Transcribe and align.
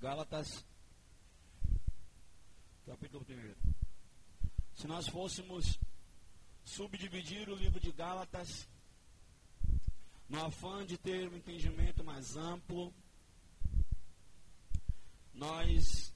Gálatas, 0.00 0.64
capítulo 2.86 3.26
1. 3.28 3.72
Se 4.72 4.86
nós 4.86 5.08
fôssemos 5.08 5.76
subdividir 6.62 7.48
o 7.48 7.56
livro 7.56 7.80
de 7.80 7.90
Gálatas, 7.90 8.68
no 10.28 10.44
afã 10.44 10.86
de 10.86 10.96
ter 10.96 11.28
um 11.28 11.34
entendimento 11.34 12.04
mais 12.04 12.36
amplo, 12.36 12.94
nós 15.34 16.14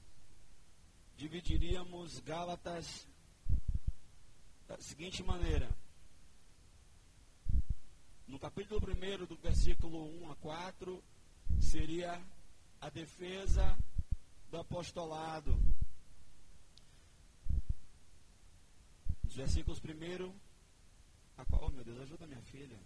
dividiríamos 1.17 2.21
Gálatas 2.21 3.05
da 4.65 4.77
seguinte 4.79 5.21
maneira. 5.23 5.69
No 8.25 8.39
capítulo 8.39 8.79
1, 8.79 9.25
do 9.25 9.35
versículo 9.35 10.05
1 10.23 10.31
a 10.31 10.35
4, 10.37 11.03
seria 11.59 12.23
a 12.83 12.89
defesa 12.89 13.77
do 14.51 14.57
apostolado. 14.57 15.57
Os 19.25 19.35
versículos 19.35 19.79
1 19.79 20.33
a 21.37 21.45
qual, 21.45 21.63
oh, 21.65 21.69
meu 21.69 21.83
Deus, 21.83 22.01
ajuda 22.01 22.27
minha 22.27 22.41
filha. 22.41 22.77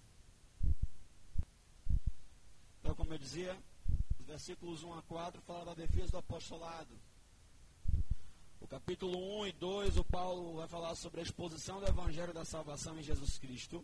Então, 2.79 2.93
como 2.93 3.11
eu 3.11 3.17
dizia, 3.17 3.57
os 4.19 4.25
versículos 4.27 4.83
1 4.83 4.93
a 4.93 5.01
4 5.01 5.41
falam 5.41 5.65
da 5.65 5.73
defesa 5.73 6.11
do 6.11 6.17
apostolado. 6.19 6.95
O 8.61 8.67
capítulo 8.67 9.41
1 9.41 9.47
e 9.47 9.51
2, 9.53 9.97
o 9.97 10.03
Paulo 10.03 10.57
vai 10.57 10.67
falar 10.67 10.93
sobre 10.95 11.21
a 11.21 11.23
exposição 11.23 11.79
do 11.79 11.87
Evangelho 11.87 12.33
da 12.33 12.45
Salvação 12.45 12.99
em 12.99 13.03
Jesus 13.03 13.39
Cristo. 13.39 13.83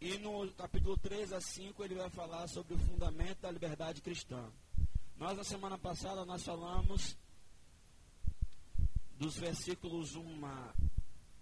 E 0.00 0.16
no 0.18 0.48
capítulo 0.52 0.96
3 0.96 1.32
a 1.32 1.40
5, 1.40 1.84
ele 1.84 1.96
vai 1.96 2.08
falar 2.08 2.46
sobre 2.46 2.74
o 2.74 2.78
fundamento 2.78 3.40
da 3.40 3.50
liberdade 3.50 4.00
cristã. 4.00 4.48
Nós, 5.16 5.36
na 5.36 5.44
semana 5.44 5.78
passada, 5.78 6.26
nós 6.26 6.42
falamos 6.42 7.16
dos 9.16 9.36
versículos 9.36 10.14
1 10.14 10.46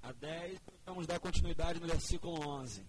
a 0.00 0.12
10. 0.12 0.60
Vamos 0.86 1.06
dar 1.08 1.18
continuidade 1.18 1.80
no 1.80 1.86
versículo 1.88 2.40
11. 2.46 2.86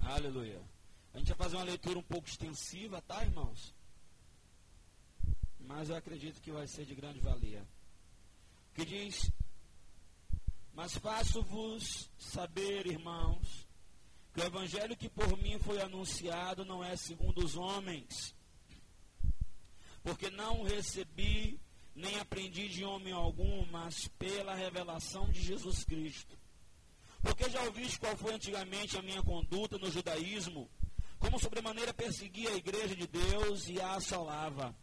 Aleluia. 0.00 0.60
A 1.14 1.18
gente 1.18 1.28
vai 1.28 1.36
fazer 1.38 1.56
uma 1.56 1.64
leitura 1.64 1.98
um 1.98 2.02
pouco 2.02 2.26
extensiva, 2.26 3.00
tá, 3.02 3.22
irmãos? 3.22 3.72
Mas 5.60 5.88
eu 5.88 5.96
acredito 5.96 6.40
que 6.40 6.50
vai 6.50 6.66
ser 6.66 6.84
de 6.84 6.94
grande 6.94 7.20
valia. 7.20 7.64
Que 8.74 8.84
diz: 8.84 9.30
Mas 10.74 10.96
faço-vos 10.96 12.10
saber, 12.18 12.86
irmãos, 12.86 13.68
que 14.32 14.40
o 14.40 14.44
evangelho 14.44 14.96
que 14.96 15.08
por 15.08 15.36
mim 15.36 15.58
foi 15.58 15.80
anunciado 15.82 16.64
não 16.64 16.82
é 16.82 16.96
segundo 16.96 17.44
os 17.44 17.56
homens, 17.56 18.34
porque 20.02 20.30
não 20.30 20.62
recebi 20.62 21.60
nem 21.94 22.18
aprendi 22.18 22.68
de 22.68 22.84
homem 22.84 23.12
algum, 23.12 23.66
mas 23.66 24.08
pela 24.18 24.54
revelação 24.54 25.30
de 25.30 25.42
Jesus 25.42 25.84
Cristo. 25.84 26.38
Porque 27.20 27.50
já 27.50 27.62
ouviste 27.62 28.00
qual 28.00 28.16
foi 28.16 28.34
antigamente 28.34 28.96
a 28.96 29.02
minha 29.02 29.22
conduta 29.22 29.78
no 29.78 29.90
judaísmo, 29.90 30.70
como 31.18 31.38
sobremaneira 31.38 31.92
perseguia 31.92 32.50
a 32.50 32.56
igreja 32.56 32.96
de 32.96 33.06
Deus 33.06 33.68
e 33.68 33.80
a 33.80 33.94
assolava. 33.94 34.74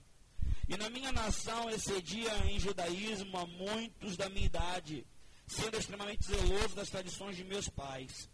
E 0.68 0.78
na 0.78 0.90
minha 0.90 1.12
nação 1.12 1.68
excedia 1.70 2.32
em 2.46 2.60
judaísmo 2.60 3.36
a 3.38 3.46
muitos 3.46 4.16
da 4.16 4.30
minha 4.30 4.46
idade, 4.46 5.06
sendo 5.50 5.78
extremamente 5.78 6.26
zeloso 6.26 6.76
das 6.76 6.90
tradições 6.90 7.36
de 7.36 7.44
meus 7.44 7.68
pais. 7.68 8.30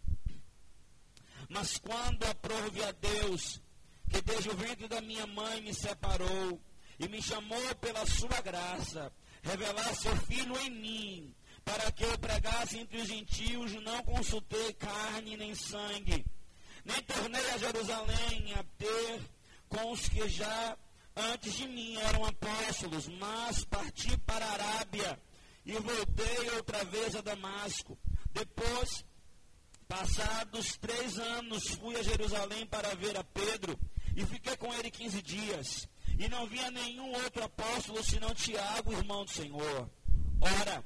Mas 1.48 1.78
quando 1.78 2.24
aprove 2.24 2.84
a 2.84 2.92
Deus, 2.92 3.60
que 4.10 4.20
desde 4.20 4.50
o 4.50 4.56
ventre 4.56 4.86
da 4.86 5.00
minha 5.00 5.26
mãe 5.26 5.62
me 5.62 5.72
separou 5.72 6.60
e 6.98 7.08
me 7.08 7.22
chamou 7.22 7.74
pela 7.76 8.04
sua 8.06 8.40
graça, 8.42 9.12
revelar 9.42 9.94
seu 9.94 10.14
filho 10.16 10.56
em 10.58 10.70
mim, 10.70 11.34
para 11.64 11.90
que 11.90 12.04
eu 12.04 12.18
pregasse 12.18 12.78
entre 12.78 12.98
os 12.98 13.08
gentios, 13.08 13.72
não 13.82 14.02
consultei 14.02 14.72
carne 14.74 15.36
nem 15.36 15.54
sangue, 15.54 16.24
nem 16.84 17.02
tornei 17.02 17.50
a 17.50 17.58
Jerusalém 17.58 18.54
a 18.54 18.64
ter 18.76 19.20
com 19.68 19.90
os 19.90 20.08
que 20.08 20.28
já 20.28 20.76
antes 21.16 21.54
de 21.54 21.66
mim 21.66 21.96
eram 21.96 22.24
apóstolos, 22.24 23.08
mas 23.08 23.64
parti 23.64 24.16
para 24.18 24.44
a 24.44 24.52
Arábia 24.52 25.25
e 25.66 25.72
voltei 25.72 26.50
outra 26.52 26.84
vez 26.84 27.16
a 27.16 27.20
Damasco. 27.20 27.98
Depois, 28.32 29.04
passados 29.88 30.76
três 30.76 31.18
anos, 31.18 31.66
fui 31.70 31.96
a 31.96 32.02
Jerusalém 32.02 32.64
para 32.64 32.94
ver 32.94 33.16
a 33.18 33.24
Pedro 33.24 33.76
e 34.14 34.24
fiquei 34.24 34.56
com 34.56 34.72
ele 34.72 34.92
quinze 34.92 35.20
dias. 35.20 35.88
E 36.18 36.28
não 36.28 36.46
via 36.46 36.70
nenhum 36.70 37.12
outro 37.12 37.42
apóstolo 37.42 38.02
senão 38.02 38.32
Tiago, 38.32 38.92
irmão 38.92 39.24
do 39.24 39.30
Senhor. 39.30 39.90
Ora, 40.40 40.84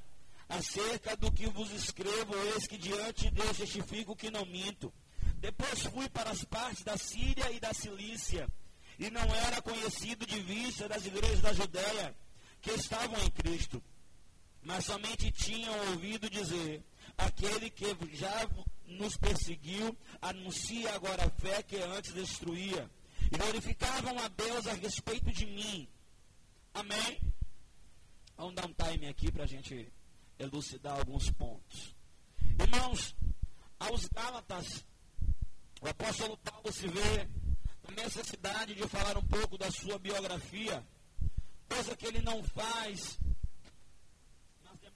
acerca 0.48 1.14
do 1.14 1.30
que 1.30 1.46
vos 1.46 1.70
escrevo, 1.70 2.34
eis 2.54 2.66
que 2.66 2.78
diante 2.78 3.24
de 3.24 3.32
Deus 3.32 3.58
testifico 3.58 4.16
que 4.16 4.30
não 4.30 4.46
minto. 4.46 4.92
Depois 5.36 5.82
fui 5.82 6.08
para 6.08 6.30
as 6.30 6.42
partes 6.44 6.82
da 6.82 6.96
Síria 6.96 7.50
e 7.52 7.60
da 7.60 7.72
Cilícia, 7.72 8.48
e 8.98 9.10
não 9.10 9.22
era 9.46 9.62
conhecido 9.62 10.26
de 10.26 10.40
vista 10.40 10.88
das 10.88 11.04
igrejas 11.06 11.40
da 11.40 11.52
Judéia 11.52 12.16
que 12.60 12.70
estavam 12.72 13.18
em 13.22 13.30
Cristo, 13.30 13.82
mas 14.62 14.84
somente 14.84 15.30
tinham 15.30 15.74
ouvido 15.90 16.28
dizer: 16.28 16.84
aquele 17.16 17.70
que 17.70 17.86
já 18.12 18.48
nos 18.86 19.16
perseguiu 19.16 19.96
anuncia 20.20 20.94
agora 20.94 21.24
a 21.24 21.30
fé 21.30 21.62
que 21.62 21.76
antes 21.76 22.12
destruía, 22.12 22.90
e 23.32 23.36
glorificavam 23.36 24.18
a 24.18 24.28
Deus 24.28 24.66
a 24.66 24.74
respeito 24.74 25.30
de 25.32 25.46
mim. 25.46 25.88
Amém? 26.74 27.20
Vamos 28.36 28.54
dar 28.54 28.66
um 28.66 28.74
time 28.74 29.08
aqui 29.08 29.30
para 29.30 29.44
a 29.44 29.46
gente 29.46 29.92
elucidar 30.38 30.98
alguns 30.98 31.30
pontos. 31.30 31.94
Irmãos, 32.58 33.14
aos 33.78 34.06
Gálatas, 34.06 34.84
o 35.80 35.88
apóstolo 35.88 36.36
Paulo 36.38 36.72
se 36.72 36.86
vê 36.88 37.28
na 37.86 38.02
necessidade 38.02 38.74
de 38.74 38.86
falar 38.88 39.16
um 39.16 39.26
pouco 39.26 39.58
da 39.58 39.70
sua 39.70 39.98
biografia, 39.98 40.84
coisa 41.68 41.96
que 41.96 42.06
ele 42.06 42.22
não 42.22 42.42
faz 42.42 43.18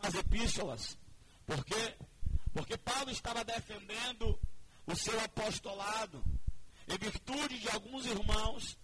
demais 0.04 0.14
epístolas. 0.14 0.98
Por 1.46 1.64
quê? 1.64 1.96
Porque 2.52 2.76
Paulo 2.76 3.10
estava 3.10 3.44
defendendo 3.44 4.38
o 4.86 4.94
seu 4.94 5.18
apostolado 5.20 6.22
em 6.86 6.98
virtude 6.98 7.58
de 7.58 7.68
alguns 7.70 8.04
irmãos 8.06 8.78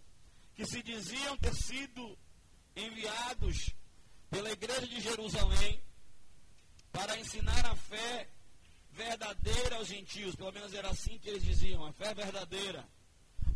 que 0.54 0.64
se 0.64 0.82
diziam 0.82 1.36
ter 1.36 1.54
sido 1.54 2.18
enviados 2.74 3.74
pela 4.30 4.50
igreja 4.50 4.86
de 4.86 5.00
Jerusalém 5.00 5.82
para 6.92 7.18
ensinar 7.18 7.66
a 7.66 7.76
fé 7.76 8.28
verdadeira 8.90 9.76
aos 9.76 9.88
gentios, 9.88 10.34
pelo 10.34 10.52
menos 10.52 10.74
era 10.74 10.90
assim 10.90 11.18
que 11.18 11.28
eles 11.28 11.44
diziam, 11.44 11.84
a 11.84 11.92
fé 11.92 12.14
verdadeira. 12.14 12.88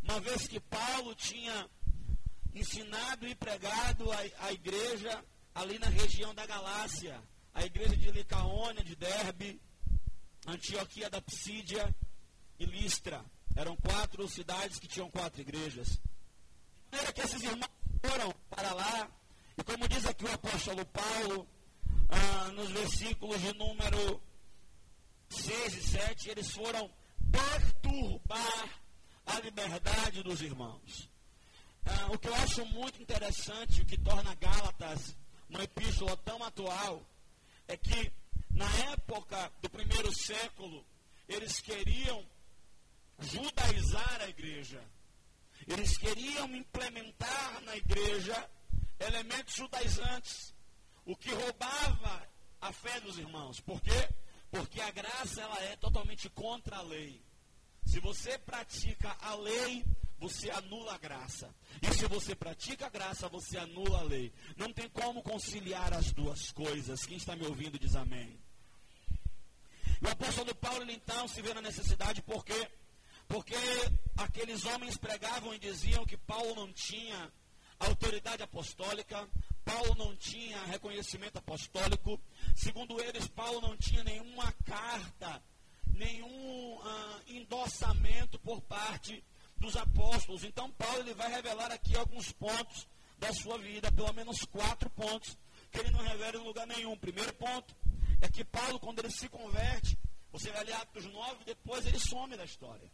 Uma 0.02 0.20
vez 0.20 0.46
que 0.46 0.60
Paulo 0.60 1.14
tinha 1.14 1.68
ensinado 2.54 3.26
e 3.26 3.34
pregado 3.34 4.12
a, 4.12 4.18
a 4.46 4.52
igreja 4.52 5.24
ali 5.54 5.78
na 5.78 5.88
região 5.88 6.34
da 6.34 6.46
Galácia, 6.46 7.20
a 7.54 7.64
igreja 7.64 7.96
de 7.96 8.10
Licaônia, 8.10 8.82
de 8.82 8.96
Derbe, 8.96 9.60
Antioquia 10.46 11.08
da 11.08 11.22
Psídia 11.22 11.94
e 12.58 12.66
Listra. 12.66 13.24
Eram 13.56 13.76
quatro 13.76 14.28
cidades 14.28 14.78
que 14.78 14.88
tinham 14.88 15.08
quatro 15.10 15.40
igrejas. 15.40 16.00
Era 16.90 17.12
que 17.12 17.20
esses 17.20 17.42
irmãos 17.42 17.70
foram 18.04 18.32
para 18.50 18.74
lá, 18.74 19.08
e 19.56 19.62
como 19.62 19.88
diz 19.88 20.04
aqui 20.06 20.24
o 20.24 20.32
apóstolo 20.32 20.84
Paulo, 20.86 21.48
ah, 22.08 22.50
nos 22.52 22.70
versículos 22.70 23.40
de 23.40 23.52
número 23.54 24.20
6 25.28 25.74
e 25.74 25.82
7, 25.82 26.30
eles 26.30 26.50
foram 26.50 26.90
perturbar 27.30 28.82
a 29.26 29.40
liberdade 29.40 30.22
dos 30.22 30.42
irmãos. 30.42 31.08
Ah, 31.86 32.12
o 32.12 32.18
que 32.18 32.28
eu 32.28 32.34
acho 32.34 32.66
muito 32.66 33.00
interessante, 33.00 33.80
o 33.80 33.86
que 33.86 33.98
torna 33.98 34.34
Gálatas 34.34 35.16
uma 35.48 35.62
epístola 35.62 36.16
tão 36.18 36.42
atual, 36.42 37.02
é 37.68 37.76
que 37.76 38.12
na 38.50 38.70
época 38.92 39.52
do 39.60 39.68
primeiro 39.68 40.12
século, 40.14 40.84
eles 41.28 41.60
queriam 41.60 42.24
judaizar 43.18 44.20
a 44.22 44.28
igreja. 44.28 44.82
Eles 45.66 45.96
queriam 45.96 46.54
implementar 46.54 47.60
na 47.62 47.76
igreja 47.76 48.50
elementos 48.98 49.54
judaizantes 49.54 50.54
o 51.04 51.16
que 51.16 51.30
roubava 51.30 52.28
a 52.60 52.72
fé 52.72 53.00
dos 53.00 53.18
irmãos. 53.18 53.60
Por 53.60 53.80
quê? 53.80 54.08
Porque 54.50 54.80
a 54.80 54.90
graça 54.90 55.40
ela 55.40 55.60
é 55.64 55.76
totalmente 55.76 56.28
contra 56.30 56.76
a 56.76 56.82
lei. 56.82 57.20
Se 57.84 58.00
você 58.00 58.38
pratica 58.38 59.16
a 59.20 59.34
lei, 59.34 59.84
você 60.18 60.50
anula 60.50 60.94
a 60.94 60.98
graça. 60.98 61.54
E 61.82 61.92
se 61.94 62.06
você 62.06 62.34
pratica 62.34 62.86
a 62.86 62.90
graça, 62.90 63.28
você 63.28 63.58
anula 63.58 64.00
a 64.00 64.02
lei. 64.02 64.32
Não 64.56 64.72
tem 64.72 64.88
como 64.88 65.22
conciliar 65.22 65.92
as 65.92 66.12
duas 66.12 66.52
coisas. 66.52 67.04
Quem 67.04 67.16
está 67.16 67.36
me 67.36 67.46
ouvindo 67.46 67.78
diz 67.78 67.94
amém. 67.94 68.38
O 70.02 70.08
apóstolo 70.08 70.54
Paulo, 70.54 70.82
ele, 70.82 70.92
então, 70.92 71.26
se 71.26 71.40
vê 71.40 71.54
na 71.54 71.62
necessidade, 71.62 72.22
por 72.22 72.44
quê? 72.44 72.68
Porque 73.26 73.56
aqueles 74.16 74.64
homens 74.66 74.96
pregavam 74.96 75.54
e 75.54 75.58
diziam 75.58 76.04
que 76.04 76.16
Paulo 76.16 76.54
não 76.54 76.72
tinha 76.72 77.32
autoridade 77.78 78.42
apostólica, 78.42 79.28
Paulo 79.64 79.94
não 79.96 80.14
tinha 80.16 80.62
reconhecimento 80.64 81.38
apostólico. 81.38 82.20
Segundo 82.54 83.00
eles, 83.00 83.26
Paulo 83.28 83.60
não 83.60 83.76
tinha 83.76 84.04
nenhuma 84.04 84.52
carta, 84.64 85.42
nenhum 85.86 86.76
uh, 86.76 87.20
endossamento 87.26 88.38
por 88.38 88.60
parte 88.60 89.24
dos 89.56 89.76
apóstolos. 89.76 90.44
Então, 90.44 90.70
Paulo 90.72 91.00
ele 91.00 91.14
vai 91.14 91.30
revelar 91.30 91.70
aqui 91.70 91.96
alguns 91.96 92.32
pontos 92.32 92.86
da 93.18 93.32
sua 93.32 93.58
vida, 93.58 93.90
pelo 93.92 94.12
menos 94.12 94.44
quatro 94.44 94.90
pontos, 94.90 95.38
que 95.70 95.80
ele 95.80 95.90
não 95.90 96.00
revela 96.00 96.36
em 96.36 96.44
lugar 96.44 96.66
nenhum. 96.66 96.96
Primeiro 96.96 97.32
ponto 97.34 97.74
é 98.20 98.28
que 98.28 98.44
Paulo, 98.44 98.78
quando 98.78 98.98
ele 99.00 99.10
se 99.10 99.28
converte, 99.28 99.98
você 100.30 100.50
vai 100.50 100.64
ler 100.64 100.74
Atos 100.74 101.04
9, 101.04 101.44
depois 101.44 101.86
ele 101.86 101.98
some 101.98 102.36
da 102.36 102.44
história. 102.44 102.90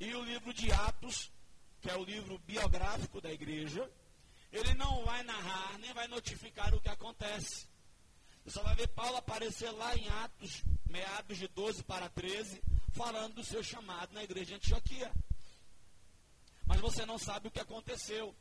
E 0.00 0.14
o 0.14 0.24
livro 0.24 0.52
de 0.52 0.72
Atos, 0.72 1.32
que 1.80 1.88
é 1.88 1.96
o 1.96 2.04
livro 2.04 2.38
biográfico 2.40 3.20
da 3.20 3.32
igreja, 3.32 3.90
ele 4.52 4.74
não 4.74 5.04
vai 5.04 5.22
narrar, 5.22 5.78
nem 5.78 5.92
vai 5.92 6.06
notificar 6.08 6.74
o 6.74 6.80
que 6.80 6.88
acontece. 6.88 7.66
Você 8.44 8.60
vai 8.60 8.74
ver 8.74 8.88
Paulo 8.88 9.16
aparecer 9.16 9.70
lá 9.70 9.96
em 9.96 10.06
Atos, 10.08 10.62
meados 10.88 11.38
de 11.38 11.48
12 11.48 11.82
para 11.84 12.10
13, 12.10 12.62
falando 12.92 13.36
do 13.36 13.44
seu 13.44 13.62
chamado 13.62 14.12
na 14.12 14.22
igreja 14.22 14.46
de 14.46 14.54
Antioquia. 14.56 15.10
Mas 16.66 16.80
você 16.80 17.06
não 17.06 17.18
sabe 17.18 17.48
o 17.48 17.50
que 17.50 17.60
aconteceu. 17.60 18.34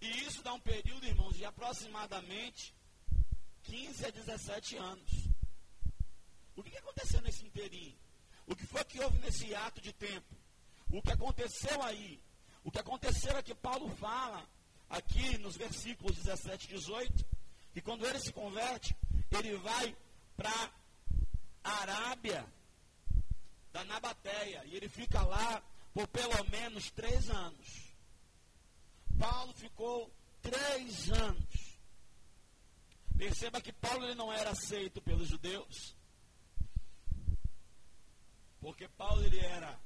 E 0.00 0.08
isso 0.24 0.42
dá 0.42 0.54
um 0.54 0.60
período, 0.60 1.06
irmãos, 1.06 1.36
de 1.36 1.44
aproximadamente 1.44 2.74
15 3.64 4.06
a 4.06 4.10
17 4.10 4.76
anos. 4.76 5.28
O 6.56 6.62
que 6.62 6.76
aconteceu 6.76 7.20
nesse 7.20 7.44
inteirinho? 7.44 7.96
O 8.46 8.56
que 8.56 8.66
foi 8.66 8.82
que 8.84 9.00
houve 9.00 9.18
nesse 9.18 9.54
ato 9.54 9.80
de 9.82 9.92
tempo? 9.92 10.34
O 10.90 11.02
que 11.02 11.12
aconteceu 11.12 11.82
aí? 11.82 12.20
O 12.64 12.70
que 12.70 12.78
aconteceu 12.78 13.36
é 13.36 13.42
que 13.42 13.54
Paulo 13.54 13.94
fala 13.96 14.48
aqui 14.88 15.36
nos 15.38 15.56
versículos 15.56 16.16
17 16.16 16.64
e 16.64 16.68
18, 16.70 17.26
que 17.72 17.80
quando 17.80 18.06
ele 18.06 18.18
se 18.18 18.32
converte, 18.32 18.96
ele 19.30 19.56
vai 19.56 19.96
para 20.36 20.72
a 21.64 21.70
Arábia 21.82 22.46
da 23.72 23.84
Nabateia, 23.84 24.64
e 24.64 24.76
ele 24.76 24.88
fica 24.88 25.22
lá 25.22 25.62
por 25.92 26.06
pelo 26.08 26.44
menos 26.50 26.90
três 26.90 27.28
anos. 27.28 27.92
Paulo 29.18 29.52
ficou 29.54 30.10
três 30.40 31.10
anos. 31.10 31.78
Perceba 33.16 33.60
que 33.60 33.72
Paulo 33.72 34.04
ele 34.04 34.14
não 34.14 34.32
era 34.32 34.50
aceito 34.50 35.02
pelos 35.02 35.28
judeus, 35.28 35.96
porque 38.60 38.88
Paulo 38.88 39.22
ele 39.24 39.40
era, 39.40 39.78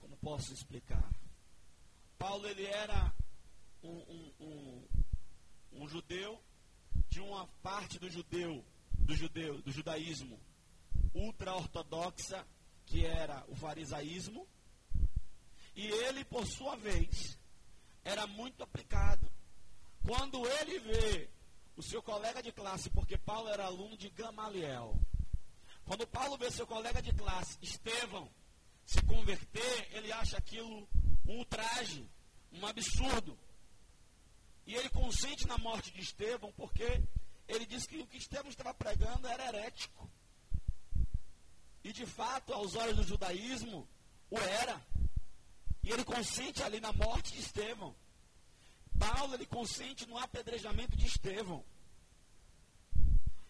como 0.00 0.16
posso 0.18 0.52
explicar? 0.52 1.10
Paulo 2.18 2.46
ele 2.46 2.66
era 2.66 3.12
um, 3.82 3.90
um, 3.90 4.34
um, 4.40 4.88
um 5.74 5.88
judeu 5.88 6.42
de 7.08 7.20
uma 7.20 7.46
parte 7.62 7.98
do 7.98 8.08
judeu, 8.10 8.64
do 8.92 9.14
judeu, 9.14 9.60
do 9.62 9.70
judaísmo 9.70 10.38
ultra-ortodoxa, 11.14 12.46
que 12.86 13.04
era 13.04 13.44
o 13.48 13.54
farisaísmo, 13.54 14.46
e 15.74 15.86
ele, 15.86 16.24
por 16.24 16.46
sua 16.46 16.76
vez, 16.76 17.38
era 18.04 18.26
muito 18.26 18.62
aplicado. 18.62 19.30
Quando 20.06 20.46
ele 20.46 20.78
vê 20.80 21.30
o 21.76 21.82
seu 21.82 22.02
colega 22.02 22.42
de 22.42 22.52
classe, 22.52 22.90
porque 22.90 23.16
Paulo 23.16 23.48
era 23.48 23.64
aluno 23.64 23.96
de 23.96 24.10
Gamaliel, 24.10 24.98
quando 25.84 26.06
Paulo 26.06 26.36
vê 26.36 26.50
seu 26.50 26.66
colega 26.66 27.00
de 27.02 27.12
classe, 27.12 27.58
Estevão, 27.62 28.30
se 28.84 29.02
converter, 29.02 29.88
ele 29.92 30.12
acha 30.12 30.36
aquilo 30.36 30.88
um 31.26 31.38
ultraje, 31.38 32.08
um 32.52 32.66
absurdo. 32.66 33.38
E 34.66 34.74
ele 34.74 34.88
consente 34.88 35.46
na 35.46 35.58
morte 35.58 35.90
de 35.90 36.00
Estevão 36.00 36.52
porque 36.52 37.02
ele 37.48 37.66
disse 37.66 37.88
que 37.88 37.98
o 37.98 38.06
que 38.06 38.16
Estevão 38.16 38.50
estava 38.50 38.72
pregando 38.72 39.26
era 39.26 39.46
herético. 39.48 40.10
E 41.84 41.92
de 41.92 42.06
fato, 42.06 42.52
aos 42.52 42.76
olhos 42.76 42.96
do 42.96 43.02
judaísmo, 43.02 43.88
o 44.30 44.38
era. 44.38 44.80
E 45.82 45.90
ele 45.90 46.04
consente 46.04 46.62
ali 46.62 46.80
na 46.80 46.92
morte 46.92 47.32
de 47.32 47.40
Estevão. 47.40 47.94
Paulo, 48.98 49.34
ele 49.34 49.46
consente 49.46 50.08
no 50.08 50.16
apedrejamento 50.16 50.96
de 50.96 51.06
Estevão. 51.06 51.64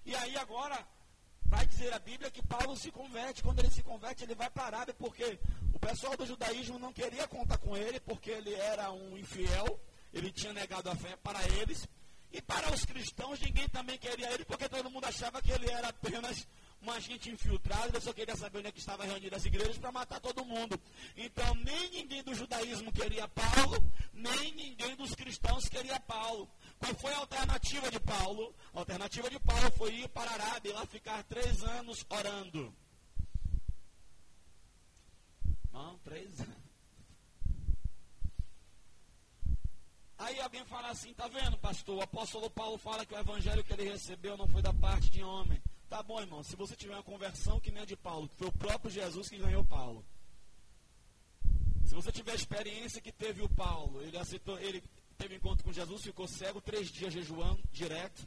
E 0.04 0.16
aí 0.16 0.36
agora, 0.36 0.86
vai 1.44 1.66
dizer 1.66 1.92
a 1.92 1.98
Bíblia 1.98 2.30
que 2.30 2.44
Paulo 2.44 2.74
se 2.76 2.90
converte. 2.90 3.42
Quando 3.42 3.58
ele 3.58 3.70
se 3.70 3.82
converte, 3.82 4.24
ele 4.24 4.34
vai 4.34 4.48
para 4.48 4.62
a 4.62 4.66
Arábia, 4.66 4.94
porque 4.94 5.38
o 5.74 5.78
pessoal 5.78 6.16
do 6.16 6.26
judaísmo 6.26 6.78
não 6.78 6.92
queria 6.92 7.28
contar 7.28 7.58
com 7.58 7.76
ele, 7.76 8.00
porque 8.00 8.30
ele 8.30 8.54
era 8.54 8.90
um 8.90 9.18
infiel, 9.18 9.78
ele 10.12 10.30
tinha 10.30 10.52
negado 10.52 10.90
a 10.90 10.94
fé 10.94 11.16
para 11.16 11.42
eles. 11.58 11.88
E 12.30 12.40
para 12.40 12.72
os 12.72 12.84
cristãos, 12.84 13.38
ninguém 13.40 13.68
também 13.68 13.98
queria 13.98 14.32
ele, 14.32 14.44
porque 14.44 14.68
todo 14.68 14.90
mundo 14.90 15.04
achava 15.04 15.42
que 15.42 15.52
ele 15.52 15.70
era 15.70 15.88
apenas 15.88 16.46
um 16.82 16.90
agente 16.90 17.30
infiltrado, 17.30 17.88
ele 17.88 18.00
só 18.00 18.12
queria 18.12 18.34
saber 18.34 18.58
onde 18.58 18.68
é 18.68 18.72
que 18.72 18.78
estava 18.78 19.04
reunidas 19.04 19.40
as 19.40 19.44
igrejas 19.44 19.78
para 19.78 19.92
matar 19.92 20.18
todo 20.20 20.44
mundo. 20.44 20.80
Então, 21.16 21.54
nem 21.56 21.90
ninguém 21.90 22.22
do 22.22 22.34
judaísmo 22.34 22.90
queria 22.90 23.28
Paulo, 23.28 23.76
nem 24.12 24.52
ninguém 24.54 24.96
dos 24.96 25.14
cristãos 25.14 25.68
queria 25.68 26.00
Paulo. 26.00 26.50
Qual 26.78 26.94
foi 26.96 27.12
a 27.12 27.18
alternativa 27.18 27.90
de 27.90 28.00
Paulo? 28.00 28.54
A 28.74 28.80
alternativa 28.80 29.30
de 29.30 29.38
Paulo 29.38 29.70
foi 29.72 29.94
ir 29.94 30.08
para 30.08 30.30
a 30.30 30.34
Arábia 30.34 30.70
e 30.70 30.72
lá 30.72 30.84
ficar 30.86 31.22
três 31.24 31.62
anos 31.62 32.04
orando. 32.08 32.74
Não, 35.72 35.98
três 35.98 36.40
anos. 36.40 36.61
Aí 40.22 40.40
alguém 40.40 40.64
fala 40.66 40.88
assim, 40.90 41.12
tá 41.14 41.26
vendo, 41.26 41.58
pastor? 41.58 41.96
O 41.96 42.00
apóstolo 42.00 42.48
Paulo 42.48 42.78
fala 42.78 43.04
que 43.04 43.12
o 43.12 43.18
evangelho 43.18 43.64
que 43.64 43.72
ele 43.72 43.90
recebeu 43.90 44.36
não 44.36 44.46
foi 44.46 44.62
da 44.62 44.72
parte 44.72 45.10
de 45.10 45.20
homem. 45.20 45.60
Tá 45.90 46.00
bom, 46.00 46.20
irmão. 46.20 46.44
Se 46.44 46.54
você 46.54 46.76
tiver 46.76 46.94
uma 46.94 47.02
conversão 47.02 47.58
que 47.58 47.72
nem 47.72 47.82
a 47.82 47.84
de 47.84 47.96
Paulo, 47.96 48.30
foi 48.38 48.46
o 48.46 48.52
próprio 48.52 48.88
Jesus 48.88 49.28
que 49.28 49.36
ganhou 49.36 49.64
Paulo. 49.64 50.04
Se 51.84 51.94
você 51.94 52.12
tiver 52.12 52.32
a 52.32 52.36
experiência 52.36 53.02
que 53.02 53.10
teve 53.10 53.42
o 53.42 53.48
Paulo, 53.48 54.00
ele 54.00 54.16
aceitou, 54.16 54.56
ele 54.60 54.80
teve 55.18 55.34
encontro 55.34 55.64
com 55.64 55.72
Jesus, 55.72 56.02
ficou 56.02 56.28
cego, 56.28 56.60
três 56.60 56.88
dias 56.88 57.12
jejuando, 57.12 57.60
direto. 57.72 58.26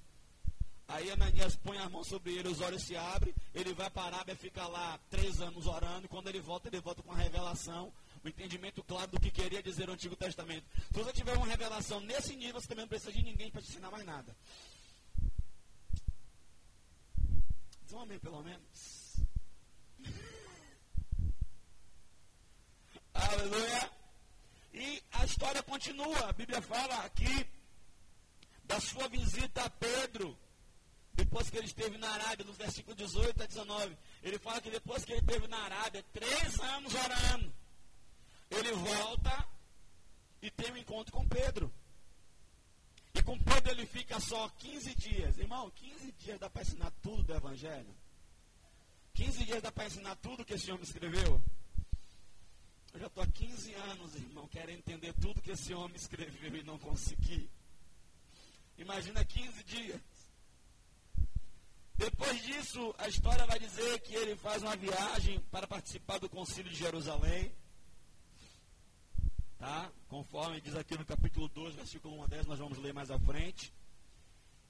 Aí 0.90 1.10
Ananias 1.10 1.56
põe 1.56 1.78
a 1.78 1.90
mão 1.90 2.04
sobre 2.04 2.34
ele, 2.36 2.50
os 2.50 2.60
olhos 2.60 2.84
se 2.84 2.96
abrem, 2.98 3.34
ele 3.54 3.74
vai 3.74 3.90
para 3.90 4.04
a 4.04 4.06
Arábia, 4.08 4.36
fica 4.36 4.68
lá 4.68 5.00
três 5.10 5.40
anos 5.40 5.66
orando, 5.66 6.06
e 6.06 6.10
quando 6.10 6.28
ele 6.28 6.42
volta, 6.42 6.68
ele 6.68 6.82
volta 6.82 7.02
com 7.02 7.14
a 7.14 7.16
revelação, 7.16 7.92
o 8.26 8.30
entendimento 8.30 8.84
claro 8.84 9.12
do 9.12 9.20
que 9.20 9.30
queria 9.30 9.62
dizer 9.62 9.88
o 9.88 9.94
Antigo 9.94 10.16
Testamento. 10.16 10.66
Se 10.92 10.98
você 11.04 11.14
tiver 11.14 11.38
uma 11.38 11.46
revelação 11.46 12.00
nesse 12.00 12.36
nível, 12.36 12.60
você 12.60 12.68
também 12.68 12.84
não 12.84 12.90
precisa 12.90 13.12
de 13.12 13.22
ninguém 13.22 13.52
para 13.52 13.62
te 13.62 13.70
ensinar 13.70 13.92
mais 13.92 14.04
nada. 14.04 14.36
Diz 17.84 17.94
um 17.94 18.00
amém, 18.00 18.18
pelo 18.18 18.42
menos. 18.42 19.18
Aleluia. 23.14 23.92
E 24.74 25.04
a 25.12 25.24
história 25.26 25.62
continua. 25.62 26.30
A 26.30 26.34
Bíblia 26.34 26.64
fala 26.64 27.06
aqui 27.06 27.48
da 28.64 28.80
sua 28.80 29.08
visita 29.08 29.64
a 29.64 29.70
Pedro, 29.70 30.36
depois 31.14 31.52
que 31.52 31.58
ele 31.58 31.68
esteve 31.68 32.00
na 32.00 32.10
Arábia, 32.10 32.44
nos 32.44 32.58
versículos 32.58 32.98
18 32.98 33.44
a 33.44 33.46
19. 33.46 33.96
Ele 34.24 34.40
fala 34.40 34.60
que 34.60 34.72
depois 34.72 35.06
que 35.06 35.12
ele 35.14 35.22
esteve 35.22 35.48
na 35.48 35.60
Arábia, 35.60 36.04
três 36.12 36.60
anos 36.60 36.92
orando, 36.96 37.54
ele 38.50 38.72
volta 38.74 39.48
e 40.42 40.52
tem 40.52 40.72
um 40.72 40.78
encontro 40.78 41.12
com 41.12 41.28
Pedro. 41.28 41.72
E 43.14 43.24
com 43.24 43.38
Pedro 43.40 43.72
ele 43.72 43.86
fica 43.86 44.20
só 44.20 44.50
15 44.50 44.96
dias. 44.96 45.38
Irmão, 45.38 45.72
15 45.72 46.12
dias 46.14 46.40
dá 46.40 46.50
para 46.50 46.62
ensinar 46.62 46.92
tudo 47.02 47.24
do 47.24 47.34
Evangelho? 47.34 47.96
15 49.14 49.46
dias 49.46 49.62
dá 49.62 49.72
para 49.72 49.86
ensinar 49.86 50.16
tudo 50.18 50.44
que 50.44 50.54
esse 50.54 50.70
homem 50.72 50.84
escreveu? 50.84 51.42
Eu 52.94 53.00
já 53.00 53.08
estou 53.08 53.24
há 53.24 53.28
15 53.28 53.74
anos, 53.74 54.16
irmão, 54.16 54.48
querendo 54.48 54.80
entender 54.80 55.14
tudo 55.14 55.42
que 55.42 55.52
esse 55.52 55.74
homem 55.74 55.96
escreveu 55.96 56.56
e 56.56 56.64
não 56.64 56.78
consegui. 56.78 57.50
Imagina 58.78 59.24
15 59.24 59.64
dias. 59.64 60.02
Depois 61.98 62.42
disso, 62.44 62.94
a 62.98 63.08
história 63.08 63.46
vai 63.46 63.58
dizer 63.58 64.00
que 64.02 64.14
ele 64.14 64.36
faz 64.36 64.62
uma 64.62 64.76
viagem 64.76 65.40
para 65.52 65.66
participar 65.66 66.20
do 66.20 66.30
Concílio 66.30 66.72
de 66.72 66.78
Jerusalém. 66.78 67.54
Tá? 69.58 69.92
Conforme 70.10 70.60
diz 70.62 70.76
aqui 70.76 70.98
no 70.98 71.06
capítulo 71.06 71.48
2, 71.48 71.76
versículo 71.76 72.18
1 72.18 72.24
a 72.24 72.28
10, 72.28 72.46
nós 72.48 72.60
vamos 72.60 72.78
ler 72.78 72.94
mais 72.94 73.10
à 73.10 73.20
frente. 73.20 73.74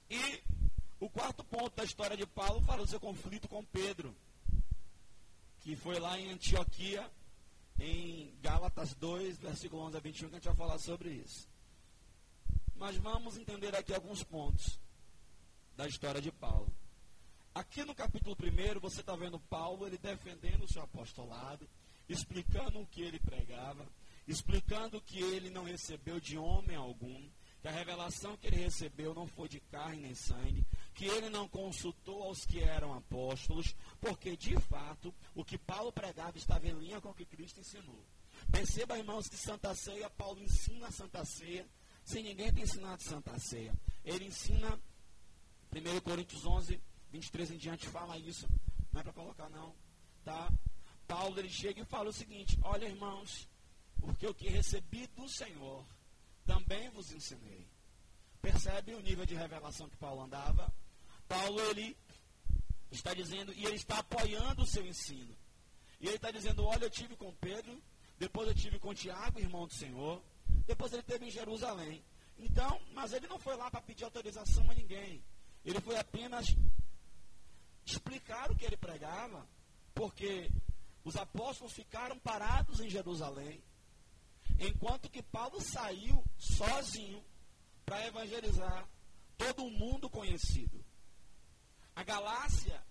E 0.08 0.42
o 1.00 1.10
quarto 1.10 1.44
ponto 1.44 1.74
da 1.74 1.84
história 1.84 2.16
de 2.16 2.26
Paulo 2.26 2.60
fala 2.62 2.84
do 2.84 2.88
seu 2.88 3.00
conflito 3.00 3.48
com 3.48 3.64
Pedro, 3.64 4.14
que 5.60 5.74
foi 5.76 5.98
lá 5.98 6.18
em 6.18 6.30
Antioquia, 6.30 7.10
em 7.78 8.34
Gálatas 8.40 8.94
2, 8.94 9.38
versículo 9.38 9.82
11 9.82 9.96
a 9.96 10.00
21, 10.00 10.28
que 10.28 10.34
a 10.34 10.38
gente 10.38 10.46
vai 10.46 10.56
falar 10.56 10.78
sobre 10.78 11.10
isso. 11.10 11.48
Mas 12.76 12.96
vamos 12.96 13.36
entender 13.36 13.74
aqui 13.74 13.92
alguns 13.92 14.22
pontos 14.22 14.78
da 15.76 15.86
história 15.86 16.20
de 16.20 16.32
Paulo. 16.32 16.72
aqui 17.54 17.84
no 17.84 17.94
capítulo 17.94 18.36
1, 18.36 18.80
você 18.80 19.00
está 19.00 19.16
vendo 19.16 19.38
Paulo 19.40 19.86
ele 19.86 19.98
defendendo 19.98 20.64
o 20.64 20.72
seu 20.72 20.82
apostolado, 20.82 21.68
explicando 22.08 22.80
o 22.80 22.86
que 22.86 23.02
ele 23.02 23.18
pregava, 23.18 23.86
explicando 24.26 25.00
que 25.00 25.20
ele 25.20 25.50
não 25.50 25.64
recebeu 25.64 26.18
de 26.20 26.36
homem 26.36 26.76
algum, 26.76 27.28
que 27.60 27.68
a 27.68 27.70
revelação 27.70 28.36
que 28.36 28.46
ele 28.46 28.56
recebeu 28.56 29.14
não 29.14 29.26
foi 29.26 29.48
de 29.48 29.60
carne 29.60 30.02
nem 30.02 30.14
sangue, 30.14 30.66
que 30.94 31.04
ele 31.04 31.28
não 31.28 31.48
consultou 31.48 32.22
aos 32.22 32.44
que 32.44 32.60
eram 32.60 32.94
apóstolos, 32.94 33.74
porque 34.00 34.36
de 34.36 34.58
fato 34.60 35.14
o 35.34 35.44
que 35.44 35.58
Paulo 35.58 35.92
pregava 35.92 36.38
estava 36.38 36.66
em 36.66 36.78
linha 36.78 37.00
com 37.00 37.10
o 37.10 37.14
que 37.14 37.24
Cristo 37.24 37.60
ensinou. 37.60 38.04
Perceba, 38.50 38.98
irmãos, 38.98 39.28
que 39.28 39.36
Santa 39.36 39.74
Ceia, 39.74 40.10
Paulo 40.10 40.40
ensina 40.40 40.90
Santa 40.90 41.24
Ceia, 41.24 41.66
sem 42.04 42.22
ninguém 42.22 42.52
ter 42.52 42.62
ensinado 42.62 43.02
Santa 43.02 43.38
Ceia. 43.38 43.74
Ele 44.04 44.26
ensina, 44.26 44.78
1 45.72 46.00
Coríntios 46.00 46.44
11, 46.44 46.80
23 47.10 47.50
em 47.52 47.56
diante, 47.56 47.88
fala 47.88 48.18
isso. 48.18 48.46
Não 48.92 49.00
é 49.00 49.04
para 49.04 49.12
colocar, 49.12 49.48
não. 49.50 49.74
Tá? 50.24 50.50
Paulo 51.06 51.38
ele 51.38 51.48
chega 51.48 51.80
e 51.80 51.84
fala 51.84 52.10
o 52.10 52.12
seguinte: 52.12 52.58
Olha, 52.62 52.86
irmãos, 52.86 53.48
porque 54.00 54.26
o 54.26 54.34
que 54.34 54.48
recebi 54.48 55.06
do 55.08 55.28
Senhor 55.28 55.84
também 56.44 56.88
vos 56.90 57.12
ensinei. 57.12 57.66
Percebe 58.40 58.94
o 58.94 59.00
nível 59.00 59.26
de 59.26 59.34
revelação 59.34 59.88
que 59.88 59.96
Paulo 59.96 60.22
andava? 60.22 60.72
Paulo 61.28 61.60
ele 61.60 61.96
está 62.90 63.12
dizendo, 63.12 63.52
e 63.52 63.64
ele 63.64 63.76
está 63.76 63.98
apoiando 63.98 64.62
o 64.62 64.66
seu 64.66 64.86
ensino. 64.86 65.36
E 66.00 66.06
ele 66.06 66.16
está 66.16 66.30
dizendo: 66.30 66.64
Olha, 66.64 66.84
eu 66.84 66.90
tive 66.90 67.16
com 67.16 67.32
Pedro, 67.34 67.82
depois 68.18 68.48
eu 68.48 68.54
tive 68.54 68.78
com 68.78 68.94
Tiago, 68.94 69.40
irmão 69.40 69.66
do 69.66 69.74
Senhor, 69.74 70.22
depois 70.66 70.92
ele 70.92 71.02
teve 71.02 71.26
em 71.26 71.30
Jerusalém. 71.30 72.04
Então, 72.38 72.80
mas 72.92 73.12
ele 73.12 73.26
não 73.26 73.38
foi 73.38 73.56
lá 73.56 73.70
para 73.70 73.80
pedir 73.80 74.04
autorização 74.04 74.70
a 74.70 74.74
ninguém. 74.74 75.22
Ele 75.64 75.80
foi 75.80 75.96
apenas 75.96 76.54
explicar 77.84 78.50
o 78.50 78.56
que 78.56 78.64
ele 78.64 78.76
pregava, 78.76 79.46
porque 79.94 80.50
os 81.04 81.16
apóstolos 81.16 81.72
ficaram 81.72 82.18
parados 82.18 82.80
em 82.80 82.90
Jerusalém, 82.90 83.62
enquanto 84.58 85.10
que 85.10 85.22
Paulo 85.22 85.60
saiu 85.60 86.24
sozinho 86.38 87.24
para 87.84 88.06
evangelizar 88.06 88.88
todo 89.36 89.64
o 89.64 89.70
mundo 89.70 90.08
conhecido. 90.08 90.84
A 91.94 92.02
Galácia 92.02 92.82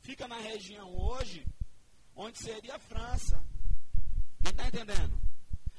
fica 0.00 0.26
na 0.26 0.38
região 0.38 0.94
hoje, 0.96 1.46
onde 2.14 2.38
seria 2.38 2.76
a 2.76 2.78
França. 2.78 3.42
Quem 4.42 4.50
está 4.50 4.66
entendendo? 4.66 5.20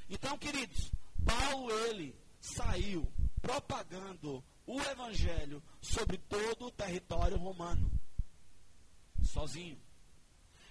Então, 0.09 0.37
queridos, 0.37 0.91
Paulo, 1.23 1.71
ele 1.71 2.15
saiu 2.39 3.11
propagando 3.41 4.43
o 4.65 4.81
evangelho 4.81 5.61
sobre 5.81 6.17
todo 6.17 6.67
o 6.67 6.71
território 6.71 7.37
romano. 7.37 7.91
Sozinho. 9.23 9.79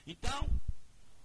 Então, 0.06 0.49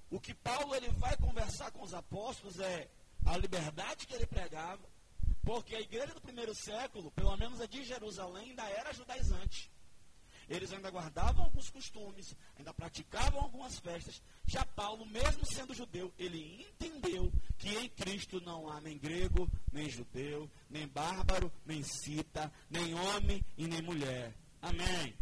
o 0.10 0.20
que 0.20 0.34
Paulo 0.34 0.76
ele 0.76 0.90
vai 0.90 1.16
conversar 1.18 1.72
com 1.72 1.84
os 1.84 1.94
apóstolos 1.94 2.60
é 2.60 2.90
a 3.26 3.38
liberdade 3.38 4.08
que 4.08 4.14
ele 4.14 4.26
pregava, 4.26 4.88
porque 5.44 5.76
a 5.76 5.82
igreja 5.82 6.14
do 6.14 6.22
primeiro 6.22 6.54
século, 6.54 7.12
pelo 7.12 7.36
menos 7.38 7.62
a 7.62 7.66
de 7.66 7.84
Jerusalém, 7.84 8.50
ainda 8.50 8.64
era 8.70 8.94
judaizante. 8.94 9.72
Eles 10.50 10.74
ainda 10.74 10.90
guardavam 10.90 11.44
alguns 11.44 11.70
costumes, 11.70 12.36
ainda 12.58 12.74
praticavam 12.74 13.40
algumas 13.40 13.78
festas. 13.78 14.20
Já 14.48 14.66
Paulo, 14.66 15.06
mesmo 15.06 15.46
sendo 15.46 15.76
judeu, 15.76 16.12
ele 16.18 16.66
entendeu 16.68 17.32
que 17.60 17.70
em 17.70 17.88
Cristo 17.90 18.42
não 18.42 18.68
há 18.68 18.82
nem 18.82 18.98
grego, 18.98 19.50
nem 19.72 19.88
judeu, 19.88 20.50
nem 20.68 20.88
bárbaro, 20.88 21.52
nem 21.64 21.84
cita, 21.84 22.52
nem 22.68 22.96
homem 22.96 23.46
e 23.56 23.68
nem 23.68 23.82
mulher. 23.84 24.34
Amém. 24.60 25.16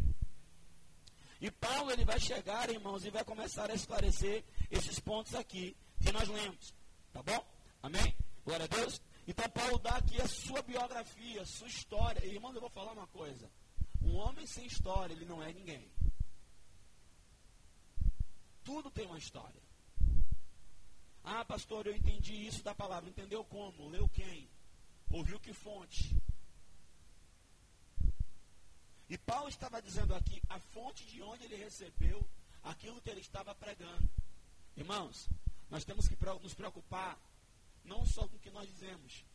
E 1.42 1.52
Paulo 1.52 1.92
ele 1.92 2.06
vai 2.06 2.20
chegar, 2.20 2.70
irmãos, 2.70 3.06
e 3.06 3.12
vai 3.12 3.26
começar 3.26 3.70
a 3.70 3.76
esclarecer 3.76 4.46
esses 4.72 4.98
pontos 4.98 5.36
aqui 5.36 5.76
que 6.02 6.12
nós 6.12 6.30
lemos. 6.30 6.74
Tá 7.12 7.22
bom? 7.22 7.57
Amém? 7.82 8.16
Glória 8.44 8.66
a 8.66 8.68
Deus. 8.68 9.02
Então 9.28 9.50
Paulo 9.50 9.78
dá 9.80 9.98
aqui 9.98 10.22
a 10.22 10.28
sua 10.28 10.62
biografia, 10.62 11.42
a 11.42 11.46
sua 11.46 11.68
história. 11.68 12.26
E, 12.26 12.34
irmãos, 12.34 12.56
eu 12.56 12.62
vou 12.62 12.70
falar 12.70 12.94
uma 12.94 13.08
coisa. 13.08 13.50
Um 14.02 14.16
homem 14.16 14.46
sem 14.46 14.66
história, 14.66 15.14
ele 15.14 15.26
não 15.26 15.44
é 15.44 15.52
ninguém. 15.52 15.92
Tudo 18.64 18.90
tem 18.90 19.06
uma 19.06 19.18
história. 19.18 19.62
Ah, 21.24 21.44
pastor, 21.44 21.88
eu 21.88 21.96
entendi 21.96 22.48
isso 22.48 22.64
da 22.64 22.74
palavra. 22.74 23.10
Entendeu 23.10 23.44
como? 23.44 23.90
Leu 23.90 24.08
quem? 24.10 24.50
Ouviu 25.12 25.40
que 25.40 25.54
fonte? 25.54 26.16
E 29.10 29.18
Paulo 29.18 29.48
estava 29.50 29.82
dizendo 29.82 30.14
aqui 30.16 30.42
a 30.50 30.60
fonte 30.60 31.06
de 31.06 31.22
onde 31.22 31.46
ele 31.46 31.56
recebeu 31.56 32.26
aquilo 32.64 33.02
que 33.02 33.10
ele 33.10 33.22
estava 33.22 33.56
pregando. 33.56 34.10
Irmãos, 34.76 35.30
nós 35.70 35.86
temos 35.86 36.08
que 36.08 36.18
nos 36.42 36.54
preocupar 36.54 37.18
não 37.88 38.06
só 38.06 38.28
com 38.28 38.36
o 38.36 38.40
que 38.40 38.52
nós 38.52 38.68
dizemos, 38.70 39.26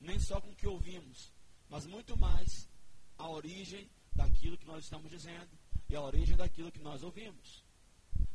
nem 0.00 0.18
só 0.18 0.40
com 0.40 0.50
o 0.50 0.56
que 0.56 0.66
ouvimos, 0.66 1.32
mas 1.68 1.86
muito 1.86 2.18
mais 2.18 2.68
a 3.16 3.28
origem 3.28 3.88
daquilo 4.14 4.58
que 4.58 4.66
nós 4.66 4.84
estamos 4.84 5.10
dizendo 5.10 5.50
e 5.88 5.96
a 5.96 6.02
origem 6.02 6.36
daquilo 6.36 6.72
que 6.72 6.80
nós 6.80 7.02
ouvimos. 7.02 7.64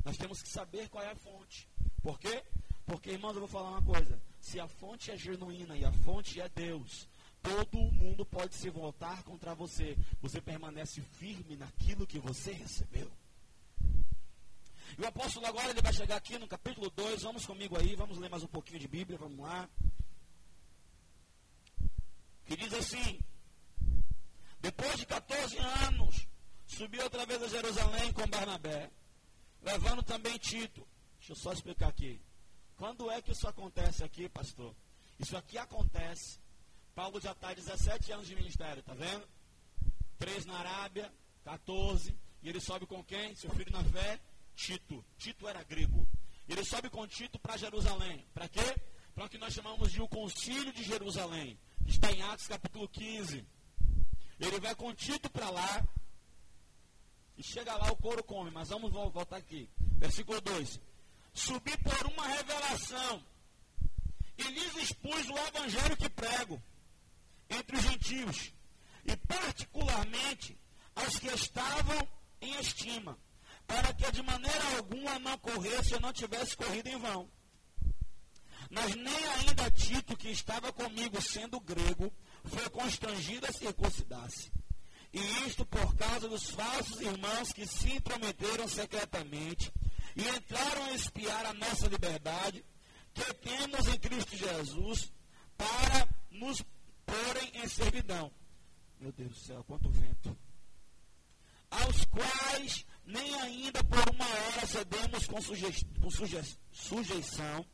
Nós 0.04 0.18
temos 0.18 0.42
que 0.42 0.50
saber 0.50 0.90
qual 0.90 1.04
é 1.04 1.12
a 1.12 1.16
fonte. 1.16 1.68
Por 2.02 2.20
quê? 2.20 2.44
Porque, 2.86 3.12
irmãos, 3.12 3.34
eu 3.34 3.42
vou 3.42 3.48
falar 3.48 3.72
uma 3.72 3.84
coisa. 3.84 4.20
Se 4.40 4.60
a 4.60 4.68
fonte 4.68 5.12
é 5.12 5.18
genuína 5.18 5.76
e 5.76 5.84
a 5.84 5.92
fonte 5.92 6.40
é 6.40 6.48
Deus, 6.48 7.08
todo 7.42 7.78
mundo 7.78 8.26
pode 8.26 8.56
se 8.56 8.70
voltar 8.70 9.24
contra 9.24 9.54
você. 9.54 9.98
Você 10.22 10.40
permanece 10.40 11.02
firme 11.02 11.58
naquilo 11.58 12.08
que 12.08 12.20
você 12.20 12.54
recebeu. 12.54 13.12
E 14.98 15.02
o 15.02 15.08
apóstolo 15.08 15.46
agora 15.46 15.70
ele 15.70 15.82
vai 15.82 15.94
chegar 15.94 16.18
aqui 16.18 16.38
no 16.38 16.48
capítulo 16.48 16.90
2. 16.92 17.24
Vamos 17.24 17.46
comigo 17.46 17.78
aí, 17.78 17.96
vamos 17.96 18.18
ler 18.18 18.30
mais 18.30 18.44
um 18.44 18.48
pouquinho 18.48 18.80
de 18.80 18.88
Bíblia, 18.88 19.18
vamos 19.18 19.40
lá. 19.40 19.68
Que 22.46 22.56
diz 22.56 22.74
assim: 22.74 23.20
depois 24.60 24.98
de 24.98 25.06
14 25.06 25.58
anos, 25.58 26.28
subiu 26.66 27.04
outra 27.04 27.26
vez 27.26 27.42
a 27.42 27.48
Jerusalém 27.48 28.12
com 28.14 28.28
Barnabé, 28.28 28.92
levando 29.62 30.04
também 30.04 30.38
Tito. 30.38 30.88
Deixa 31.20 31.34
eu 31.34 31.36
só 31.36 31.52
explicar 31.52 31.90
aqui. 31.90 32.22
Quando 32.76 33.10
é 33.10 33.22
que 33.22 33.32
isso 33.32 33.48
acontece 33.48 34.04
aqui, 34.04 34.30
pastor? 34.30 34.76
Isso 35.20 35.36
aqui 35.36 35.58
acontece. 35.58 36.40
Paulo 36.94 37.20
já 37.20 37.32
está 37.32 37.54
17 37.54 38.12
anos 38.12 38.28
de 38.28 38.36
ministério, 38.36 38.84
tá 38.84 38.94
vendo? 38.94 39.28
Três 40.18 40.46
na 40.46 40.56
Arábia, 40.56 41.12
14. 41.44 42.16
E 42.42 42.50
ele 42.50 42.60
sobe 42.60 42.86
com 42.86 43.04
quem? 43.04 43.36
Seu 43.36 43.50
filho 43.52 43.72
na 43.72 43.84
fé? 43.84 44.20
Tito. 44.58 45.06
Tito 45.20 45.48
era 45.48 45.64
grego. 45.64 46.06
Ele 46.50 46.66
sobe 46.66 46.90
com 46.90 47.08
Tito 47.08 47.38
para 47.38 47.56
Jerusalém. 47.56 48.26
Para 48.34 48.50
quê? 48.50 48.76
Para 49.14 49.26
o 49.26 49.30
que 49.30 49.38
nós 49.38 49.54
chamamos 49.54 49.92
de 49.92 50.02
o 50.02 50.08
Concílio 50.08 50.74
de 50.74 50.84
Jerusalém. 50.84 51.58
Está 51.86 52.12
em 52.12 52.22
Atos 52.24 52.48
capítulo 52.48 52.90
15. 52.90 53.46
Ele 54.40 54.60
vai 54.60 54.74
com 54.76 54.94
Tito 54.96 55.30
para 55.30 55.50
lá. 55.52 55.88
E 57.38 57.44
chega 57.44 57.76
lá, 57.76 57.92
o 57.92 57.98
couro 57.98 58.24
come. 58.24 58.50
Mas 58.50 58.70
vamos 58.70 58.92
voltar 58.92 59.38
aqui. 59.38 59.70
Versículo 59.80 60.42
2. 60.42 60.82
Subi 61.34 61.78
por 61.78 62.08
uma 62.08 62.28
revelação. 62.28 63.24
E 64.40 64.44
lhes 64.44 64.76
expus 64.78 65.30
o 65.30 65.38
evangelho 65.38 65.96
que 65.98 66.10
prego 66.10 66.62
entre 67.48 67.78
os 67.78 67.84
gentios. 67.84 68.54
E 69.06 69.16
particularmente 69.16 70.58
aos 70.96 71.20
que 71.20 71.28
estavam 71.28 72.08
em 72.42 72.60
estima. 72.60 73.18
Para 73.68 73.94
que 73.94 74.12
de 74.12 74.24
maneira 74.24 74.78
alguma 74.78 75.20
não 75.20 75.38
corresse 75.38 75.94
ou 75.94 76.00
não 76.00 76.14
tivesse 76.14 76.56
corrido 76.56 76.88
em 76.88 76.98
vão. 76.98 77.30
Mas 78.70 78.96
nem 78.96 79.26
ainda 79.36 79.70
Tito, 79.72 80.16
que 80.18 80.30
estava 80.30 80.74
comigo 80.74 81.22
sendo 81.22 81.60
grego, 81.60 82.12
foi 82.46 82.70
constrangido 82.70 83.46
a 83.46 83.52
circuncidar-se. 83.52 84.52
E 85.14 85.20
isto 85.48 85.66
por 85.66 85.96
causa 85.96 86.28
dos 86.28 86.50
falsos 86.50 87.00
irmãos 87.00 87.52
que 87.54 87.66
se 87.66 87.92
intrometeram 87.94 88.68
secretamente 88.68 89.72
e 90.16 90.28
entraram 90.28 90.86
a 90.86 90.94
espiar 90.94 91.46
a 91.46 91.54
nossa 91.54 91.88
liberdade, 91.88 92.66
que 93.14 93.34
temos 93.36 93.88
em 93.88 94.00
Cristo 94.00 94.36
Jesus, 94.36 95.12
para 95.58 96.08
nos 96.32 96.62
porem 97.06 97.64
em 97.64 97.68
servidão. 97.68 98.32
Meu 99.00 99.12
Deus 99.12 99.30
do 99.30 99.40
céu, 99.40 99.64
quanto 99.64 99.90
vento. 99.90 100.38
Aos 101.70 102.06
quais 102.06 102.86
nem 103.08 103.34
ainda 103.42 103.82
por 103.86 104.10
uma 104.14 104.26
hora 104.26 104.68
cedemos 104.68 105.26
com, 105.26 105.42
suje 105.42 105.86
com 106.02 106.10
suje 106.10 106.42
sujeição, 106.72 107.66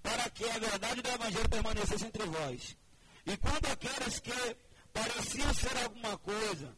para 0.00 0.30
que 0.30 0.48
a 0.48 0.58
verdade 0.58 1.02
do 1.02 1.10
Evangelho 1.10 1.48
permanecesse 1.48 2.06
entre 2.06 2.24
vós. 2.24 2.76
E 3.26 3.36
quando 3.36 3.66
aqueles 3.66 4.20
que 4.20 4.56
pareciam 4.92 5.52
ser 5.52 5.76
alguma 5.76 6.16
coisa, 6.18 6.74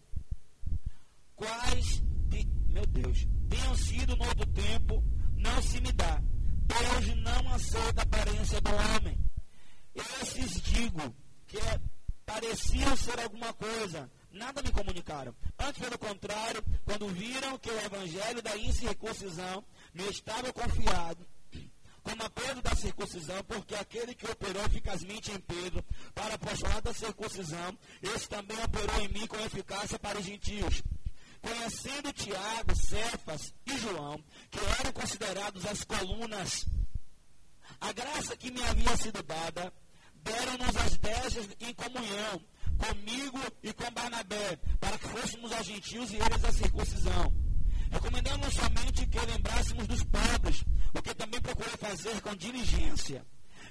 quais, 1.36 2.02
meu 2.68 2.86
Deus, 2.86 3.28
tenham 3.48 3.76
sido 3.76 4.16
no 4.16 4.24
outro 4.24 4.46
tempo, 4.46 5.04
não 5.36 5.62
se 5.62 5.80
me 5.80 5.92
dá. 5.92 6.20
Deus 6.64 7.16
não 7.16 7.54
aceita 7.54 8.00
a 8.00 8.04
aparência 8.04 8.60
do 8.60 8.70
homem. 8.70 9.18
Esses 9.94 10.62
digo 10.62 11.14
que 11.46 11.58
é, 11.58 11.80
pareciam 12.24 12.96
ser 12.96 13.20
alguma 13.20 13.52
coisa, 13.52 14.10
nada 14.32 14.62
me 14.62 14.70
comunicaram. 14.70 15.34
Antes, 15.58 15.80
pelo 15.80 15.98
contrário, 15.98 16.64
quando 16.84 17.08
viram 17.08 17.58
que 17.58 17.70
o 17.70 17.80
evangelho 17.80 18.42
da 18.42 18.56
incircuncisão 18.56 19.64
me 19.94 20.04
estava 20.08 20.52
confiado, 20.52 21.26
como 22.02 22.22
a 22.22 22.30
Pedro 22.30 22.62
da 22.62 22.74
circuncisão, 22.74 23.42
porque 23.44 23.74
aquele 23.74 24.14
que 24.14 24.28
operou 24.28 24.64
eficazmente 24.64 25.30
em 25.30 25.38
Pedro 25.38 25.84
para 26.14 26.34
apaixonar 26.34 26.82
da 26.82 26.92
circuncisão, 26.92 27.78
esse 28.02 28.28
também 28.28 28.60
operou 28.62 29.00
em 29.00 29.08
mim 29.08 29.26
com 29.26 29.38
eficácia 29.38 29.98
para 29.98 30.18
os 30.18 30.24
gentios. 30.24 30.82
Conhecendo 31.40 32.12
Tiago, 32.12 32.74
Cefas 32.76 33.54
e 33.66 33.76
João, 33.78 34.22
que 34.50 34.58
eram 34.80 34.92
considerados 34.92 35.66
as 35.66 35.84
colunas, 35.84 36.66
a 37.80 37.92
graça 37.92 38.36
que 38.36 38.50
me 38.50 38.62
havia 38.62 38.96
sido 38.96 39.22
dada, 39.22 39.72
deram-nos 40.14 40.76
as 40.76 40.96
destas 40.98 41.48
em 41.60 41.74
comunhão, 41.74 42.40
comigo 42.78 43.38
e 43.62 43.72
com 43.72 43.90
Barnabé, 43.92 44.56
para 44.80 44.98
que 44.98 45.08
fôssemos 45.08 45.52
aos 45.52 45.66
gentios 45.66 46.10
e 46.12 46.16
eles 46.16 46.44
a 46.44 46.52
circuncisão. 46.52 47.32
Recomendamos 47.90 48.54
somente 48.54 49.06
que 49.06 49.18
lembrássemos 49.20 49.86
dos 49.86 50.02
pobres, 50.04 50.64
o 50.94 51.02
que 51.02 51.14
também 51.14 51.40
procurei 51.40 51.76
fazer 51.76 52.20
com 52.22 52.34
diligência. 52.34 53.24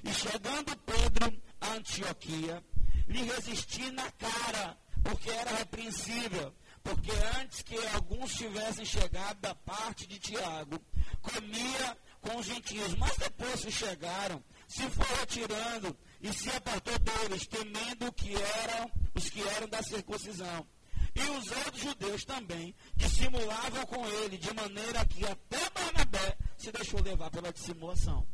E 0.04 0.12
chegando 0.12 0.76
Pedro 0.78 1.42
a 1.60 1.72
Antioquia, 1.74 2.62
lhe 3.08 3.22
resisti 3.22 3.90
na 3.90 4.10
cara, 4.12 4.76
porque 5.02 5.30
era 5.30 5.56
repreensível, 5.56 6.54
porque 6.82 7.10
antes 7.40 7.62
que 7.62 7.76
alguns 7.94 8.34
tivessem 8.34 8.84
chegado 8.84 9.40
da 9.40 9.54
parte 9.54 10.06
de 10.06 10.18
Tiago, 10.18 10.80
comia 11.20 11.96
com 12.20 12.36
os 12.36 12.46
gentios, 12.46 12.94
mas 12.94 13.16
depois 13.16 13.64
que 13.64 13.70
chegaram, 13.70 14.42
se 14.68 14.88
foi 14.90 15.16
retirando 15.18 15.96
e 16.22 16.32
se 16.32 16.48
apartou 16.50 16.96
deles, 17.00 17.46
temendo 17.48 18.12
que 18.12 18.32
eram 18.34 18.90
os 19.14 19.28
que 19.28 19.42
eram 19.42 19.68
da 19.68 19.82
circuncisão. 19.82 20.66
E 21.14 21.20
os 21.20 21.50
outros 21.50 21.82
judeus 21.82 22.24
também 22.24 22.74
dissimulavam 22.94 23.84
com 23.86 24.06
ele, 24.06 24.38
de 24.38 24.54
maneira 24.54 25.04
que 25.04 25.26
até 25.26 25.68
Barnabé 25.70 26.38
se 26.56 26.70
deixou 26.70 27.02
levar 27.02 27.30
pela 27.30 27.52
dissimulação. 27.52 28.26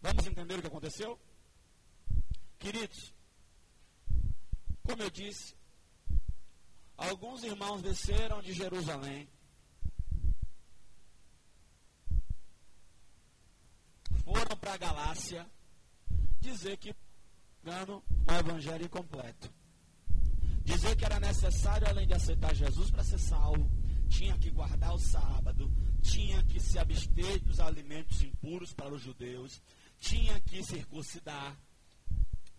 Vamos 0.00 0.26
entender 0.26 0.58
o 0.58 0.62
que 0.62 0.66
aconteceu? 0.66 1.20
Queridos, 2.58 3.14
como 4.82 5.02
eu 5.02 5.10
disse, 5.10 5.54
alguns 6.96 7.44
irmãos 7.44 7.82
desceram 7.82 8.40
de 8.40 8.54
Jerusalém, 8.54 9.28
foram 14.24 14.56
para 14.56 14.72
a 14.72 14.78
Galácia 14.78 15.46
dizer 16.40 16.76
que 16.78 16.94
engano, 17.66 18.02
o 18.28 18.32
evangelho 18.32 18.84
incompleto. 18.84 19.52
Dizer 20.62 20.96
que 20.96 21.04
era 21.04 21.18
necessário, 21.18 21.88
além 21.88 22.06
de 22.06 22.14
aceitar 22.14 22.54
Jesus 22.54 22.90
para 22.90 23.02
ser 23.02 23.18
salvo, 23.18 23.68
tinha 24.08 24.38
que 24.38 24.50
guardar 24.50 24.94
o 24.94 24.98
sábado, 24.98 25.70
tinha 26.00 26.42
que 26.44 26.60
se 26.60 26.78
abster 26.78 27.42
dos 27.42 27.58
alimentos 27.58 28.22
impuros 28.22 28.72
para 28.72 28.94
os 28.94 29.02
judeus, 29.02 29.60
tinha 29.98 30.38
que 30.40 30.62
circuncidar. 30.62 31.56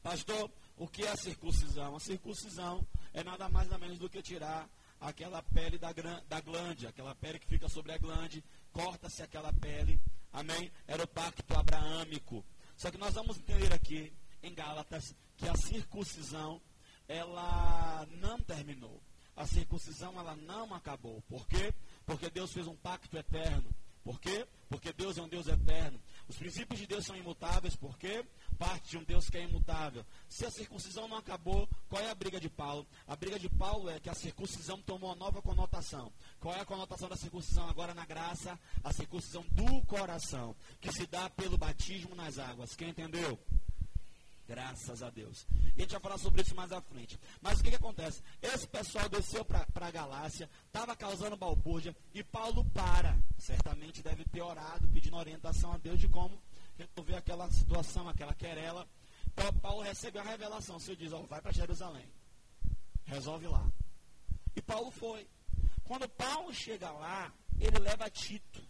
Pastor, 0.04 0.52
o 0.76 0.88
que 0.88 1.04
é 1.04 1.10
a 1.12 1.18
circuncisão? 1.18 1.96
A 1.96 2.00
circuncisão 2.00 2.86
é 3.14 3.24
nada 3.24 3.50
mais 3.50 3.70
nada 3.70 3.80
menos 3.80 4.00
do 4.00 4.10
que 4.10 4.22
tirar 4.22 4.70
aquela 5.00 5.42
pele 5.42 5.78
da, 5.78 5.94
da 6.28 6.42
glande, 6.42 6.88
aquela 6.88 7.16
pele 7.16 7.40
que 7.40 7.48
fica 7.48 7.70
sobre 7.70 7.94
a 7.94 7.98
glande, 7.98 8.44
corta-se 8.72 9.22
aquela 9.22 9.54
pele. 9.54 10.00
Amém? 10.34 10.72
Era 10.86 11.04
o 11.04 11.08
pacto 11.08 11.58
abraâmico. 11.58 12.46
Só 12.76 12.92
que 12.92 12.98
nós 12.98 13.14
vamos 13.14 13.38
entender 13.38 13.74
aqui 13.74 14.14
em 14.48 14.54
Gálatas 14.54 15.16
que 15.36 15.48
a 15.48 15.56
circuncisão 15.56 16.62
ela 17.08 18.06
não 18.20 18.40
terminou. 18.40 19.02
A 19.36 19.46
circuncisão 19.46 20.20
ela 20.20 20.36
não 20.36 20.74
acabou. 20.74 21.22
Por 21.30 21.48
quê? 21.48 21.74
Porque 22.06 22.30
Deus 22.30 22.52
fez 22.52 22.66
um 22.68 22.76
pacto 22.76 23.16
eterno. 23.18 23.70
Por 24.04 24.22
quê? 24.22 24.48
Porque 24.70 24.94
Deus 24.94 25.18
é 25.18 25.22
um 25.22 25.28
Deus 25.28 25.48
eterno. 25.48 26.00
Os 26.30 26.38
princípios 26.38 26.80
de 26.80 26.88
Deus 26.88 27.06
são 27.06 27.16
imutáveis. 27.16 27.76
Por 27.76 27.98
quê? 27.98 28.26
Parte 28.58 28.92
de 28.92 28.98
um 28.98 29.04
Deus 29.04 29.30
que 29.30 29.38
é 29.38 29.44
imutável. 29.44 30.06
Se 30.30 30.46
a 30.46 30.50
circuncisão 30.50 31.10
não 31.10 31.18
acabou, 31.18 31.70
qual 31.90 32.02
é 32.02 32.10
a 32.10 32.16
briga 32.16 32.40
de 32.40 32.50
Paulo? 32.50 32.88
A 33.06 33.18
briga 33.18 33.38
de 33.38 33.50
Paulo 33.50 33.90
é 33.90 34.00
que 34.00 34.10
a 34.10 34.14
circuncisão 34.14 34.82
tomou 34.82 35.10
uma 35.10 35.16
nova 35.16 35.42
conotação. 35.42 36.12
Qual 36.40 36.56
é 36.56 36.62
a 36.62 36.66
conotação 36.66 37.10
da 37.10 37.18
circuncisão 37.18 37.70
agora 37.70 37.94
na 37.94 38.06
graça? 38.06 38.58
A 38.82 38.94
circuncisão 38.94 39.46
do 39.52 39.86
coração, 39.86 40.56
que 40.80 40.92
se 40.92 41.06
dá 41.06 41.30
pelo 41.30 41.58
batismo 41.58 42.16
nas 42.16 42.40
águas. 42.40 42.78
Quem 42.78 42.90
entendeu? 42.90 43.38
Graças 44.48 45.04
a 45.04 45.10
Deus. 45.10 45.46
E 45.76 45.80
a 45.80 45.82
gente 45.82 45.92
vai 45.92 46.00
falar 46.00 46.18
sobre 46.18 46.42
isso 46.42 46.56
mais 46.56 46.72
à 46.72 46.82
frente. 46.82 47.20
Mas 47.42 47.60
o 47.60 47.64
que, 47.64 47.70
que 47.70 47.76
acontece? 47.76 48.24
Esse 48.42 48.66
pessoal 48.66 49.10
desceu 49.10 49.44
para 49.44 49.68
a 49.76 49.92
Galácia, 49.92 50.50
estava 50.66 50.96
causando 50.96 51.36
balbúrdia, 51.36 51.96
e 52.14 52.24
Paulo 52.24 52.64
para. 52.72 53.20
Certamente 53.38 54.02
deve 54.02 54.24
ter 54.24 54.42
orado, 54.42 54.88
pedindo 54.88 55.18
orientação 55.18 55.74
a 55.74 55.78
Deus 55.78 56.00
de 56.00 56.08
como 56.08 56.42
resolver 56.78 57.18
aquela 57.18 57.52
situação, 57.52 58.08
aquela 58.08 58.34
querela. 58.34 58.88
Então, 59.28 59.54
Paulo 59.60 59.82
recebe 59.82 60.18
a 60.18 60.24
revelação. 60.24 60.78
O 60.78 60.80
Senhor 60.80 60.96
diz, 60.96 61.12
oh, 61.12 61.24
vai 61.24 61.42
para 61.42 61.52
Jerusalém. 61.52 62.10
Resolve 63.04 63.48
lá. 63.48 63.70
E 64.56 64.62
Paulo 64.62 64.92
foi. 64.92 65.28
Quando 65.84 66.08
Paulo 66.08 66.54
chega 66.54 66.90
lá, 66.92 67.34
ele 67.60 67.80
leva 67.80 68.10
Tito. 68.10 68.66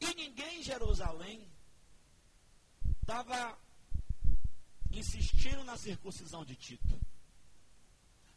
E 0.00 0.14
ninguém 0.14 0.60
em 0.60 0.62
Jerusalém 0.62 1.50
estava 3.00 3.58
insistindo 4.92 5.64
na 5.64 5.76
circuncisão 5.76 6.44
de 6.44 6.56
Tito. 6.56 7.00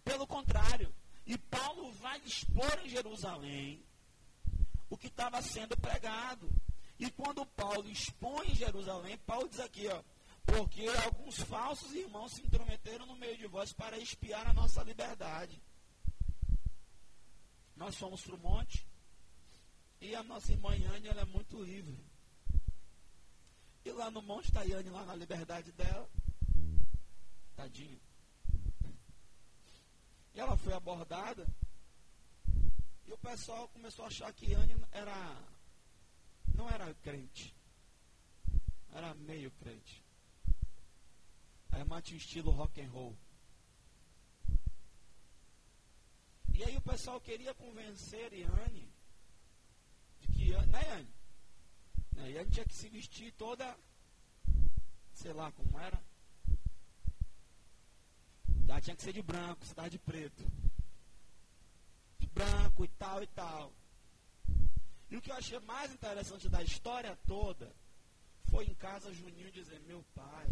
Pelo 0.03 0.27
contrário, 0.27 0.93
e 1.25 1.37
Paulo 1.37 1.91
vai 1.93 2.19
expor 2.19 2.79
em 2.83 2.89
Jerusalém 2.89 3.83
o 4.89 4.97
que 4.97 5.07
estava 5.07 5.41
sendo 5.41 5.75
pregado. 5.77 6.49
E 6.99 7.09
quando 7.09 7.45
Paulo 7.45 7.89
expõe 7.89 8.51
em 8.51 8.55
Jerusalém, 8.55 9.17
Paulo 9.19 9.49
diz 9.49 9.59
aqui, 9.59 9.87
ó, 9.87 10.03
porque 10.45 10.87
alguns 11.03 11.37
falsos 11.37 11.93
irmãos 11.93 12.33
se 12.33 12.41
intrometeram 12.41 13.05
no 13.05 13.15
meio 13.15 13.37
de 13.37 13.47
vós 13.47 13.73
para 13.73 13.97
espiar 13.97 14.47
a 14.47 14.53
nossa 14.53 14.83
liberdade. 14.83 15.61
Nós 17.75 17.95
fomos 17.95 18.21
para 18.21 18.35
o 18.35 18.39
monte 18.39 18.85
e 19.99 20.13
a 20.15 20.21
nossa 20.23 20.51
irmã 20.51 20.75
Yane, 20.75 21.07
ela 21.07 21.21
é 21.21 21.25
muito 21.25 21.63
livre. 21.63 21.97
E 23.85 23.91
lá 23.91 24.11
no 24.11 24.21
monte 24.21 24.51
Tayane, 24.51 24.89
lá 24.89 25.05
na 25.05 25.15
liberdade 25.15 25.71
dela, 25.71 26.09
Tadinho. 27.55 27.99
E 30.33 30.39
ela 30.39 30.57
foi 30.57 30.73
abordada. 30.73 31.47
E 33.05 33.11
o 33.11 33.17
pessoal 33.17 33.67
começou 33.69 34.05
a 34.05 34.07
achar 34.07 34.33
que 34.33 34.53
Anne 34.53 34.75
era. 34.91 35.15
Não 36.55 36.69
era 36.69 36.93
crente. 36.95 37.55
Era 38.91 39.13
meio 39.13 39.51
crente. 39.51 40.03
A 41.71 41.79
irmã 41.79 42.01
tinha 42.01 42.17
estilo 42.17 42.51
rock 42.51 42.81
and 42.81 42.89
roll. 42.89 43.17
E 46.53 46.63
aí 46.63 46.77
o 46.77 46.81
pessoal 46.81 47.19
queria 47.19 47.53
convencer 47.55 48.31
Iane 48.31 48.93
de 50.19 50.27
que, 50.27 50.51
né, 50.67 50.81
Iane? 50.83 51.13
Né, 52.13 52.31
Iane 52.31 52.49
tinha 52.51 52.65
que 52.65 52.75
se 52.75 52.87
vestir 52.89 53.33
toda, 53.33 53.77
sei 55.13 55.33
lá 55.33 55.51
como 55.51 55.79
era, 55.79 56.01
Tá? 58.67 58.81
Tinha 58.81 58.95
que 58.95 59.03
ser 59.03 59.13
de 59.13 59.21
branco, 59.21 59.65
você 59.65 59.71
estava 59.71 59.89
de 59.89 59.99
preto. 59.99 60.43
De 62.19 62.27
branco 62.27 62.83
e 62.83 62.87
tal 62.87 63.21
e 63.21 63.27
tal. 63.27 63.73
E 65.09 65.17
o 65.17 65.21
que 65.21 65.31
eu 65.31 65.35
achei 65.35 65.59
mais 65.59 65.93
interessante 65.93 66.49
da 66.49 66.63
história 66.63 67.15
toda 67.27 67.71
foi 68.49 68.65
em 68.65 68.73
casa 68.75 69.13
Juninho 69.13 69.51
dizer, 69.51 69.79
meu 69.81 70.03
pai, 70.15 70.47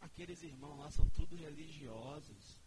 aqueles 0.00 0.42
irmãos 0.42 0.78
lá 0.78 0.90
são 0.90 1.08
tudo 1.10 1.34
religiosos. 1.36 2.58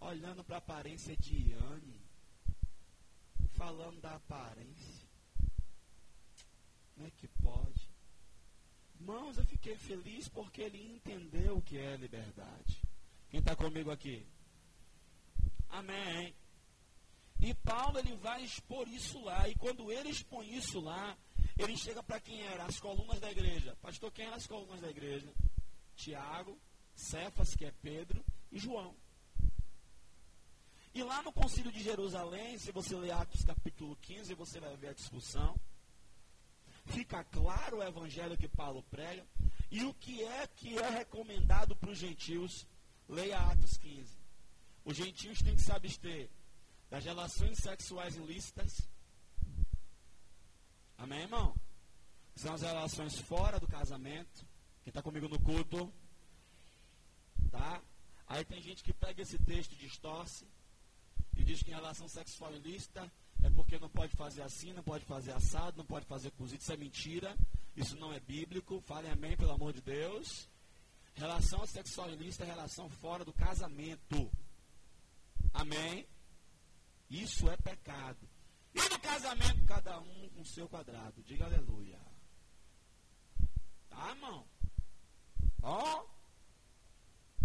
Olhando 0.00 0.44
para 0.44 0.56
a 0.56 0.58
aparência 0.58 1.16
de 1.16 1.50
Iane, 1.50 2.00
falando 3.52 4.00
da 4.00 4.16
aparência. 4.16 5.08
Como 6.94 7.06
é 7.06 7.10
que 7.10 7.28
pode? 7.42 7.88
Irmãos, 9.00 9.38
eu 9.38 9.46
fiquei 9.46 9.76
feliz 9.76 10.28
porque 10.28 10.62
ele 10.62 10.96
entendeu 10.96 11.56
o 11.56 11.62
que 11.62 11.78
é 11.78 11.96
liberdade. 11.96 12.83
Quem 13.34 13.40
está 13.40 13.56
comigo 13.56 13.90
aqui? 13.90 14.24
Amém. 15.68 16.32
E 17.40 17.52
Paulo 17.52 17.98
ele 17.98 18.14
vai 18.14 18.44
expor 18.44 18.86
isso 18.86 19.20
lá. 19.24 19.48
E 19.48 19.56
quando 19.56 19.90
ele 19.90 20.08
expõe 20.08 20.54
isso 20.54 20.78
lá, 20.78 21.18
ele 21.58 21.76
chega 21.76 22.00
para 22.00 22.20
quem 22.20 22.42
era? 22.42 22.64
As 22.64 22.78
colunas 22.78 23.18
da 23.18 23.28
igreja. 23.32 23.76
Pastor, 23.82 24.12
quem 24.12 24.26
eram 24.26 24.36
as 24.36 24.46
colunas 24.46 24.80
da 24.80 24.88
igreja? 24.88 25.34
Tiago, 25.96 26.56
Cefas, 26.94 27.56
que 27.56 27.64
é 27.64 27.72
Pedro, 27.82 28.24
e 28.52 28.58
João. 28.60 28.94
E 30.94 31.02
lá 31.02 31.20
no 31.24 31.32
concílio 31.32 31.72
de 31.72 31.82
Jerusalém, 31.82 32.56
se 32.56 32.70
você 32.70 32.94
ler 32.94 33.10
Atos 33.10 33.42
capítulo 33.42 33.96
15, 33.96 34.32
você 34.34 34.60
vai 34.60 34.76
ver 34.76 34.90
a 34.90 34.94
discussão. 34.94 35.58
Fica 36.84 37.24
claro 37.24 37.78
o 37.78 37.82
evangelho 37.82 38.38
que 38.38 38.46
Paulo 38.46 38.84
prega. 38.84 39.26
E 39.72 39.82
o 39.82 39.92
que 39.92 40.22
é 40.22 40.46
que 40.46 40.78
é 40.78 40.88
recomendado 40.88 41.74
para 41.74 41.90
os 41.90 41.98
gentios 41.98 42.64
Leia 43.08 43.38
Atos 43.38 43.76
15. 43.76 44.16
os 44.84 44.96
gentios 44.96 45.42
têm 45.42 45.56
que 45.56 45.62
se 45.62 45.72
abster 45.72 46.30
das 46.90 47.04
relações 47.04 47.58
sexuais 47.58 48.16
ilícitas. 48.16 48.88
Amém, 50.96 51.20
irmão? 51.20 51.54
São 52.36 52.54
as 52.54 52.62
relações 52.62 53.18
fora 53.18 53.58
do 53.58 53.66
casamento. 53.66 54.46
Quem 54.82 54.90
está 54.90 55.02
comigo 55.02 55.28
no 55.28 55.38
culto? 55.40 55.92
Tá? 57.50 57.82
Aí 58.26 58.44
tem 58.44 58.60
gente 58.62 58.82
que 58.82 58.92
pega 58.92 59.22
esse 59.22 59.38
texto 59.38 59.72
e 59.72 59.76
distorce 59.76 60.46
e 61.36 61.44
diz 61.44 61.62
que 61.62 61.70
em 61.70 61.74
relação 61.74 62.08
sexual 62.08 62.54
ilícita 62.54 63.10
é 63.42 63.50
porque 63.50 63.78
não 63.78 63.88
pode 63.88 64.16
fazer 64.16 64.42
assim, 64.42 64.72
não 64.72 64.82
pode 64.82 65.04
fazer 65.04 65.32
assado, 65.32 65.76
não 65.76 65.84
pode 65.84 66.06
fazer 66.06 66.30
cozido. 66.32 66.62
Isso 66.62 66.72
é 66.72 66.76
mentira. 66.76 67.36
Isso 67.76 67.96
não 67.96 68.12
é 68.12 68.20
bíblico. 68.20 68.80
Falem 68.80 69.10
amém, 69.10 69.36
pelo 69.36 69.52
amor 69.52 69.72
de 69.72 69.80
Deus. 69.80 70.48
Relação 71.14 71.64
sexual 71.66 72.10
ilícita 72.10 72.44
é 72.44 72.48
relação 72.48 72.88
fora 72.88 73.24
do 73.24 73.32
casamento. 73.32 74.30
Amém? 75.52 76.06
Isso 77.08 77.48
é 77.48 77.56
pecado. 77.56 78.28
E 78.74 78.88
no 78.88 78.98
casamento, 78.98 79.64
cada 79.66 80.00
um 80.00 80.28
com 80.30 80.44
seu 80.44 80.68
quadrado. 80.68 81.22
Diga 81.22 81.44
aleluia. 81.44 82.00
Tá, 83.88 84.10
irmão? 84.10 84.44
Ó. 85.62 86.04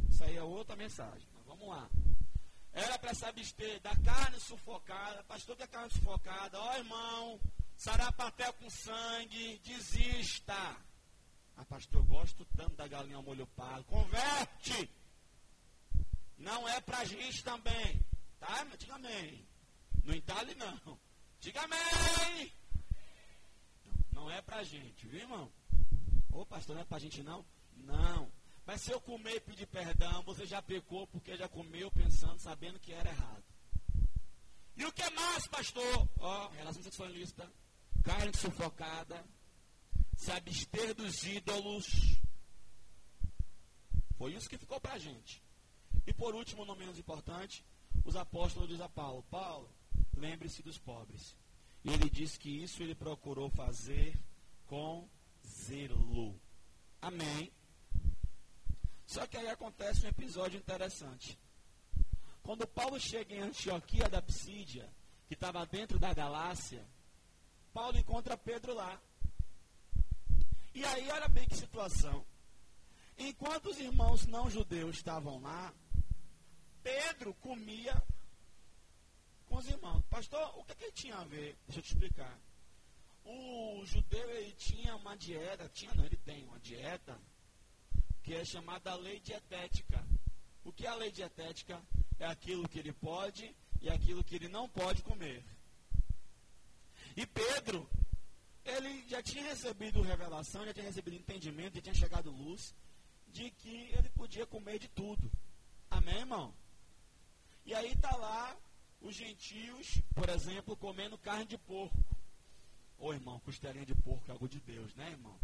Isso 0.10 0.24
aí 0.24 0.36
é 0.36 0.44
outra 0.44 0.76
mensagem. 0.76 1.28
Mas 1.36 1.46
vamos 1.46 1.68
lá. 1.68 1.88
Era 2.74 2.98
para 2.98 3.14
se 3.14 3.26
abster 3.26 3.80
da 3.82 3.96
carne 3.98 4.40
sufocada. 4.40 5.24
Pastor, 5.26 5.56
que 5.56 5.64
é 5.64 5.68
carne 5.68 5.92
sufocada? 5.92 6.60
Ó, 6.60 6.76
irmão. 6.76 7.40
Sarapatel 7.78 8.54
com 8.54 8.70
sangue. 8.70 9.60
Desista. 9.60 10.76
Ah, 11.60 11.66
pastor, 11.66 12.00
eu 12.00 12.06
gosto 12.06 12.46
tanto 12.56 12.74
da 12.78 12.88
galinha 12.88 13.18
ao 13.18 13.24
molho 13.24 13.46
pardo. 13.48 13.84
Converte. 13.84 14.90
Não 16.38 16.66
é 16.70 16.80
pra 16.80 17.04
gente 17.04 17.44
também. 17.44 18.00
Tá? 18.40 18.64
Diga 18.78 18.96
amém. 18.96 19.46
Não 20.06 20.16
entale, 20.16 20.56
não. 20.56 20.98
Diga 21.42 21.62
amém. 21.62 22.54
Não, 24.14 24.32
é 24.32 24.42
pra 24.42 24.64
gente, 24.64 25.06
viu, 25.06 25.20
irmão? 25.20 25.52
Ô, 26.32 26.46
pastor, 26.46 26.76
não 26.76 26.82
é 26.82 26.86
pra 26.86 26.98
gente, 26.98 27.22
não? 27.24 27.46
Não. 27.76 28.32
Mas 28.66 28.80
se 28.80 28.92
eu 28.92 29.02
comer 29.02 29.36
e 29.36 29.42
pedir 29.42 29.68
perdão, 29.68 30.24
você 30.24 30.46
já 30.46 30.62
pecou 30.62 31.08
porque 31.08 31.36
já 31.36 31.50
comeu 31.50 31.92
pensando, 31.92 32.40
sabendo 32.40 32.80
que 32.80 32.94
era 32.94 33.10
errado. 33.10 33.44
E 34.78 34.86
o 34.86 34.94
que 34.94 35.10
mais, 35.10 35.46
pastor? 35.48 36.08
Ó, 36.20 36.48
relação 36.52 36.82
sexualista, 36.82 37.52
carne 38.02 38.32
sufocada, 38.38 39.26
se 40.20 40.34
abster 40.34 40.94
dos 40.94 41.24
ídolos. 41.24 42.20
Foi 44.18 44.34
isso 44.34 44.50
que 44.50 44.58
ficou 44.58 44.78
pra 44.82 44.98
gente. 44.98 45.42
E 46.06 46.14
por 46.14 46.36
último, 46.36 46.66
não 46.66 46.76
menos 46.76 47.00
importante, 47.00 47.66
os 48.04 48.18
apóstolos 48.18 48.68
dizem 48.68 48.86
a 48.86 48.90
Paulo, 48.90 49.24
Paulo, 49.32 49.70
lembre-se 50.18 50.62
dos 50.62 50.78
pobres. 50.78 51.38
E 51.86 51.90
ele 51.94 52.10
diz 52.10 52.38
que 52.38 52.50
isso 52.50 52.84
ele 52.84 52.94
procurou 52.94 53.50
fazer 53.50 54.20
com 54.68 55.08
zelo. 55.48 56.38
Amém. 57.02 57.50
Só 59.06 59.26
que 59.26 59.38
aí 59.38 59.48
acontece 59.48 60.06
um 60.06 60.10
episódio 60.10 60.60
interessante. 60.60 61.40
Quando 62.44 62.68
Paulo 62.68 63.00
chega 63.00 63.34
em 63.34 63.40
Antioquia 63.40 64.10
da 64.10 64.22
Psídia, 64.22 64.92
que 65.30 65.34
estava 65.34 65.66
dentro 65.66 65.98
da 65.98 66.14
Galácia, 66.14 66.86
Paulo 67.74 67.98
encontra 67.98 68.36
Pedro 68.36 68.74
lá. 68.74 69.02
E 70.74 70.86
aí, 70.86 71.10
olha 71.10 71.28
bem 71.28 71.48
que 71.48 71.56
situação. 71.56 72.26
Enquanto 73.18 73.70
os 73.70 73.80
irmãos 73.80 74.26
não 74.28 74.50
judeus 74.50 74.98
estavam 74.98 75.42
lá, 75.42 75.74
Pedro 76.82 77.34
comia 77.36 78.02
com 79.48 79.58
os 79.58 79.68
irmãos. 79.68 80.04
Pastor, 80.10 80.58
o 80.58 80.64
que, 80.64 80.76
que 80.76 80.84
ele 80.86 80.92
tinha 80.94 81.16
a 81.18 81.26
ver? 81.26 81.58
Deixa 81.66 81.80
eu 81.80 81.84
te 81.84 81.94
explicar. 81.94 82.40
O 83.26 83.84
judeu 83.86 84.30
ele 84.32 84.54
tinha 84.54 84.96
uma 84.96 85.18
dieta, 85.18 85.70
tinha 85.70 85.94
não, 85.94 86.06
ele 86.06 86.18
tem 86.18 86.44
uma 86.46 86.60
dieta 86.60 87.20
que 88.24 88.34
é 88.34 88.46
chamada 88.46 88.96
lei 88.96 89.20
dietética. 89.20 90.06
O 90.64 90.72
que 90.72 90.86
é 90.86 90.90
a 90.90 90.96
lei 90.96 91.12
dietética? 91.12 91.82
É 92.20 92.26
aquilo 92.26 92.68
que 92.68 92.80
ele 92.80 92.94
pode 92.94 93.56
e 93.82 93.90
aquilo 93.90 94.24
que 94.24 94.36
ele 94.36 94.48
não 94.48 94.70
pode 94.70 95.02
comer. 95.04 95.44
E 97.16 97.26
Pedro, 97.26 97.90
ele 98.70 99.08
já 99.08 99.22
tinha 99.22 99.44
recebido 99.44 100.02
revelação, 100.02 100.66
já 100.66 100.74
tinha 100.74 100.86
recebido 100.86 101.16
entendimento, 101.16 101.76
já 101.76 101.82
tinha 101.82 101.96
chegado 101.96 102.32
luz 102.32 102.74
de 103.28 103.52
que 103.52 103.92
ele 103.94 104.10
podia 104.10 104.46
comer 104.46 104.80
de 104.80 104.88
tudo. 104.90 105.32
Amém, 105.90 106.18
irmão? 106.18 106.54
E 107.66 107.74
aí 107.74 107.92
está 107.92 108.16
lá 108.16 108.58
os 109.02 109.16
gentios, 109.16 110.02
por 110.14 110.30
exemplo, 110.30 110.76
comendo 110.76 111.18
carne 111.18 111.46
de 111.46 111.58
porco. 111.58 111.98
Ô 112.98 113.14
irmão, 113.14 113.40
costelinha 113.40 113.86
de 113.86 113.96
porco 113.96 114.26
é 114.30 114.32
algo 114.32 114.48
de 114.48 114.60
Deus, 114.60 114.94
né, 114.96 115.12
irmão? 115.12 115.40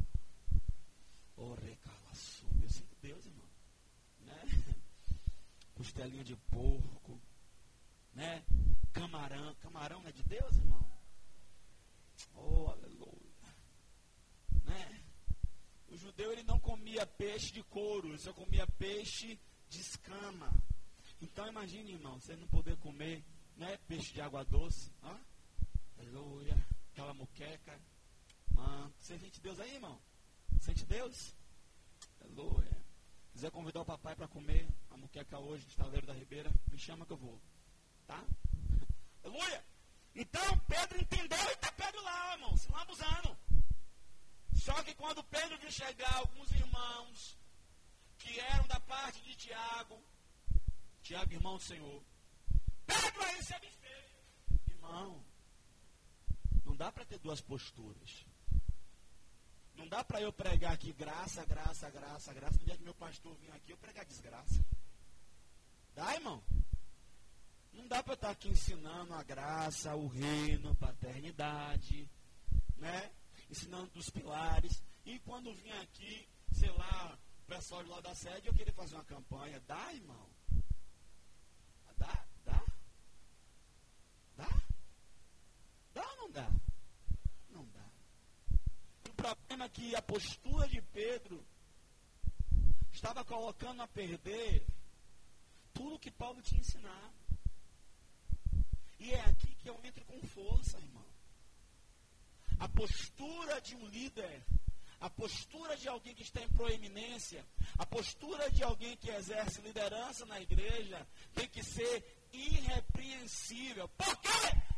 Ô 1.38 1.54
recalaçu, 1.56 2.46
eu 2.62 2.70
sei 2.70 2.86
de 2.86 2.96
Deus, 3.02 3.26
irmão. 3.26 3.48
Né? 4.22 4.76
Costelinha 5.76 6.24
de 6.24 6.36
porco, 6.36 7.20
né? 8.14 8.44
Camarão, 8.94 9.54
camarão 9.56 10.08
é 10.08 10.12
de 10.12 10.24
Deus, 10.24 10.56
irmão? 10.58 10.86
Oh, 12.36 12.68
aleluia. 12.70 13.15
O 15.96 15.98
judeu 15.98 16.30
ele 16.34 16.44
não 16.44 16.60
comia 16.60 17.06
peixe 17.06 17.54
de 17.54 17.64
couro, 17.64 18.10
ele 18.10 18.18
só 18.18 18.34
comia 18.34 18.68
peixe 18.68 19.40
de 19.70 19.80
escama. 19.80 20.52
Então 21.22 21.48
imagine, 21.48 21.94
irmão, 21.94 22.20
você 22.20 22.36
não 22.36 22.46
poder 22.50 22.76
comer 22.80 23.24
né, 23.56 23.78
peixe 23.88 24.14
de 24.14 24.20
água 24.20 24.44
doce. 24.44 24.92
Ó, 25.02 25.16
aleluia. 25.98 26.68
Aquela 26.92 27.14
muqueca. 27.14 27.80
Mano, 28.52 28.94
você 29.00 29.18
sente 29.18 29.40
Deus 29.40 29.58
aí, 29.58 29.76
irmão? 29.76 29.98
Sente 30.60 30.86
Deus? 30.86 31.34
Aleluia. 32.20 32.78
Quiser 33.32 33.52
convidar 33.52 33.80
o 33.80 33.86
papai 33.86 34.18
para 34.18 34.28
comer 34.28 34.68
a 34.90 34.98
muqueca 34.98 35.40
hoje, 35.40 35.66
estaleiro 35.66 36.06
da 36.06 36.14
Ribeira, 36.14 36.52
me 36.70 36.78
chama 36.78 37.06
que 37.06 37.14
eu 37.14 37.18
vou. 37.18 37.40
Tá? 38.06 38.22
Aleluia. 39.24 39.64
Então 40.14 40.60
Pedro 40.68 41.00
entendeu 41.00 41.40
e 41.40 41.54
está 41.54 41.72
Pedro 41.72 42.04
lá, 42.04 42.34
irmão, 42.34 42.58
se 42.58 42.70
lambuzando. 42.70 43.45
Só 44.56 44.84
que 44.84 44.96
quando 44.96 45.24
Pedro 45.26 45.58
viu 45.60 45.72
chegar 45.72 46.14
alguns 46.16 46.50
irmãos 46.52 47.38
que 48.18 48.40
eram 48.40 48.66
da 48.68 48.80
parte 48.80 49.22
de 49.22 49.36
Tiago, 49.36 50.02
Tiago, 51.04 51.34
irmão 51.34 51.58
do 51.58 51.64
Senhor. 51.64 52.04
Pedro 52.88 53.24
aí 53.24 53.44
se 53.44 53.54
absteve. 53.54 54.16
Irmão, 54.68 55.24
não 56.64 56.76
dá 56.76 56.92
para 56.92 57.06
ter 57.06 57.20
duas 57.20 57.42
posturas. 57.42 58.26
Não 59.76 59.88
dá 59.88 60.04
para 60.04 60.22
eu 60.22 60.32
pregar 60.32 60.74
aqui 60.74 60.94
graça, 60.94 61.46
graça, 61.46 61.90
graça, 61.90 62.34
graça. 62.34 62.58
No 62.58 62.66
dia 62.66 62.78
que 62.78 62.84
meu 62.84 62.96
pastor 62.96 63.36
vir 63.36 63.52
aqui, 63.52 63.72
eu 63.72 63.78
pregar 63.78 64.06
desgraça. 64.06 64.66
Dá, 65.94 66.16
irmão? 66.16 66.42
Não 67.74 67.88
dá 67.88 68.02
para 68.02 68.14
eu 68.14 68.16
estar 68.16 68.30
aqui 68.30 68.48
ensinando 68.48 69.14
a 69.14 69.22
graça, 69.22 69.96
o 69.96 70.08
reino, 70.08 70.72
a 70.72 70.76
paternidade, 70.76 72.10
né? 72.78 73.12
Ensinando 73.50 73.92
dos 73.92 74.10
pilares. 74.10 74.84
E 75.06 75.20
quando 75.20 75.54
vim 75.54 75.72
aqui, 75.84 76.28
sei 76.52 76.70
lá, 76.72 77.18
o 77.44 77.46
pessoal 77.46 77.84
de 77.84 77.90
lá 77.90 78.02
da 78.02 78.16
sede, 78.16 78.48
eu 78.48 78.54
queria 78.54 78.74
fazer 78.74 78.96
uma 78.96 79.06
campanha. 79.06 79.60
Dá, 79.68 79.94
irmão? 79.94 80.30
Dá? 81.98 82.26
Dá? 82.44 82.66
Dá? 84.36 84.62
Dá 85.94 86.10
ou 86.12 86.18
não 86.18 86.32
dá? 86.32 86.52
Não 87.50 87.66
dá. 87.68 87.86
O 89.10 89.14
problema 89.14 89.66
é 89.66 89.70
que 89.70 89.96
a 89.96 90.02
postura 90.02 90.68
de 90.68 90.82
Pedro 90.82 91.46
estava 92.92 93.24
colocando 93.24 93.82
a 93.82 93.88
perder 93.88 94.66
tudo 95.74 96.00
que 96.00 96.10
Paulo 96.12 96.42
tinha 96.42 96.62
ensinado. 96.62 97.14
E 99.00 99.12
é 99.12 99.22
aqui 99.22 99.54
que 99.56 99.70
eu 99.70 99.80
entro 99.84 100.04
com 100.06 100.20
força, 100.28 100.80
irmão. 100.80 101.06
A 102.60 102.68
postura 102.70 103.62
de 103.62 103.76
um 103.76 103.86
líder 103.88 104.44
a 105.06 105.10
postura 105.10 105.78
de 105.78 105.88
alguém 105.88 106.16
que 106.16 106.24
está 106.24 106.42
em 106.42 106.50
proeminência, 106.50 107.46
a 107.78 107.86
postura 107.86 108.50
de 108.50 108.64
alguém 108.64 108.98
que 108.98 109.12
exerce 109.12 109.62
liderança 109.62 110.26
na 110.26 110.40
igreja, 110.42 111.06
tem 111.36 111.48
que 111.48 111.64
ser 111.64 112.04
irrepreensível. 112.34 113.88
Por 113.90 114.18
quê? 114.18 114.30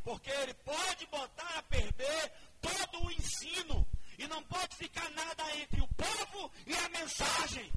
Porque 0.04 0.30
ele 0.30 0.54
pode 0.56 1.06
botar 1.08 1.58
a 1.58 1.64
perder 1.64 2.34
todo 2.62 3.06
o 3.06 3.12
ensino. 3.12 3.88
E 4.18 4.28
não 4.28 4.44
pode 4.44 4.76
ficar 4.76 5.10
nada 5.12 5.56
entre 5.58 5.80
o 5.80 5.88
povo 5.90 6.52
e 6.66 6.74
a 6.74 6.90
mensagem. 6.90 7.72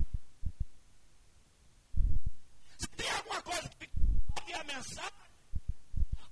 Se 2.78 2.88
tem 2.96 3.10
alguma 3.10 3.42
coisa 3.42 3.68
que 3.68 3.88
pode 4.34 4.52
a 4.54 4.64
mensagem, 4.64 5.12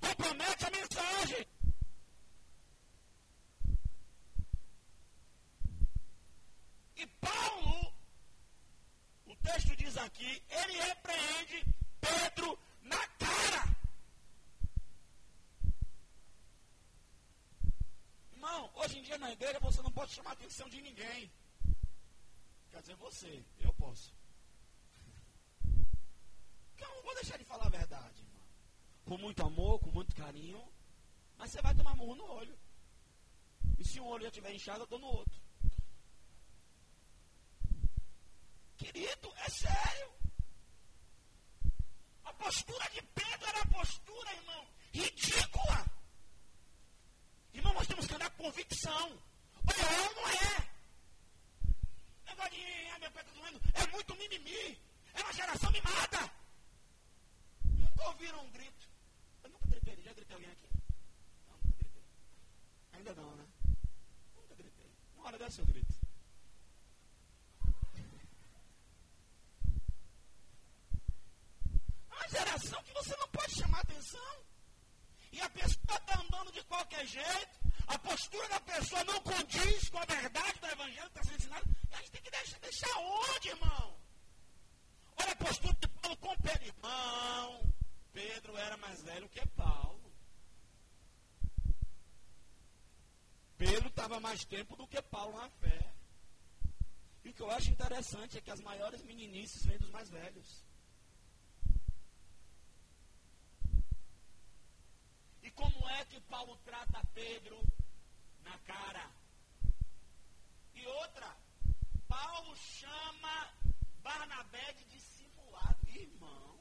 compromete 0.00 0.64
a 0.64 0.70
mensagem. 0.70 1.46
E 6.98 7.06
Paulo, 7.06 7.94
o 9.26 9.36
texto 9.36 9.76
diz 9.76 9.96
aqui, 9.96 10.42
ele 10.50 10.72
repreende 10.80 11.64
Pedro 12.00 12.58
na 12.82 13.06
cara. 13.06 13.76
Irmão, 18.32 18.70
hoje 18.74 18.98
em 18.98 19.02
dia 19.02 19.16
na 19.18 19.30
igreja 19.30 19.60
você 19.60 19.80
não 19.80 19.92
pode 19.92 20.12
chamar 20.12 20.30
a 20.30 20.32
atenção 20.32 20.68
de 20.68 20.82
ninguém. 20.82 21.30
Quer 22.70 22.80
dizer, 22.80 22.96
você, 22.96 23.44
eu 23.60 23.72
posso. 23.74 24.12
Não 26.80 27.02
vou 27.02 27.14
deixar 27.14 27.38
de 27.38 27.44
falar 27.44 27.66
a 27.66 27.70
verdade, 27.70 28.20
irmão. 28.22 28.42
Com 29.04 29.18
muito 29.18 29.40
amor, 29.44 29.78
com 29.78 29.90
muito 29.92 30.16
carinho. 30.16 30.60
Mas 31.36 31.52
você 31.52 31.62
vai 31.62 31.74
tomar 31.76 31.94
murro 31.94 32.16
no 32.16 32.26
olho. 32.26 32.58
E 33.78 33.84
se 33.84 34.00
um 34.00 34.06
olho 34.06 34.22
já 34.22 34.28
estiver 34.30 34.52
inchado, 34.52 34.80
eu 34.80 34.86
dou 34.88 34.98
no 34.98 35.06
outro. 35.06 35.47
Querido, 38.78 39.32
é 39.44 39.50
sério. 39.50 40.08
A 42.24 42.32
postura 42.34 42.88
de 42.90 43.02
Pedro 43.02 43.48
era 43.48 43.60
a 43.60 43.66
postura, 43.66 44.32
irmão, 44.32 44.66
ridícula. 44.92 45.84
Irmão, 47.52 47.74
nós 47.74 47.88
temos 47.88 48.06
que 48.06 48.14
andar 48.14 48.30
com 48.30 48.44
convicção. 48.44 49.18
Olha, 49.66 49.82
é 49.82 50.08
ou 50.08 50.14
não 50.14 50.28
é? 50.28 50.68
Negócio 52.26 52.62
ah, 52.94 52.98
meu 53.00 53.10
pé 53.10 53.20
está 53.20 53.32
doendo. 53.32 53.60
É 53.74 53.86
muito 53.88 54.14
mimimi. 54.14 54.80
É 55.12 55.22
uma 55.22 55.32
geração 55.32 55.72
mimada. 55.72 56.30
Nunca 57.64 58.08
ouviram 58.10 58.44
um 58.44 58.50
grito. 58.50 58.88
Eu 59.42 59.50
nunca 59.50 59.66
gritei. 59.66 60.02
Já 60.04 60.12
gritei 60.12 60.34
alguém 60.36 60.50
aqui? 60.52 60.68
Não, 61.48 61.54
nunca 61.54 61.76
gritei. 61.78 62.04
Ainda 62.92 63.14
não, 63.14 63.34
né? 63.34 63.46
Nunca 64.36 64.54
gritei. 64.54 64.90
Uma 65.16 65.26
hora 65.26 65.38
dessa 65.38 65.62
eu 65.62 65.66
grito. 65.66 65.97
Que 72.28 72.92
você 72.92 73.16
não 73.16 73.28
pode 73.28 73.54
chamar 73.54 73.80
atenção. 73.80 74.44
E 75.32 75.40
a 75.40 75.48
pessoa 75.50 75.96
está 75.96 76.20
andando 76.20 76.52
de 76.52 76.62
qualquer 76.64 77.06
jeito. 77.06 77.58
A 77.86 77.98
postura 77.98 78.46
da 78.48 78.60
pessoa 78.60 79.02
não 79.04 79.20
condiz 79.22 79.88
com 79.88 79.98
a 79.98 80.04
verdade 80.04 80.60
do 80.60 80.66
evangelho 80.66 81.10
que 81.10 81.18
está 81.18 81.22
sendo 81.22 81.36
ensinado. 81.36 81.76
E 81.90 81.94
a 81.94 81.98
gente 81.98 82.10
tem 82.10 82.22
que 82.22 82.30
deixar, 82.30 82.58
deixar 82.58 82.98
onde, 82.98 83.48
irmão? 83.48 83.98
Olha 85.16 85.32
a 85.32 85.36
postura 85.36 85.74
de 85.80 85.88
Paulo 85.88 86.16
com 86.18 86.36
Pedro. 86.36 86.66
Irmão, 86.66 87.72
Pedro 88.12 88.56
era 88.58 88.76
mais 88.76 89.02
velho 89.02 89.28
que 89.30 89.46
Paulo. 89.48 90.12
Pedro 93.56 93.88
estava 93.88 94.20
mais 94.20 94.44
tempo 94.44 94.76
do 94.76 94.86
que 94.86 95.00
Paulo 95.00 95.36
na 95.36 95.48
fé. 95.48 95.94
E 97.24 97.30
o 97.30 97.32
que 97.32 97.42
eu 97.42 97.50
acho 97.50 97.70
interessante 97.70 98.36
é 98.36 98.40
que 98.40 98.50
as 98.50 98.60
maiores 98.60 99.02
meninices 99.02 99.64
vêm 99.64 99.78
dos 99.78 99.90
mais 99.90 100.10
velhos. 100.10 100.62
Como 105.58 105.88
é 105.88 106.04
que 106.04 106.20
Paulo 106.20 106.56
trata 106.64 107.02
Pedro 107.12 107.60
na 108.44 108.56
cara? 108.58 109.10
E 110.72 110.86
outra, 110.86 111.36
Paulo 112.06 112.54
chama 112.56 113.52
Barnabé 114.00 114.72
de 114.74 114.84
discipulado. 114.84 115.76
Irmão, 115.88 116.60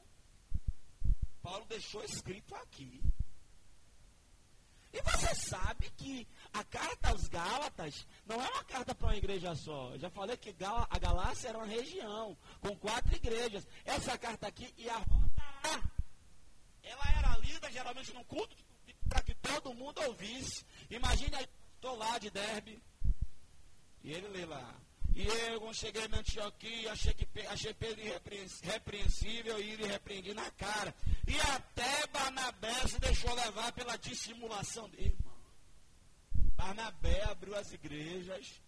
Paulo 1.40 1.64
deixou 1.66 2.02
escrito 2.04 2.56
aqui. 2.56 3.00
E 4.92 5.00
você 5.02 5.32
sabe 5.34 5.90
que 5.90 6.26
a 6.52 6.64
carta 6.64 7.10
aos 7.10 7.28
Gálatas 7.28 8.04
não 8.26 8.42
é 8.42 8.48
uma 8.48 8.64
carta 8.64 8.94
para 8.96 9.06
uma 9.06 9.16
igreja 9.16 9.54
só. 9.54 9.90
Eu 9.92 9.98
já 10.00 10.10
falei 10.10 10.36
que 10.36 10.56
a 10.90 10.98
Galácia 10.98 11.50
era 11.50 11.58
uma 11.58 11.66
região 11.66 12.36
com 12.60 12.76
quatro 12.76 13.14
igrejas. 13.14 13.64
Essa 13.84 14.18
carta 14.18 14.48
aqui 14.48 14.74
e 14.76 14.90
a 14.90 14.96
rota 14.96 15.42
A. 15.62 15.98
Ela 16.82 17.04
era 17.18 17.38
lida 17.38 17.70
geralmente 17.70 18.12
num 18.12 18.24
culto 18.24 18.56
para 19.08 19.22
que 19.22 19.34
todo 19.34 19.74
mundo 19.74 20.00
ouvisse. 20.02 20.64
Imagine 20.90 21.34
aí, 21.36 21.46
estou 21.74 21.96
lá 21.96 22.18
de 22.18 22.30
Derbe. 22.30 22.82
E 24.02 24.12
ele 24.12 24.28
lê 24.28 24.44
lá. 24.44 24.74
E 25.14 25.26
eu, 25.26 25.60
quando 25.60 25.74
cheguei 25.74 26.06
na 26.06 26.18
Antioquia, 26.18 26.92
achei, 26.92 27.12
que, 27.12 27.26
achei 27.48 27.74
Pedro 27.74 28.00
irrepreensível 28.00 29.58
e 29.60 29.70
ele 29.72 29.86
repreendi 29.86 30.32
na 30.32 30.48
cara. 30.52 30.94
E 31.26 31.40
até 31.40 32.06
Barnabé 32.06 32.86
se 32.86 33.00
deixou 33.00 33.34
levar 33.34 33.72
pela 33.72 33.96
dissimulação 33.96 34.88
dele. 34.90 35.18
Barnabé 36.54 37.24
abriu 37.24 37.56
as 37.56 37.72
igrejas 37.72 38.60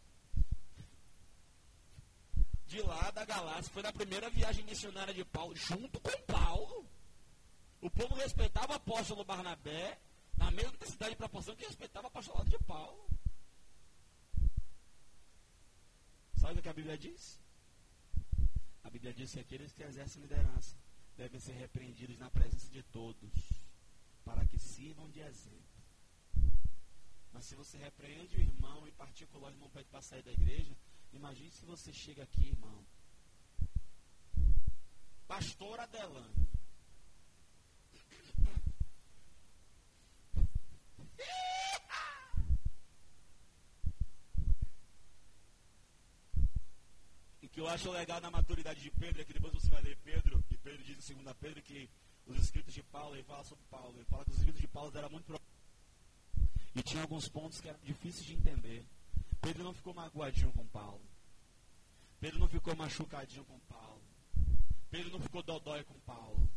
de 2.66 2.80
lá 2.82 3.10
da 3.10 3.24
Galácia. 3.24 3.72
Foi 3.72 3.82
na 3.82 3.92
primeira 3.92 4.28
viagem 4.30 4.64
missionária 4.64 5.12
de 5.12 5.24
Paulo, 5.24 5.54
junto 5.54 6.00
com 6.00 6.10
Paulo. 6.22 6.84
O 7.80 7.90
povo 7.90 8.14
respeitava 8.14 8.72
o 8.72 8.76
apóstolo 8.76 9.24
Barnabé 9.24 9.98
na 10.40 10.50
mesma 10.50 10.72
intensidade 10.72 11.12
e 11.12 11.16
proporção 11.16 11.54
que 11.54 11.66
respeitava 11.66 12.06
o 12.06 12.08
apostolado 12.08 12.48
de 12.48 12.58
Paulo. 12.64 13.06
Sabe 16.38 16.58
o 16.58 16.62
que 16.62 16.68
a 16.68 16.72
Bíblia 16.72 16.96
diz? 16.96 17.38
A 18.82 18.88
Bíblia 18.88 19.12
diz 19.12 19.32
que 19.32 19.40
aqueles 19.40 19.72
que 19.74 19.82
exercem 19.82 20.22
liderança 20.22 20.74
devem 21.14 21.38
ser 21.38 21.52
repreendidos 21.52 22.18
na 22.18 22.30
presença 22.30 22.70
de 22.70 22.82
todos, 22.84 23.30
para 24.24 24.46
que 24.46 24.58
sirvam 24.58 25.10
de 25.10 25.20
exemplo. 25.20 25.60
Mas 27.34 27.44
se 27.44 27.54
você 27.54 27.76
repreende 27.76 28.36
o 28.36 28.40
irmão, 28.40 28.88
em 28.88 28.92
particular 28.92 29.50
o 29.50 29.54
irmão 29.54 29.68
pede 29.68 29.90
para 29.90 30.00
sair 30.00 30.22
da 30.22 30.32
igreja, 30.32 30.74
imagine 31.12 31.50
se 31.50 31.66
você 31.66 31.92
chega 31.92 32.22
aqui, 32.22 32.48
irmão. 32.48 32.82
Pastor 35.28 35.78
Adelano. 41.22 41.80
que 47.52 47.60
eu 47.60 47.68
acho 47.68 47.90
legal 47.90 48.20
na 48.20 48.30
maturidade 48.30 48.80
de 48.80 48.90
Pedro 48.92 49.22
é 49.22 49.24
que 49.24 49.32
depois 49.32 49.52
você 49.52 49.68
vai 49.68 49.82
ler 49.82 49.96
Pedro, 50.04 50.42
e 50.50 50.56
Pedro 50.56 50.84
diz 50.84 51.10
em 51.10 51.14
2 51.14 51.36
Pedro 51.36 51.62
que 51.62 51.90
os 52.26 52.38
escritos 52.38 52.72
de 52.72 52.82
Paulo, 52.84 53.16
ele 53.16 53.24
fala 53.24 53.42
sobre 53.44 53.64
Paulo, 53.68 53.92
ele 53.96 54.04
fala 54.04 54.24
que 54.24 54.30
os 54.30 54.36
escritos 54.36 54.60
de 54.60 54.68
Paulo 54.68 54.96
eram 54.96 55.10
muito 55.10 55.40
e 56.74 56.82
tinha 56.82 57.02
alguns 57.02 57.28
pontos 57.28 57.60
que 57.60 57.68
eram 57.68 57.80
difíceis 57.82 58.24
de 58.24 58.34
entender. 58.34 58.86
Pedro 59.40 59.64
não 59.64 59.74
ficou 59.74 59.92
magoadinho 59.92 60.52
com 60.52 60.66
Paulo. 60.68 61.04
Pedro 62.20 62.38
não 62.38 62.48
ficou 62.48 62.76
machucadinho 62.76 63.44
com 63.44 63.58
Paulo. 63.60 64.02
Pedro 64.90 65.10
não 65.10 65.20
ficou 65.20 65.42
dodói 65.42 65.82
com 65.84 65.98
Paulo. 66.00 66.48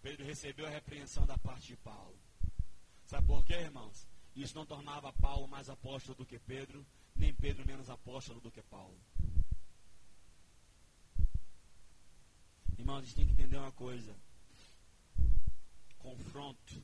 Pedro 0.00 0.24
recebeu 0.24 0.66
a 0.66 0.70
repreensão 0.70 1.26
da 1.26 1.36
parte 1.36 1.66
de 1.66 1.76
Paulo. 1.76 2.18
Sabe 3.12 3.26
por 3.26 3.44
quê, 3.44 3.52
irmãos? 3.52 4.08
Isso 4.34 4.54
não 4.54 4.64
tornava 4.64 5.12
Paulo 5.12 5.46
mais 5.46 5.68
apóstolo 5.68 6.16
do 6.16 6.24
que 6.24 6.38
Pedro, 6.38 6.82
nem 7.14 7.34
Pedro 7.34 7.66
menos 7.66 7.90
apóstolo 7.90 8.40
do 8.40 8.50
que 8.50 8.62
Paulo. 8.62 8.98
Irmãos, 12.78 13.00
a 13.00 13.02
gente 13.02 13.14
tem 13.14 13.26
que 13.26 13.32
entender 13.32 13.58
uma 13.58 13.72
coisa. 13.72 14.16
Confronto 15.98 16.82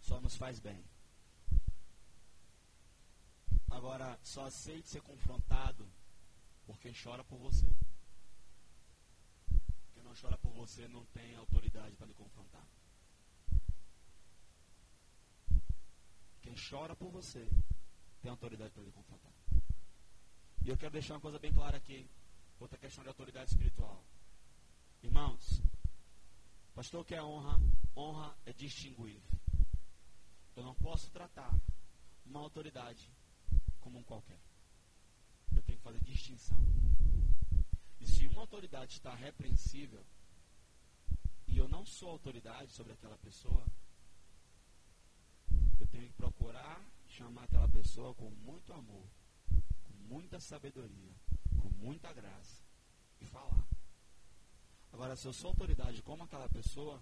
só 0.00 0.18
nos 0.18 0.34
faz 0.34 0.58
bem. 0.58 0.82
Agora, 3.70 4.18
só 4.22 4.46
aceite 4.46 4.88
ser 4.88 5.02
confrontado 5.02 5.86
por 6.64 6.78
quem 6.78 6.94
chora 6.94 7.22
por 7.22 7.36
você. 7.36 7.66
Quem 9.92 10.02
não 10.02 10.14
chora 10.18 10.38
por 10.38 10.52
você 10.54 10.88
não 10.88 11.04
tem 11.12 11.36
autoridade 11.36 11.94
para 11.96 12.06
lhe 12.06 12.14
confrontar. 12.14 12.66
Quem 16.44 16.54
chora 16.54 16.94
por 16.94 17.10
você 17.10 17.48
tem 18.20 18.30
autoridade 18.30 18.70
para 18.70 18.82
lhe 18.82 18.92
confrontar. 18.92 19.32
E 20.62 20.68
eu 20.68 20.76
quero 20.76 20.92
deixar 20.92 21.14
uma 21.14 21.20
coisa 21.20 21.38
bem 21.38 21.50
clara 21.50 21.78
aqui. 21.78 22.06
Outra 22.60 22.76
questão 22.76 23.02
de 23.02 23.08
autoridade 23.08 23.50
espiritual. 23.50 24.04
Irmãos, 25.02 25.62
pastor 26.74 27.02
que 27.06 27.14
é 27.14 27.22
honra, 27.22 27.58
honra 27.96 28.36
é 28.44 28.52
distinguir. 28.52 29.22
Eu 30.54 30.62
não 30.62 30.74
posso 30.74 31.10
tratar 31.10 31.50
uma 32.26 32.40
autoridade 32.40 33.10
como 33.80 33.98
um 33.98 34.02
qualquer. 34.02 34.38
Eu 35.56 35.62
tenho 35.62 35.78
que 35.78 35.84
fazer 35.84 36.04
distinção. 36.04 36.58
E 38.00 38.06
se 38.06 38.26
uma 38.26 38.42
autoridade 38.42 38.92
está 38.92 39.14
repreensível, 39.14 40.04
e 41.48 41.56
eu 41.56 41.66
não 41.68 41.86
sou 41.86 42.10
autoridade 42.10 42.70
sobre 42.70 42.92
aquela 42.92 43.16
pessoa, 43.16 43.64
eu 45.82 45.86
tenho 45.86 46.06
que 46.06 46.12
procurar 46.14 46.80
chamar 47.08 47.44
aquela 47.44 47.68
pessoa 47.68 48.14
com 48.14 48.28
muito 48.30 48.72
amor, 48.72 49.06
com 49.48 49.92
muita 50.08 50.40
sabedoria, 50.40 51.12
com 51.60 51.68
muita 51.78 52.12
graça, 52.12 52.62
e 53.20 53.26
falar. 53.26 53.64
Agora, 54.92 55.16
se 55.16 55.26
eu 55.26 55.32
sou 55.32 55.50
autoridade 55.50 56.02
como 56.02 56.24
aquela 56.24 56.48
pessoa, 56.48 57.00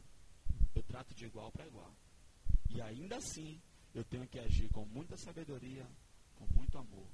eu 0.74 0.82
trato 0.82 1.14
de 1.14 1.26
igual 1.26 1.50
para 1.50 1.66
igual. 1.66 1.94
E 2.70 2.80
ainda 2.80 3.16
assim, 3.16 3.60
eu 3.94 4.04
tenho 4.04 4.26
que 4.26 4.38
agir 4.38 4.68
com 4.70 4.84
muita 4.86 5.16
sabedoria, 5.16 5.86
com 6.36 6.46
muito 6.54 6.78
amor. 6.78 7.06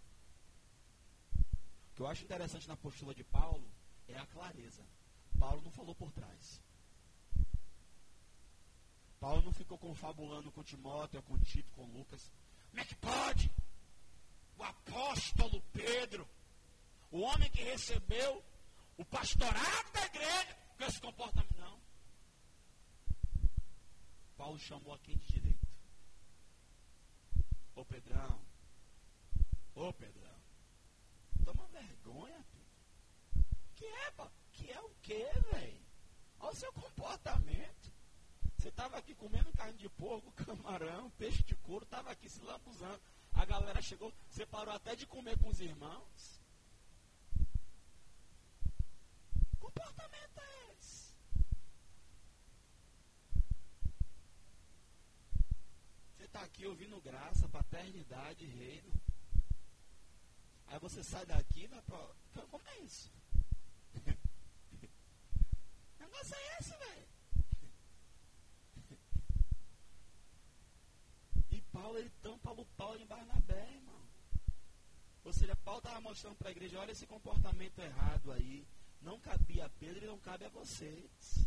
O 1.34 1.94
que 1.94 2.02
eu 2.02 2.06
acho 2.06 2.24
interessante 2.24 2.68
na 2.68 2.76
postura 2.76 3.14
de 3.14 3.24
Paulo 3.24 3.68
é 4.06 4.16
a 4.16 4.26
clareza. 4.26 4.84
Paulo 5.38 5.62
não 5.62 5.70
falou 5.70 5.94
por 5.94 6.12
trás. 6.12 6.60
Paulo 9.20 9.42
não 9.42 9.52
ficou 9.52 9.76
confabulando 9.78 10.50
com 10.52 10.62
Timóteo, 10.62 11.22
com 11.22 11.38
Tito, 11.38 11.72
com 11.72 11.84
Lucas. 11.86 12.30
Como 12.70 12.80
é 12.80 12.84
que 12.84 12.94
pode? 12.96 13.50
o 14.58 14.62
apóstolo 14.64 15.62
Pedro, 15.72 16.28
o 17.10 17.20
homem 17.20 17.48
que 17.50 17.62
recebeu 17.62 18.44
o 18.96 19.04
pastorado 19.04 19.92
da 19.92 20.04
igreja 20.06 20.58
com 20.76 20.84
esse 20.84 21.00
comportamento. 21.00 21.56
Não. 21.56 21.80
Paulo 24.36 24.58
chamou 24.58 24.92
a 24.92 24.98
quem 24.98 25.16
de 25.16 25.26
direito? 25.26 25.66
Ô 27.76 27.84
Pedrão. 27.84 28.40
Ô 29.76 29.92
Pedrão. 29.92 30.38
Toma 31.44 31.66
vergonha, 31.68 32.44
Pedro. 32.50 33.46
Que 33.76 33.86
é, 33.86 34.12
que 34.52 34.70
é 34.72 34.80
o 34.80 34.90
quê, 35.02 35.30
velho? 35.52 35.86
Olha 36.40 36.52
o 36.52 36.56
seu 36.56 36.72
comportamento. 36.72 37.77
Você 38.58 38.68
estava 38.68 38.98
aqui 38.98 39.14
comendo 39.14 39.52
carne 39.52 39.78
de 39.78 39.88
porco, 39.88 40.32
camarão, 40.44 41.10
peixe 41.12 41.42
de 41.42 41.54
couro, 41.56 41.84
estava 41.84 42.10
aqui 42.10 42.28
se 42.28 42.40
lambuzando. 42.42 43.00
A 43.32 43.44
galera 43.44 43.80
chegou, 43.80 44.12
você 44.28 44.44
parou 44.44 44.74
até 44.74 44.96
de 44.96 45.06
comer 45.06 45.38
com 45.38 45.48
os 45.48 45.60
irmãos. 45.60 46.38
comportamento 49.78 50.38
é 50.40 50.74
esse? 50.78 51.14
Você 56.16 56.24
está 56.24 56.40
aqui 56.42 56.66
ouvindo 56.66 57.00
graça, 57.00 57.48
paternidade, 57.48 58.44
reino. 58.44 58.92
Aí 60.66 60.78
você 60.78 61.02
sai 61.04 61.24
daqui, 61.26 61.66
vai 61.66 61.80
pra... 61.82 62.44
Como 62.50 62.68
é 62.68 62.78
isso? 62.80 63.10
O 65.98 66.10
negócio 66.10 66.34
é 66.34 66.58
esse, 66.58 66.70
velho. 66.70 67.08
E 71.50 71.60
Paulo, 71.80 71.96
ele 71.96 72.10
tampa 72.20 72.50
o 72.50 72.64
Paulo 72.76 73.00
em 73.00 73.06
Barnabé, 73.06 73.72
irmão. 73.72 74.02
Ou 75.24 75.32
seja, 75.32 75.54
Paulo 75.56 75.78
estava 75.78 76.00
mostrando 76.00 76.34
para 76.34 76.48
a 76.48 76.50
igreja, 76.50 76.80
olha 76.80 76.90
esse 76.90 77.06
comportamento 77.06 77.78
errado 77.78 78.32
aí. 78.32 78.66
Não 79.00 79.20
cabia 79.20 79.66
a 79.66 79.68
Pedro 79.68 80.04
e 80.04 80.08
não 80.08 80.18
cabe 80.18 80.44
a 80.44 80.48
vocês. 80.48 81.46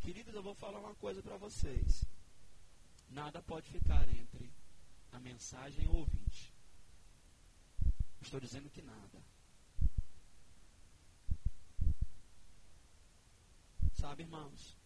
Queridos, 0.00 0.34
eu 0.34 0.42
vou 0.42 0.54
falar 0.54 0.78
uma 0.78 0.94
coisa 0.94 1.22
para 1.22 1.36
vocês. 1.36 2.06
Nada 3.10 3.42
pode 3.42 3.68
ficar 3.68 4.08
entre 4.08 4.50
a 5.12 5.20
mensagem 5.20 5.84
e 5.84 5.88
o 5.88 5.96
ouvinte. 5.96 6.50
Estou 8.22 8.40
dizendo 8.40 8.70
que 8.70 8.80
nada. 8.80 9.22
Sabe, 13.92 14.22
irmãos, 14.22 14.76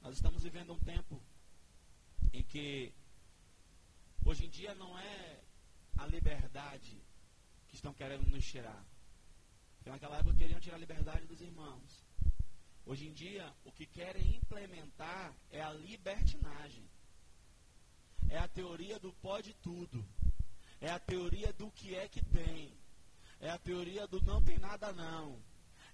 nós 0.00 0.14
estamos 0.14 0.42
vivendo 0.42 0.72
um 0.72 0.80
tempo 0.80 1.22
em 2.34 2.42
que 2.42 2.92
hoje 4.24 4.46
em 4.46 4.50
dia 4.50 4.74
não 4.74 4.98
é 4.98 5.40
a 5.96 6.06
liberdade 6.06 7.00
que 7.68 7.76
estão 7.76 7.94
querendo 7.94 8.28
nos 8.28 8.44
tirar. 8.44 8.84
Porque 9.76 9.88
naquela 9.88 10.18
época 10.18 10.34
queriam 10.34 10.58
tirar 10.58 10.76
a 10.76 10.80
liberdade 10.80 11.26
dos 11.26 11.40
irmãos. 11.40 12.04
Hoje 12.84 13.06
em 13.06 13.12
dia, 13.12 13.54
o 13.64 13.70
que 13.70 13.86
querem 13.86 14.36
implementar 14.36 15.32
é 15.50 15.62
a 15.62 15.72
libertinagem. 15.72 16.84
É 18.28 18.38
a 18.38 18.48
teoria 18.48 18.98
do 18.98 19.12
pode 19.12 19.54
tudo. 19.54 20.04
É 20.80 20.90
a 20.90 20.98
teoria 20.98 21.52
do 21.52 21.70
que 21.70 21.94
é 21.94 22.08
que 22.08 22.22
tem. 22.24 22.76
É 23.40 23.50
a 23.50 23.58
teoria 23.58 24.08
do 24.08 24.20
não 24.22 24.42
tem 24.42 24.58
nada 24.58 24.92
não. 24.92 25.40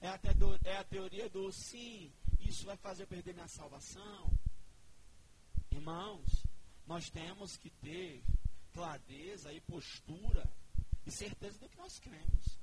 É 0.01 0.09
a, 0.09 0.19
é 0.65 0.77
a 0.79 0.85
teoria 0.85 1.29
do 1.29 1.53
sim, 1.53 2.11
isso 2.41 2.65
vai 2.65 2.77
fazer 2.79 3.07
perder 3.07 3.35
minha 3.35 3.49
salvação. 3.49 4.40
Irmãos, 5.81 6.45
nós 6.87 7.09
temos 7.09 7.57
que 7.57 7.71
ter 7.71 8.23
clareza 8.71 9.51
e 9.51 9.63
postura 9.63 10.47
e 11.07 11.11
certeza 11.11 11.59
do 11.59 11.71
que 11.71 11.79
nós 11.79 11.99
cremos. 11.99 12.59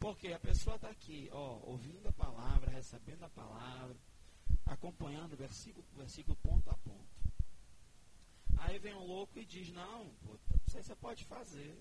Porque 0.00 0.32
a 0.32 0.40
pessoa 0.40 0.74
está 0.74 0.90
aqui, 0.90 1.28
ó, 1.30 1.60
ouvindo 1.62 2.08
a 2.08 2.12
palavra, 2.12 2.72
recebendo 2.72 3.22
a 3.22 3.28
palavra, 3.30 3.96
acompanhando 4.66 5.36
versículo 5.36 5.84
por 5.84 5.98
versículo, 5.98 6.36
ponto 6.42 6.68
a 6.70 6.74
ponto. 6.78 7.22
Aí 8.58 8.80
vem 8.80 8.94
um 8.94 9.06
louco 9.06 9.38
e 9.38 9.46
diz, 9.46 9.70
não, 9.70 10.10
você 10.66 10.96
pode 10.96 11.24
fazer. 11.26 11.80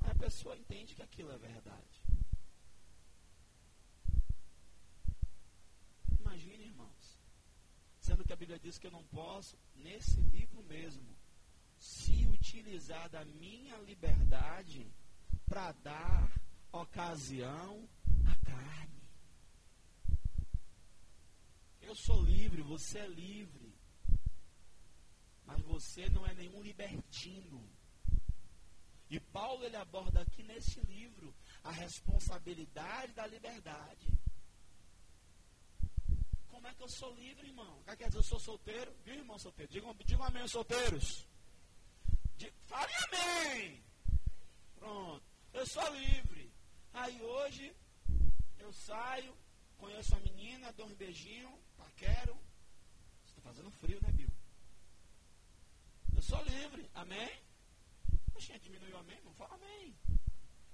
Aí 0.00 0.10
a 0.10 0.14
pessoa 0.14 0.56
entende 0.56 0.94
que 0.94 1.02
aquilo 1.02 1.32
é 1.32 1.36
verdade. 1.36 2.00
Imagine, 6.18 6.64
irmãos, 6.64 7.20
sendo 8.00 8.24
que 8.24 8.32
a 8.32 8.36
Bíblia 8.36 8.58
diz 8.58 8.78
que 8.78 8.86
eu 8.86 8.90
não 8.90 9.04
posso, 9.04 9.58
nesse 9.74 10.20
livro 10.20 10.62
mesmo, 10.64 11.16
se 11.78 12.26
utilizar 12.26 13.08
da 13.08 13.24
minha 13.24 13.76
liberdade 13.78 14.90
para 15.46 15.72
dar 15.72 16.40
ocasião 16.72 17.88
à 18.26 18.44
carne. 18.44 19.02
Eu 21.80 21.94
sou 21.94 22.22
livre, 22.22 22.62
você 22.62 23.00
é 23.00 23.06
livre. 23.08 23.74
Mas 25.44 25.60
você 25.62 26.08
não 26.10 26.24
é 26.26 26.34
nenhum 26.34 26.62
libertino. 26.62 27.68
E 29.08 29.18
Paulo 29.18 29.64
ele 29.64 29.76
aborda 29.76 30.20
aqui 30.20 30.42
nesse 30.44 30.80
livro 30.82 31.34
a 31.64 31.72
responsabilidade 31.72 33.12
da 33.12 33.26
liberdade. 33.26 34.06
Como 36.50 36.66
é 36.66 36.74
que 36.74 36.82
eu 36.82 36.88
sou 36.88 37.14
livre, 37.14 37.46
irmão? 37.46 37.82
Quer 37.84 38.06
dizer, 38.08 38.18
eu 38.18 38.22
sou 38.22 38.38
solteiro? 38.38 38.94
Viu, 39.04 39.14
irmão 39.14 39.38
solteiro? 39.38 39.72
Digam, 39.72 39.94
digam 40.04 40.24
amém, 40.24 40.46
solteiros. 40.48 41.26
Fale 42.62 42.92
amém. 43.06 43.82
Pronto. 44.76 45.24
Eu 45.52 45.66
sou 45.66 45.88
livre. 45.94 46.52
Aí 46.92 47.22
hoje 47.22 47.74
eu 48.58 48.72
saio, 48.72 49.36
conheço 49.78 50.14
a 50.14 50.20
menina, 50.20 50.72
dou 50.72 50.86
um 50.86 50.94
beijinho, 50.94 51.50
paquero. 51.76 52.36
Está 53.26 53.40
fazendo 53.42 53.70
frio, 53.70 54.00
né, 54.02 54.12
Bill? 54.12 54.30
Eu 56.14 56.22
sou 56.22 56.42
livre, 56.44 56.90
amém? 56.94 57.42
Oxê, 58.34 58.58
diminuiu 58.58 58.96
amém? 58.98 59.20
Não 59.24 59.32
fala 59.34 59.54
amém. 59.54 59.96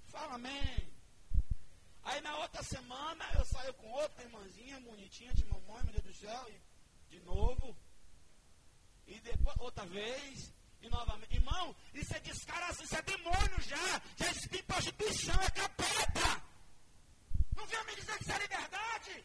Fala 0.04 0.34
amém. 0.34 0.95
Aí 2.06 2.20
na 2.20 2.36
outra 2.36 2.62
semana 2.62 3.24
eu 3.34 3.44
saio 3.46 3.74
com 3.74 3.90
outra 3.90 4.22
irmãzinha 4.22 4.80
bonitinha 4.80 5.34
de 5.34 5.44
mamãe, 5.46 5.82
meu 5.82 5.92
Deus 5.92 6.04
do 6.04 6.14
céu, 6.14 6.46
e 6.48 7.16
de 7.16 7.20
novo. 7.24 7.76
E 9.08 9.18
depois, 9.20 9.56
outra 9.58 9.84
vez, 9.86 10.52
e 10.80 10.88
novamente, 10.88 11.34
irmão, 11.34 11.74
isso 11.92 12.14
é 12.16 12.20
descaração, 12.20 12.84
isso 12.84 12.96
é 12.96 13.02
demônio 13.02 13.60
já. 13.62 14.00
Já 14.16 14.30
existe 14.30 14.62
prostituição, 14.62 15.34
é 15.34 15.50
capeta. 15.50 16.42
Não 17.56 17.66
venha 17.66 17.82
me 17.84 17.96
dizer 17.96 18.16
que 18.18 18.22
isso 18.22 18.32
é 18.32 18.38
liberdade. 18.38 19.24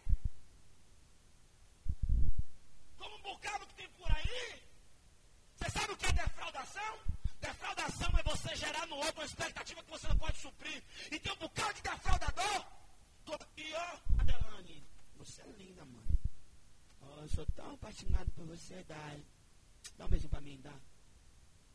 Como 2.98 3.15
um 3.15 3.22
bocado 3.22 3.67
que 3.67 3.76
tem 3.76 3.89
por 3.89 4.12
aí. 4.12 4.63
Você 5.56 5.70
sabe 5.70 5.94
o 5.94 5.98
que 5.98 6.06
é 6.08 6.12
defraudação? 6.13 7.00
Defraudação 7.42 8.10
é 8.20 8.24
você 8.24 8.56
gerar 8.56 8.86
no 8.86 8.96
outro 8.98 9.16
uma 9.16 9.26
expectativa 9.26 9.84
que 9.84 9.90
você 9.90 10.08
não 10.08 10.18
pode 10.18 10.38
suprir. 10.38 10.84
E 11.12 11.20
tem 11.20 11.34
um 11.34 11.38
bocado 11.38 11.74
de 11.74 11.82
defraudador. 11.82 12.66
Tô 13.26 13.34
aqui, 13.34 13.74
ó, 13.74 14.22
Adelane. 14.22 14.86
Você 15.18 15.42
é 15.42 15.48
linda, 15.58 15.84
mãe. 15.86 16.06
Oh, 17.02 17.22
eu 17.22 17.30
sou 17.30 17.46
tão 17.48 17.74
apaixonado 17.74 18.32
por 18.32 18.46
você, 18.46 18.84
Dai. 18.84 19.26
Dá 19.98 20.06
um 20.06 20.10
beijo 20.10 20.30
pra 20.30 20.40
mim, 20.40 20.62
dá. 20.62 20.74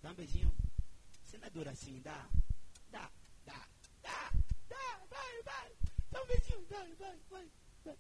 Dá 0.03 0.11
um 0.11 0.15
beijinho. 0.15 0.55
Você 1.25 1.37
não 1.39 1.49
é 1.49 1.51
dura 1.51 1.73
assim, 1.73 2.01
dá? 2.01 2.29
Dá, 2.91 3.11
dá, 3.45 3.69
dá, 4.03 4.33
dá, 4.69 5.01
vai, 5.11 5.43
vai. 5.43 5.73
Dá 6.13 6.23
um 6.23 6.27
beijinho, 6.27 6.65
vai, 6.67 6.95
vai, 6.95 7.19
vai. 7.29 7.51
vai. 7.85 7.97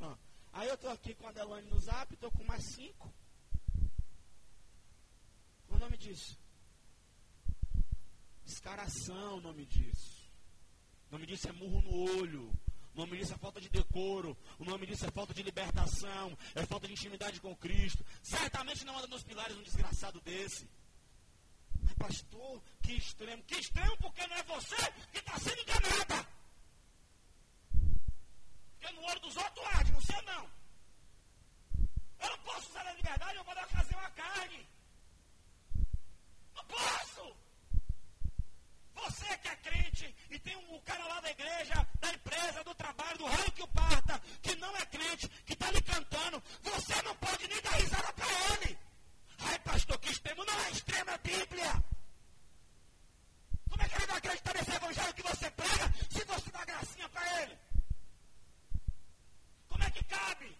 Ó, 0.00 0.16
aí 0.52 0.68
eu 0.68 0.76
tô 0.76 0.88
aqui 0.88 1.14
com 1.14 1.28
a 1.28 1.32
Delane 1.32 1.70
no 1.70 1.78
zap, 1.78 2.16
tô 2.16 2.30
com 2.32 2.42
mais 2.44 2.64
cinco. 2.64 3.14
O 5.68 5.78
nome 5.78 5.96
disso? 5.96 6.36
Descaração, 8.46 9.38
o 9.38 9.40
nome 9.40 9.66
disso. 9.66 10.30
O 11.10 11.12
nome 11.12 11.26
disso 11.26 11.48
é 11.48 11.52
murro 11.52 11.82
no 11.82 12.20
olho. 12.20 12.52
O 12.94 12.98
nome 13.00 13.18
disso 13.18 13.34
é 13.34 13.36
falta 13.36 13.60
de 13.60 13.68
decoro. 13.68 14.36
O 14.58 14.64
nome 14.64 14.86
disso 14.86 15.04
é 15.04 15.10
falta 15.10 15.34
de 15.34 15.42
libertação. 15.42 16.36
É 16.54 16.64
falta 16.64 16.86
de 16.86 16.94
intimidade 16.94 17.40
com 17.40 17.54
Cristo. 17.56 18.04
Certamente 18.22 18.84
não 18.84 18.96
anda 18.96 19.08
nos 19.08 19.22
pilares 19.22 19.56
um 19.56 19.62
desgraçado 19.62 20.20
desse 20.20 20.66
pastor, 21.98 22.62
que 22.82 22.92
extremo. 22.92 23.42
Que 23.44 23.56
extremo 23.56 23.96
porque 23.98 24.26
não 24.26 24.36
é 24.36 24.42
você 24.44 24.76
que 25.12 25.18
está 25.18 25.38
sendo 25.38 25.60
enganada. 25.60 26.28
Porque 28.70 28.92
no 28.94 29.02
olho 29.06 29.20
dos 29.20 29.36
outros 29.36 29.66
arde, 29.66 29.92
não 29.92 30.22
não. 30.22 30.50
Eu 32.20 32.30
não 32.30 32.38
posso 32.38 32.70
usar 32.70 32.86
a 32.86 32.92
liberdade, 32.92 33.36
eu 33.36 33.44
vou 33.44 33.54
dar 33.54 33.68
fazer 33.68 33.94
uma 33.94 34.10
carne. 34.10 34.66
Não 36.54 36.64
posso. 36.64 37.36
Você 38.96 39.38
que 39.38 39.48
é 39.48 39.56
crente 39.56 40.16
e 40.30 40.38
tem 40.38 40.56
um, 40.56 40.80
cara 40.80 41.06
lá 41.06 41.20
da 41.20 41.30
igreja, 41.30 41.86
da 42.00 42.10
empresa, 42.12 42.64
do 42.64 42.74
trabalho, 42.74 43.18
do 43.18 43.26
raio 43.26 43.52
que 43.52 43.62
o 43.62 43.68
parta, 43.68 44.18
que 44.42 44.54
não 44.56 44.74
é 44.76 44.86
crente, 44.86 45.28
que 45.44 45.52
está 45.52 45.70
lhe 45.70 45.82
cantando, 45.82 46.42
você 46.62 47.02
não 47.02 47.14
pode 47.16 47.46
nem 47.46 47.60
dar 47.60 47.72
risada 47.72 48.12
para 48.14 48.26
ele. 48.52 48.78
Ai, 49.38 49.58
pastor, 49.60 49.98
que 49.98 50.10
extremo 50.10 50.44
não 50.44 50.60
é 50.60 50.70
extremo, 50.70 51.10
é 51.10 51.18
Bíblia. 51.18 51.84
Como 53.68 53.82
é 53.82 53.88
que 53.88 53.96
ele 53.96 54.06
vai 54.06 54.16
acreditar 54.16 54.54
nesse 54.54 54.70
evangelho 54.74 55.14
que 55.14 55.22
você 55.22 55.50
prega 55.50 55.92
se 56.10 56.24
você 56.24 56.50
dá 56.50 56.64
gracinha 56.64 57.08
para 57.10 57.42
ele? 57.42 57.58
Como 59.68 59.84
é 59.84 59.90
que 59.90 60.04
cabe? 60.04 60.58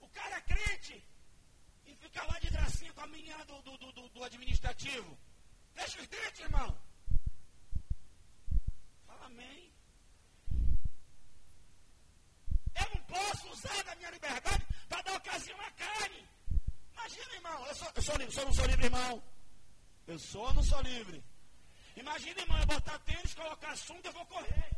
O 0.00 0.08
cara 0.08 0.36
é 0.36 0.40
crente 0.42 1.04
e 1.86 1.96
fica 1.96 2.22
lá 2.24 2.38
de 2.38 2.50
gracinha 2.50 2.92
com 2.92 3.00
a 3.00 3.06
menina 3.06 3.42
do, 3.46 3.62
do, 3.62 3.78
do, 3.78 4.08
do 4.10 4.24
administrativo. 4.24 5.18
Deixa 5.74 6.00
os 6.00 6.06
dentes, 6.08 6.40
irmão. 6.40 6.91
Amém. 9.26 9.72
Eu 12.80 12.88
não 12.94 13.02
posso 13.04 13.48
usar 13.50 13.82
da 13.84 13.94
minha 13.96 14.10
liberdade 14.10 14.66
para 14.88 15.02
dar 15.02 15.16
ocasião 15.16 15.60
à 15.60 15.70
carne. 15.72 16.28
Imagina, 16.92 17.34
irmão. 17.34 17.66
Eu, 17.66 17.74
sou, 17.74 17.88
eu 17.94 18.02
sou 18.02 18.30
sou 18.30 18.44
não 18.44 18.54
sou 18.54 18.66
livre, 18.66 18.84
irmão. 18.86 19.22
Eu 20.06 20.18
sou 20.18 20.42
ou 20.42 20.54
não 20.54 20.62
sou 20.62 20.80
livre? 20.82 21.22
Imagina, 21.96 22.40
irmão, 22.40 22.58
eu 22.58 22.66
botar 22.66 22.98
tênis, 23.00 23.34
colocar 23.34 23.76
sunga, 23.76 24.08
eu 24.08 24.12
vou 24.12 24.26
correr. 24.26 24.70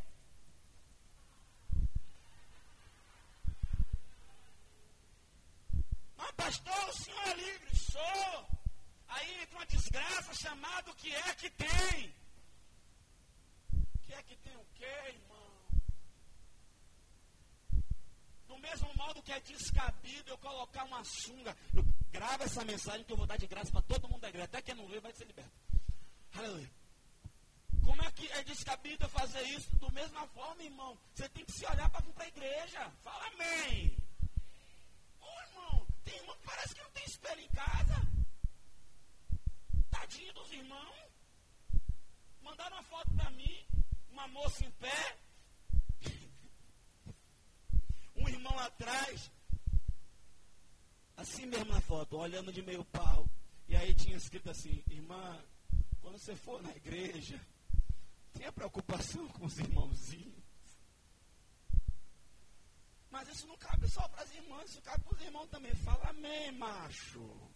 Mas, 6.17 6.31
pastor, 6.33 6.89
o 6.89 6.93
senhor 6.93 7.29
é 7.29 7.35
livre? 7.35 7.77
Sou. 7.77 8.49
Aí 9.09 9.43
entra 9.43 9.57
uma 9.59 9.67
desgraça 9.67 10.35
chamada 10.35 10.91
o 10.91 10.95
que 10.97 11.15
é 11.15 11.35
que 11.35 11.51
tem. 11.51 12.15
O 14.15 14.17
que 14.17 14.21
é 14.21 14.23
que 14.23 14.37
tem 14.37 14.57
o 14.57 14.65
quê, 14.77 14.95
irmão? 15.09 15.51
Do 18.47 18.57
mesmo 18.59 18.95
modo 18.95 19.21
que 19.25 19.33
é 19.33 19.41
descabido 19.41 20.31
eu 20.31 20.39
colocar 20.39 20.85
uma 20.85 21.03
sunga. 21.03 21.57
Eu 21.75 21.85
gravo 22.13 22.45
essa 22.45 22.65
mensagem 22.65 23.03
que 23.03 23.13
eu 23.13 23.17
vou 23.17 23.27
dar 23.27 23.37
de 23.37 23.49
graça 23.49 23.73
para 23.73 23.83
todo 23.83 24.09
mundo 24.09 24.21
da 24.21 24.29
igreja. 24.29 24.45
Até 24.45 24.63
quem 24.63 24.77
não 24.77 24.87
vê 24.87 25.01
vai 25.01 25.13
ser 25.13 25.25
liberto. 25.25 25.51
Aleluia. 26.33 26.71
Como 27.85 28.03
é 28.05 28.11
que 28.13 28.31
é 28.31 28.45
descabido 28.45 29.09
fazer 29.09 29.43
isso? 29.49 29.75
Do 29.79 29.91
mesma 29.91 30.29
forma, 30.29 30.63
irmão. 30.63 30.97
Você 31.13 31.29
tem 31.31 31.45
que 31.45 31.53
se 31.53 31.67
olhar 31.67 31.91
para 31.91 32.05
vir 32.07 32.13
para 32.13 32.25
a 32.25 32.29
igreja. 32.29 32.93
Fala 33.03 33.27
amém. 33.35 33.97
Ô 35.21 35.41
irmão, 35.43 35.87
tem 36.05 36.17
irmão 36.19 36.37
que 36.37 36.47
parece 36.47 36.73
que 36.73 36.83
não 36.83 36.91
tem 36.93 37.05
espelho 37.05 37.41
em 37.41 37.49
casa. 37.49 38.01
Tadinho 39.91 40.33
dos 40.35 40.53
irmãos. 40.53 40.95
Mandaram 42.43 42.77
uma 42.77 42.85
foto 42.85 43.11
para 43.15 43.31
mim, 43.31 43.67
uma 44.15 44.29
moça 44.29 44.65
em 44.65 44.71
pé, 44.71 45.19
um 48.15 48.29
irmão 48.29 48.57
atrás, 48.61 49.33
assim 51.17 51.47
mesmo 51.47 51.73
na 51.73 51.81
foto, 51.81 52.17
olhando 52.17 52.53
de 52.53 52.63
meio 52.63 52.85
pau. 52.85 53.29
E 53.67 53.75
aí 53.75 53.93
tinha 53.93 54.17
escrito 54.17 54.51
assim, 54.51 54.85
irmã, 54.89 55.45
quando 56.01 56.17
você 56.17 56.37
for 56.37 56.63
na 56.63 56.71
igreja, 56.77 57.41
tenha 58.33 58.53
preocupação 58.53 59.27
com 59.31 59.47
os 59.47 59.59
irmãozinhos. 59.59 60.45
Mas 63.11 63.29
isso 63.29 63.49
não 63.49 63.57
cabe 63.57 63.89
só 63.89 64.07
para 64.09 64.23
as 64.23 64.33
irmãs, 64.33 64.71
isso 64.71 64.83
cabe 64.83 65.03
para 65.03 65.15
os 65.15 65.23
irmãos 65.23 65.49
também. 65.49 65.75
Fala 65.75 66.11
amém, 66.11 66.53
macho. 66.53 67.53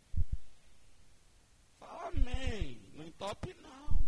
Fala 1.78 2.08
amém. 2.08 2.82
Não 2.94 3.06
entope, 3.06 3.54
não. 3.54 4.07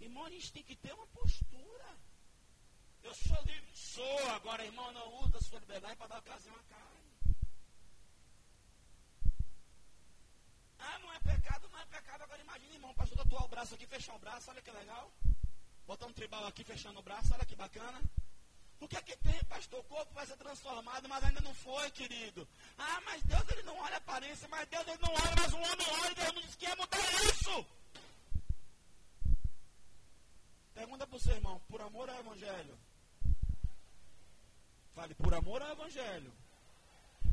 Irmão, 0.00 0.24
a 0.24 0.30
gente 0.30 0.52
tem 0.52 0.62
que 0.62 0.76
ter 0.76 0.92
uma 0.92 1.06
postura. 1.08 1.86
Eu 3.02 3.14
sou 3.14 3.36
livre. 3.44 3.70
Sou. 3.74 4.30
Agora, 4.30 4.64
irmão, 4.64 4.92
não 4.92 5.24
usa 5.24 5.38
a 5.38 5.40
sua 5.40 5.60
liberdade 5.60 5.96
para 5.96 6.08
dar 6.08 6.18
ocasião 6.18 6.54
à 6.54 6.62
carne. 6.74 6.96
Ah, 10.78 10.98
não 10.98 11.12
é 11.12 11.18
pecado, 11.20 11.68
não 11.68 11.78
é 11.78 11.86
pecado. 11.86 12.22
Agora 12.22 12.40
imagine, 12.40 12.74
irmão, 12.74 12.94
pastor 12.94 13.20
atuar 13.20 13.44
o 13.44 13.48
braço 13.48 13.74
aqui, 13.74 13.86
fechar 13.86 14.14
o 14.14 14.18
braço, 14.18 14.50
olha 14.50 14.62
que 14.62 14.70
legal. 14.70 15.10
Botar 15.86 16.06
um 16.06 16.12
tribal 16.12 16.46
aqui, 16.46 16.64
fechando 16.64 16.98
o 16.98 17.02
braço, 17.02 17.32
olha 17.32 17.44
que 17.44 17.56
bacana. 17.56 18.00
O 18.80 18.86
que 18.86 18.96
é 18.96 19.02
que 19.02 19.16
tem, 19.16 19.42
pastor? 19.44 19.80
O 19.80 19.84
corpo 19.84 20.12
vai 20.12 20.26
ser 20.26 20.36
transformado, 20.36 21.08
mas 21.08 21.24
ainda 21.24 21.40
não 21.40 21.54
foi, 21.54 21.90
querido. 21.92 22.46
Ah, 22.76 23.00
mas 23.06 23.22
Deus 23.22 23.48
ele 23.50 23.62
não 23.62 23.78
olha 23.78 23.94
a 23.94 23.98
aparência, 23.98 24.46
mas 24.48 24.68
Deus 24.68 24.86
ele 24.86 24.98
não 24.98 25.12
olha, 25.12 25.34
mas 25.36 25.52
um 25.52 25.62
homem 25.62 25.86
olha 26.02 26.12
e 26.12 26.14
Deus 26.14 26.32
não 26.34 26.42
disse 26.42 26.58
que 26.58 26.66
ia 26.66 26.76
mudar 26.76 27.12
isso. 27.24 27.66
Pergunta 30.76 31.06
para 31.06 31.16
o 31.16 31.20
seu 31.20 31.34
irmão, 31.34 31.58
por 31.70 31.80
amor 31.80 32.10
ao 32.10 32.18
Evangelho? 32.18 32.78
Fale, 34.94 35.14
por 35.14 35.32
amor 35.32 35.62
ao 35.62 35.72
Evangelho. 35.72 36.30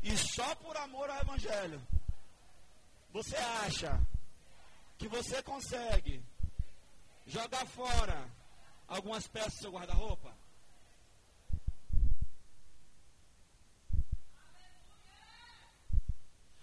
E 0.02 0.16
só 0.16 0.54
por 0.54 0.74
amor 0.78 1.10
ao 1.10 1.20
Evangelho. 1.20 1.86
Você 3.10 3.36
acha 3.36 4.00
que 4.96 5.06
você 5.08 5.42
consegue 5.42 6.24
jogar 7.26 7.66
fora 7.66 8.32
algumas 8.88 9.26
peças 9.26 9.56
do 9.56 9.60
seu 9.60 9.72
guarda-roupa? 9.72 10.34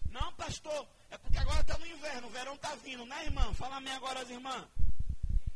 Não, 0.09 0.33
pastor, 0.33 0.87
é 1.11 1.17
porque 1.19 1.37
agora 1.37 1.61
está 1.61 1.77
no 1.77 1.85
inverno, 1.85 2.27
o 2.27 2.31
verão 2.31 2.55
está 2.55 2.73
vindo, 2.77 3.05
né, 3.05 3.25
irmã? 3.25 3.53
Fala 3.53 3.75
amém 3.75 3.93
agora 3.93 4.21
as 4.21 4.29
irmãs. 4.31 4.67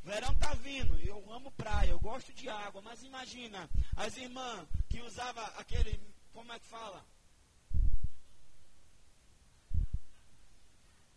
Verão 0.06 0.32
está 0.34 0.54
vindo, 0.54 0.96
eu 1.00 1.34
amo 1.34 1.50
praia, 1.54 1.90
eu 1.90 2.00
gosto 2.00 2.32
de 2.32 2.48
água, 2.48 2.80
mas 2.80 3.02
imagina, 3.02 3.68
as 3.96 4.16
irmãs 4.16 4.68
que 4.88 5.02
usavam 5.02 5.44
aquele, 5.58 6.00
como 6.32 6.54
é 6.54 6.60
que 6.60 6.68
fala? 6.68 7.04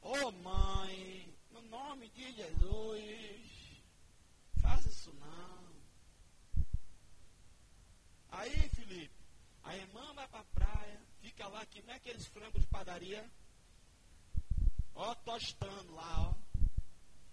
Ô 0.00 0.14
oh, 0.14 0.32
mãe, 0.32 1.36
no 1.50 1.60
nome 1.68 2.08
de 2.08 2.32
Jesus, 2.32 3.82
faça 4.56 4.88
isso 4.88 5.12
não. 5.20 5.68
Aí, 8.30 8.70
Felipe, 8.70 9.14
a 9.64 9.76
irmã 9.76 10.14
vai 10.14 10.26
para 10.28 10.40
a 10.40 10.44
praia, 10.44 11.02
fica 11.20 11.46
lá 11.46 11.66
que 11.66 11.82
nem 11.82 11.94
aqueles 11.94 12.26
frangos 12.28 12.62
de 12.62 12.66
padaria, 12.68 13.30
ó, 14.94 15.14
tostando 15.14 15.94
lá, 15.94 16.30
ó, 16.30 16.34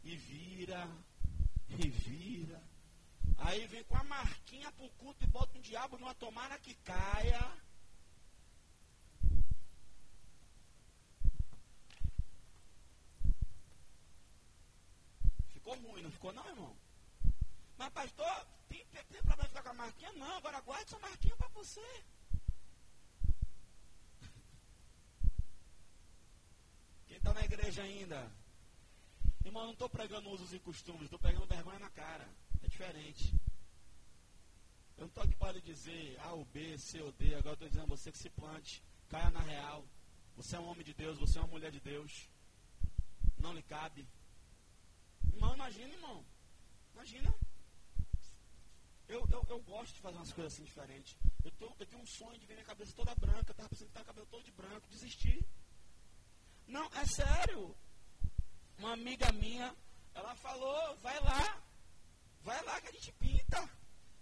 e 0.04 0.18
vira, 0.18 0.86
e 1.80 1.90
vira. 1.90 2.62
Aí 3.38 3.68
vem 3.68 3.84
com 3.84 3.98
a 3.98 4.04
marquinha 4.04 4.72
pro 4.72 4.90
culto 4.92 5.24
e 5.24 5.28
bota 5.28 5.58
um 5.58 5.62
diabo 5.62 5.98
numa 5.98 6.16
tomara 6.16 6.58
que 6.60 6.74
caia. 6.76 7.40
Ficou 15.50 15.76
ruim, 15.76 16.02
não 16.04 16.12
ficou 16.12 16.32
não, 16.32 16.48
irmão? 16.48 16.76
Mas 17.78 17.90
pastor, 17.90 18.48
tem, 18.70 18.86
tem, 18.86 19.04
tem 19.06 19.22
problema 19.22 19.50
ficar 19.50 19.64
com 19.64 19.70
a 19.70 19.74
marquinha? 19.74 20.12
Não, 20.14 20.38
agora 20.38 20.62
guarde 20.62 20.86
essa 20.86 21.00
marquinha 21.00 21.36
para 21.36 21.48
você. 21.50 22.04
Quem 27.08 27.18
está 27.18 27.34
na 27.34 27.44
igreja 27.44 27.84
ainda? 27.84 28.32
Irmão, 29.46 29.62
eu 29.62 29.68
não 29.68 29.74
estou 29.74 29.90
pregando 29.90 30.30
usos 30.32 30.54
e 30.54 30.60
costumes, 30.60 31.04
estou 31.04 31.20
pegando 31.20 31.46
vergonha 31.46 31.78
na 31.78 31.90
cara. 31.92 32.28
É 32.64 32.68
diferente. 32.68 33.32
Eu 34.98 35.02
não 35.02 35.08
estou 35.08 35.24
aqui 35.24 35.36
para 35.36 35.52
lhe 35.52 35.62
dizer 35.62 36.20
A 36.22 36.34
ou 36.34 36.46
B, 36.46 36.78
C 36.80 37.00
ou 37.02 37.12
D. 37.12 37.36
Agora 37.36 37.54
estou 37.54 37.70
dizendo 37.70 37.84
a 37.84 37.96
você 37.96 38.12
que 38.12 38.18
se 38.18 38.30
plante. 38.32 38.84
Caia 39.08 39.30
na 39.30 39.42
real. 39.42 39.86
Você 40.36 40.56
é 40.56 40.60
um 40.60 40.68
homem 40.68 40.84
de 40.84 40.94
Deus, 40.96 41.20
você 41.20 41.38
é 41.38 41.42
uma 41.42 41.48
mulher 41.48 41.72
de 41.72 41.80
Deus. 41.80 42.28
Não 43.38 43.54
lhe 43.54 43.62
cabe. 43.62 44.08
Irmão, 45.32 45.54
imagina, 45.54 45.94
irmão. 45.94 46.26
Imagina. 46.94 47.34
Eu, 49.08 49.28
eu, 49.32 49.46
eu 49.48 49.60
gosto 49.62 49.94
de 49.94 50.02
fazer 50.02 50.18
umas 50.18 50.34
coisas 50.34 50.54
assim 50.54 50.64
diferentes. 50.64 51.16
Eu, 51.44 51.52
tô, 51.52 51.72
eu 51.78 51.86
tenho 51.86 52.02
um 52.02 52.08
sonho 52.08 52.40
de 52.40 52.48
ver 52.48 52.56
minha 52.56 52.66
cabeça 52.66 52.94
toda 52.96 53.14
branca. 53.14 53.50
Eu 53.50 53.52
estava 53.52 53.70
pensando 53.70 53.88
que 53.88 53.92
estava 53.92 54.06
cabelo 54.08 54.26
todo 54.26 54.44
de 54.44 54.52
branco. 54.52 54.88
Desistir. 54.90 55.46
Não, 56.68 56.88
é 56.96 57.06
sério. 57.06 57.76
Uma 58.78 58.94
amiga 58.94 59.32
minha, 59.34 59.76
ela 60.14 60.36
falou, 60.36 60.96
vai 60.98 61.20
lá. 61.22 61.62
Vai 62.42 62.64
lá 62.64 62.80
que 62.82 62.90
a 62.90 62.92
gente 62.92 63.12
pinta. 63.14 63.70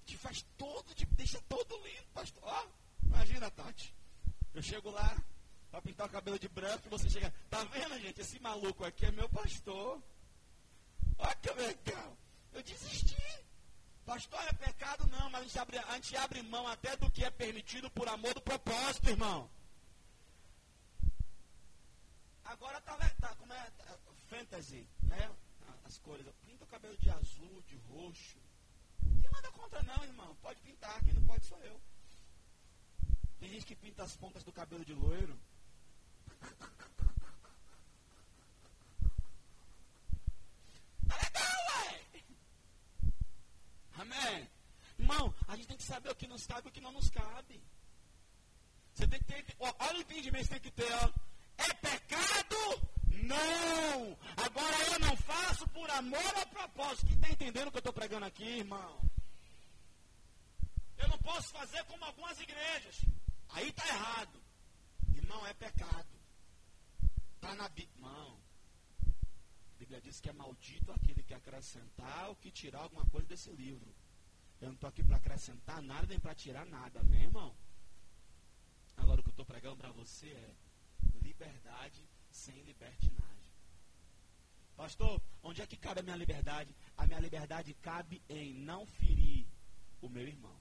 Te 0.05 0.17
faz 0.17 0.45
todo, 0.57 0.93
te 0.93 1.05
deixa 1.05 1.41
todo 1.47 1.75
lindo, 1.83 2.07
pastor. 2.13 2.43
Ó, 2.43 2.67
imagina, 3.03 3.49
Tati. 3.51 3.93
Eu 4.53 4.61
chego 4.61 4.91
lá 4.91 5.17
para 5.71 5.81
pintar 5.81 6.07
o 6.07 6.09
cabelo 6.09 6.37
de 6.37 6.47
branco 6.47 6.85
e 6.85 6.89
você 6.89 7.09
chega. 7.09 7.33
Tá 7.49 7.63
vendo, 7.65 7.99
gente? 7.99 8.21
Esse 8.21 8.39
maluco 8.39 8.85
aqui 8.85 9.05
é 9.05 9.11
meu 9.11 9.27
pastor. 9.29 10.01
Olha 11.17 11.35
que 11.35 11.51
legal. 11.53 12.17
Eu 12.53 12.61
desisti. 12.61 13.15
Pastor, 14.05 14.39
é 14.47 14.53
pecado? 14.53 15.07
Não, 15.07 15.29
mas 15.29 15.41
a 15.41 15.43
gente, 15.45 15.59
abre, 15.59 15.77
a 15.77 15.93
gente 15.93 16.15
abre 16.17 16.43
mão 16.43 16.67
até 16.67 16.95
do 16.97 17.09
que 17.09 17.23
é 17.23 17.29
permitido 17.29 17.89
por 17.89 18.07
amor 18.07 18.33
do 18.33 18.41
propósito, 18.41 19.09
irmão. 19.09 19.49
Agora 22.53 22.79
tá, 22.81 22.95
tá 23.19 23.35
como 23.35 23.51
é 23.51 23.71
tá, 23.71 23.97
fantasy, 24.29 24.87
né? 25.01 25.35
As 25.85 25.97
cores. 25.97 26.23
Pinta 26.45 26.63
o 26.63 26.67
cabelo 26.67 26.95
de 26.97 27.09
azul, 27.09 27.63
de 27.63 27.75
roxo. 27.89 28.37
Não 29.01 29.31
nada 29.31 29.51
contra 29.51 29.81
não, 29.81 30.03
irmão. 30.03 30.35
Pode 30.35 30.59
pintar, 30.61 31.01
quem 31.03 31.13
não 31.13 31.25
pode 31.25 31.43
sou 31.47 31.57
eu. 31.63 31.81
Tem 33.39 33.49
gente 33.49 33.65
que 33.65 33.75
pinta 33.75 34.03
as 34.03 34.15
pontas 34.15 34.43
do 34.43 34.53
cabelo 34.53 34.85
de 34.85 34.93
loiro. 34.93 35.35
Tá 41.09 41.15
legal, 41.23 41.57
ué. 41.69 42.05
Amém. 43.97 44.49
Irmão, 44.99 45.33
a 45.47 45.55
gente 45.55 45.67
tem 45.69 45.77
que 45.77 45.83
saber 45.83 46.11
o 46.11 46.15
que 46.15 46.27
nos 46.27 46.45
cabe 46.45 46.67
e 46.67 46.69
o 46.69 46.71
que 46.71 46.81
não 46.81 46.91
nos 46.91 47.09
cabe. 47.09 47.59
Você 48.93 49.07
tem 49.07 49.19
que 49.19 49.25
ter. 49.25 49.43
Olha 49.59 49.97
o 49.97 50.01
entendimento 50.01 50.43
que 50.43 50.59
tem 50.59 50.61
que 50.61 50.71
ter, 50.71 50.93
ó. 50.93 51.32
É 51.57 51.73
pecado? 51.73 52.89
Não. 53.23 53.63
amor 55.93 56.37
ao 56.37 56.47
propósito. 56.47 57.07
Quem 57.07 57.15
está 57.15 57.29
entendendo 57.29 57.67
o 57.67 57.71
que 57.71 57.77
eu 57.77 57.85
estou 57.85 57.93
pregando 57.93 58.25
aqui, 58.25 58.43
irmão? 58.43 58.99
Eu 60.97 61.07
não 61.07 61.17
posso 61.19 61.49
fazer 61.49 61.83
como 61.85 62.03
algumas 62.03 62.39
igrejas. 62.39 63.05
Aí 63.49 63.69
está 63.69 63.87
errado. 63.87 64.41
Irmão, 65.15 65.45
é 65.45 65.53
pecado. 65.53 66.07
Está 67.35 67.55
na 67.55 67.69
Bíblia. 67.69 67.93
Irmão, 67.95 68.39
a 69.07 69.77
Bíblia 69.79 70.01
diz 70.01 70.19
que 70.19 70.29
é 70.29 70.33
maldito 70.33 70.91
aquele 70.91 71.23
que 71.23 71.33
acrescentar 71.33 72.29
ou 72.29 72.35
que 72.35 72.51
tirar 72.51 72.81
alguma 72.81 73.05
coisa 73.05 73.27
desse 73.27 73.51
livro. 73.51 73.93
Eu 74.59 74.67
não 74.67 74.75
estou 74.75 74.89
aqui 74.89 75.03
para 75.03 75.17
acrescentar 75.17 75.81
nada 75.81 76.07
nem 76.07 76.19
para 76.19 76.33
tirar 76.33 76.65
nada, 76.65 77.01
amém, 77.01 77.23
irmão? 77.23 77.55
Agora 78.97 79.19
o 79.19 79.23
que 79.23 79.29
eu 79.29 79.33
estou 79.33 79.45
pregando 79.45 79.77
para 79.77 79.91
você 79.91 80.27
é 80.27 80.55
liberdade 81.43 82.07
sem 82.31 82.61
libertinagem. 82.63 83.23
Pastor, 84.75 85.21
onde 85.43 85.61
é 85.61 85.67
que 85.67 85.77
cabe 85.77 85.99
a 85.99 86.03
minha 86.03 86.15
liberdade? 86.15 86.75
A 86.97 87.05
minha 87.05 87.19
liberdade 87.19 87.73
cabe 87.75 88.21
em 88.29 88.53
não 88.53 88.85
ferir 88.85 89.45
o 90.01 90.09
meu 90.09 90.27
irmão. 90.27 90.57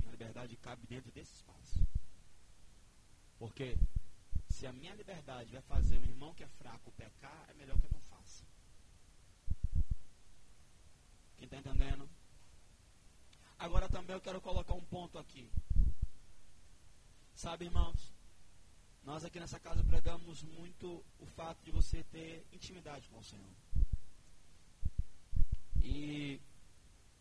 Minha 0.00 0.10
liberdade 0.10 0.56
cabe 0.56 0.86
dentro 0.86 1.12
desse 1.12 1.34
espaço. 1.34 1.86
Porque 3.38 3.76
se 4.48 4.66
a 4.66 4.72
minha 4.72 4.94
liberdade 4.94 5.52
vai 5.52 5.62
fazer 5.62 5.98
um 5.98 6.04
irmão 6.04 6.34
que 6.34 6.42
é 6.42 6.48
fraco 6.48 6.90
pecar, 6.92 7.46
é 7.50 7.54
melhor 7.54 7.78
que 7.78 7.86
eu 7.86 7.92
não 7.92 8.00
faça. 8.00 8.44
Quem 11.36 11.44
está 11.44 11.58
entendendo? 11.58 12.08
Agora 13.58 13.88
também 13.88 14.14
eu 14.14 14.20
quero 14.20 14.40
colocar 14.40 14.74
um 14.74 14.84
ponto 14.84 15.18
aqui. 15.18 15.50
Sabe, 17.34 17.64
irmãos? 17.64 18.12
Nós 19.02 19.24
aqui 19.24 19.38
nessa 19.38 19.58
casa 19.60 19.84
pregamos 19.84 20.42
muito 20.42 21.04
o 21.18 21.26
fato 21.26 21.62
de 21.62 21.70
você 21.70 22.02
ter 22.04 22.44
intimidade 22.52 23.08
com 23.08 23.18
o 23.18 23.24
Senhor. 23.24 23.54
E 25.82 26.40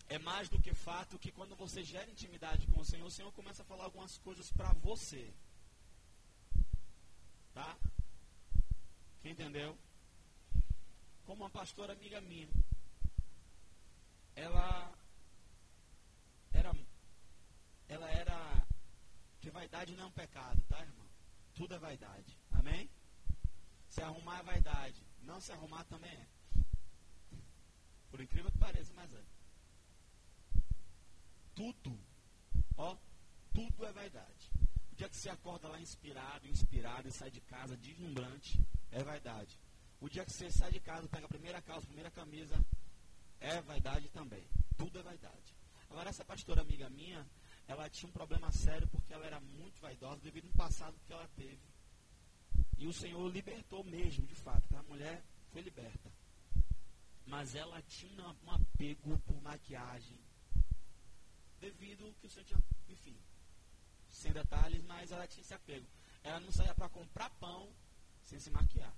é 0.09 0.17
mais 0.19 0.49
do 0.49 0.59
que 0.59 0.73
fato 0.73 1.19
que 1.19 1.31
quando 1.31 1.55
você 1.55 1.83
gera 1.83 2.09
intimidade 2.09 2.67
com 2.67 2.81
o 2.81 2.85
Senhor, 2.85 3.05
o 3.05 3.11
Senhor 3.11 3.31
começa 3.33 3.61
a 3.61 3.65
falar 3.65 3.85
algumas 3.85 4.17
coisas 4.17 4.51
para 4.51 4.73
você. 4.73 5.31
Tá? 7.53 7.77
Quem 9.21 9.31
entendeu? 9.31 9.77
Como 11.25 11.43
uma 11.43 11.49
pastora 11.49 11.93
amiga 11.93 12.19
minha. 12.21 12.49
Ela 14.35 14.93
ela 17.87 18.09
era 18.09 18.67
que 19.39 19.49
vaidade 19.49 19.95
não 19.95 20.05
é 20.05 20.07
um 20.07 20.11
pecado, 20.11 20.61
tá, 20.67 20.79
irmão? 20.81 21.05
Tudo 21.53 21.75
é 21.75 21.79
vaidade. 21.79 22.37
Amém? 22.51 22.89
Se 23.89 24.01
arrumar 24.01 24.39
é 24.39 24.43
vaidade. 24.43 25.01
Não 25.21 25.39
se 25.39 25.51
arrumar 25.51 25.83
também 25.85 26.11
é. 26.11 26.27
Por 28.09 28.21
incrível 28.21 28.51
que 28.51 28.57
pareça, 28.57 28.93
mas 28.95 29.13
é. 29.13 29.23
Tudo, 31.53 31.97
ó, 32.77 32.97
tudo 33.53 33.85
é 33.85 33.91
vaidade. 33.91 34.51
O 34.91 34.95
dia 34.95 35.09
que 35.09 35.15
você 35.15 35.29
acorda 35.29 35.67
lá 35.67 35.79
inspirado, 35.79 36.47
inspirado 36.47 37.07
e 37.07 37.11
sai 37.11 37.31
de 37.31 37.41
casa 37.41 37.77
deslumbrante, 37.77 38.59
é 38.91 39.03
vaidade. 39.03 39.57
O 40.01 40.09
dia 40.09 40.25
que 40.25 40.31
você 40.31 40.51
sai 40.51 40.71
de 40.71 40.79
casa, 40.79 41.07
pega 41.07 41.25
a 41.25 41.29
primeira 41.29 41.61
calça, 41.61 41.83
a 41.83 41.87
primeira 41.87 42.11
camisa, 42.11 42.55
é 43.39 43.61
vaidade 43.61 44.09
também. 44.09 44.43
Tudo 44.77 44.99
é 44.99 45.03
vaidade. 45.03 45.55
Agora, 45.89 46.09
essa 46.09 46.25
pastora 46.25 46.61
amiga 46.61 46.89
minha, 46.89 47.25
ela 47.67 47.89
tinha 47.89 48.09
um 48.09 48.13
problema 48.13 48.51
sério 48.51 48.87
porque 48.87 49.13
ela 49.13 49.25
era 49.25 49.39
muito 49.39 49.79
vaidosa 49.81 50.21
devido 50.21 50.47
ao 50.47 50.53
passado 50.53 50.95
que 51.05 51.13
ela 51.13 51.27
teve. 51.35 51.59
E 52.77 52.87
o 52.87 52.93
Senhor 52.93 53.27
libertou 53.29 53.83
mesmo, 53.83 54.25
de 54.27 54.35
fato. 54.35 54.75
A 54.75 54.83
mulher 54.83 55.23
foi 55.51 55.61
liberta. 55.61 56.11
Mas 57.25 57.55
ela 57.55 57.81
tinha 57.83 58.35
um 58.43 58.51
apego 58.51 59.17
por 59.19 59.41
maquiagem. 59.41 60.19
Devido 61.59 62.05
ao 62.05 62.13
que 62.13 62.27
o 62.27 62.29
Senhor 62.29 62.45
tinha, 62.45 62.63
enfim, 62.89 63.17
sem 64.09 64.31
detalhes, 64.31 64.83
mas 64.83 65.11
ela 65.11 65.27
tinha 65.27 65.41
esse 65.41 65.53
apego. 65.53 65.87
Ela 66.23 66.39
não 66.39 66.51
saía 66.51 66.75
para 66.75 66.89
comprar 66.89 67.29
pão 67.31 67.71
sem 68.23 68.39
se 68.39 68.51
maquiar. 68.51 68.93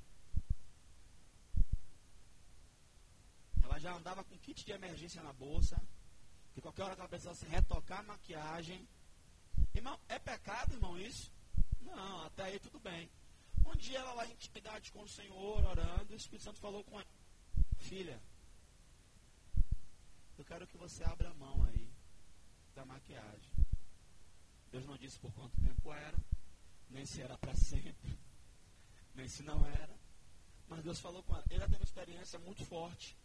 Ela 3.64 3.80
já 3.80 3.94
andava 3.94 4.24
com 4.24 4.38
kit 4.40 4.66
de 4.66 4.72
emergência 4.72 5.22
na 5.22 5.34
bolsa, 5.34 5.82
que 6.58 6.62
qualquer 6.62 6.86
hora 6.86 6.94
ela 6.96 7.08
precisasse 7.08 7.46
retocar 7.46 8.00
a 8.00 8.04
maquiagem. 8.04 8.90
Irmão, 9.76 10.00
é 10.10 10.18
pecado, 10.18 10.74
irmão, 10.74 10.98
isso? 11.00 11.32
Não, 11.82 12.26
até 12.26 12.46
aí 12.46 12.60
tudo 12.60 12.80
bem. 12.80 13.08
Um 13.64 13.76
dia 13.76 14.00
ela 14.00 14.14
lá 14.14 14.26
em 14.26 14.32
intimidade 14.32 14.92
com 14.92 15.04
o 15.04 15.08
Senhor, 15.08 15.64
orando, 15.64 16.14
o 16.14 16.18
Espírito 16.18 16.46
Santo 16.46 16.60
falou 16.60 16.84
com 16.84 17.00
ela, 17.00 17.08
filha, 17.78 18.20
eu 20.36 20.44
quero 20.46 20.66
que 20.66 20.78
você 20.78 21.04
abra 21.04 21.30
a 21.30 21.34
mão 21.36 21.64
aí 21.66 21.88
da 22.74 22.84
maquiagem. 22.86 23.52
Deus 24.72 24.86
não 24.88 24.98
disse 24.98 25.20
por 25.20 25.32
quanto 25.34 25.62
tempo 25.62 25.94
era, 25.94 26.18
nem 26.90 27.06
se 27.06 27.22
era 27.22 27.38
para 27.38 27.54
sempre, 27.70 28.18
nem 29.14 29.28
se 29.28 29.44
não 29.44 29.64
era. 29.68 29.96
Mas 30.68 30.84
Deus 30.84 31.00
falou 31.00 31.22
com 31.22 31.36
ela. 31.36 31.46
Ela 31.52 31.66
teve 31.66 31.78
uma 31.78 31.84
experiência 31.84 32.40
muito 32.40 32.66
forte. 32.66 33.16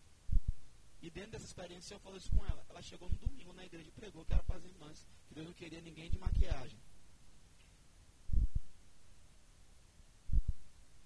E 1.03 1.11
dentro 1.11 1.33
dessa 1.33 1.45
experiência 1.45 1.95
eu 1.95 2.01
falei 2.01 2.19
isso 2.19 2.31
com 2.31 2.45
ela. 2.47 2.65
Ela 2.71 2.81
chegou 2.81 3.09
no 3.11 3.17
domingo 3.17 3.53
na 3.53 3.65
igreja 3.65 3.89
e 3.89 3.93
pregou 3.93 4.25
que 4.25 4.33
era 4.33 4.43
para 4.45 4.57
as 4.57 4.65
irmãs, 4.65 5.07
que 5.27 5.35
Deus 5.35 5.47
não 5.49 5.55
queria 5.55 5.81
ninguém 5.81 6.09
de 6.09 6.19
maquiagem. 6.19 6.79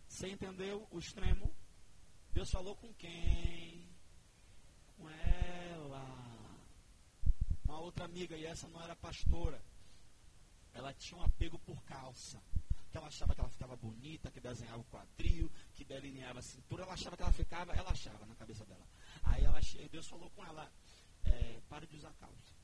Você 0.09 0.29
entendeu 0.29 0.87
o 0.91 0.99
extremo? 0.99 1.55
Deus 2.33 2.51
falou 2.51 2.77
com 2.77 2.93
quem? 2.95 3.89
Com 4.97 5.09
ela. 5.09 6.05
Uma 7.65 7.81
outra 7.81 8.05
amiga, 8.05 8.37
e 8.37 8.45
essa 8.45 8.69
não 8.69 8.81
era 8.83 8.95
pastora 8.95 9.61
ela 10.77 10.93
tinha 10.93 11.19
um 11.19 11.25
apego 11.25 11.59
por 11.61 11.83
calça. 11.85 12.41
Que 12.91 12.97
ela 12.97 13.09
achava 13.09 13.35
que 13.35 13.41
ela 13.41 13.51
ficava 13.51 13.77
bonita, 13.77 14.31
que 14.31 14.41
desenhava 14.41 14.79
o 14.79 14.85
quadril, 14.85 15.51
que 15.75 15.85
delineava 15.85 16.39
a 16.39 16.43
cintura. 16.43 16.85
Ela 16.85 16.95
achava 16.95 17.17
que 17.17 17.23
ela 17.23 17.33
ficava, 17.33 17.73
ela 17.73 17.91
achava 17.91 18.25
na 18.27 18.35
cabeça 18.35 18.65
dela. 18.65 18.87
Aí 19.27 19.45
ela, 19.45 19.61
Deus 19.91 20.07
falou 20.09 20.31
com 20.31 20.45
ela, 20.45 20.71
é, 21.25 21.61
pare 21.69 21.87
de 21.87 21.97
usar 21.97 22.13
calça. 22.15 22.55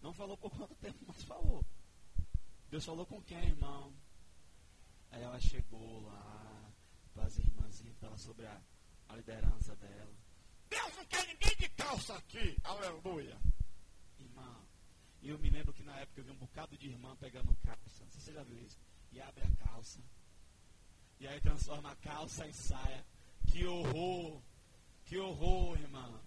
Não 0.00 0.12
falou 0.12 0.36
por 0.36 0.50
quanto 0.50 0.74
tempo, 0.76 0.98
mas 1.06 1.22
falou. 1.22 1.64
Deus 2.68 2.84
falou 2.84 3.06
com 3.06 3.22
quem, 3.22 3.38
irmão? 3.38 3.94
Aí 5.10 5.22
ela 5.22 5.40
chegou 5.40 6.02
lá 6.02 6.72
para 7.14 7.24
as 7.24 7.38
irmãzinhas, 7.38 7.96
falar 7.98 8.18
sobre 8.18 8.46
a, 8.46 8.60
a 9.08 9.16
liderança 9.16 9.74
dela. 9.76 10.14
Deus 10.68 10.96
não 10.96 11.06
quer 11.06 11.26
ninguém 11.26 11.56
de 11.56 11.68
calça 11.70 12.16
aqui. 12.16 12.56
Aleluia. 12.64 13.40
Irmão, 14.18 14.66
e 15.22 15.30
eu 15.30 15.38
me 15.38 15.48
lembro 15.48 15.72
que 15.72 15.82
na 15.82 15.96
época 16.00 16.20
eu 16.20 16.24
vi 16.24 16.30
um 16.32 16.36
bocado 16.36 16.76
de 16.76 16.88
irmã 16.88 17.16
pegando 17.16 17.56
calça. 17.62 18.04
Você 18.10 18.32
já 18.32 18.42
viu 18.42 18.58
isso. 18.58 18.78
E 19.12 19.20
abre 19.20 19.44
a 19.44 19.66
calça. 19.66 20.00
E 21.18 21.26
aí 21.26 21.40
transforma 21.40 21.90
a 21.90 21.96
calça 21.96 22.46
em 22.46 22.52
saia. 22.52 23.06
Que 23.54 23.64
horror! 23.66 24.42
Que 25.04 25.16
horror, 25.16 25.78
irmã! 25.78 26.20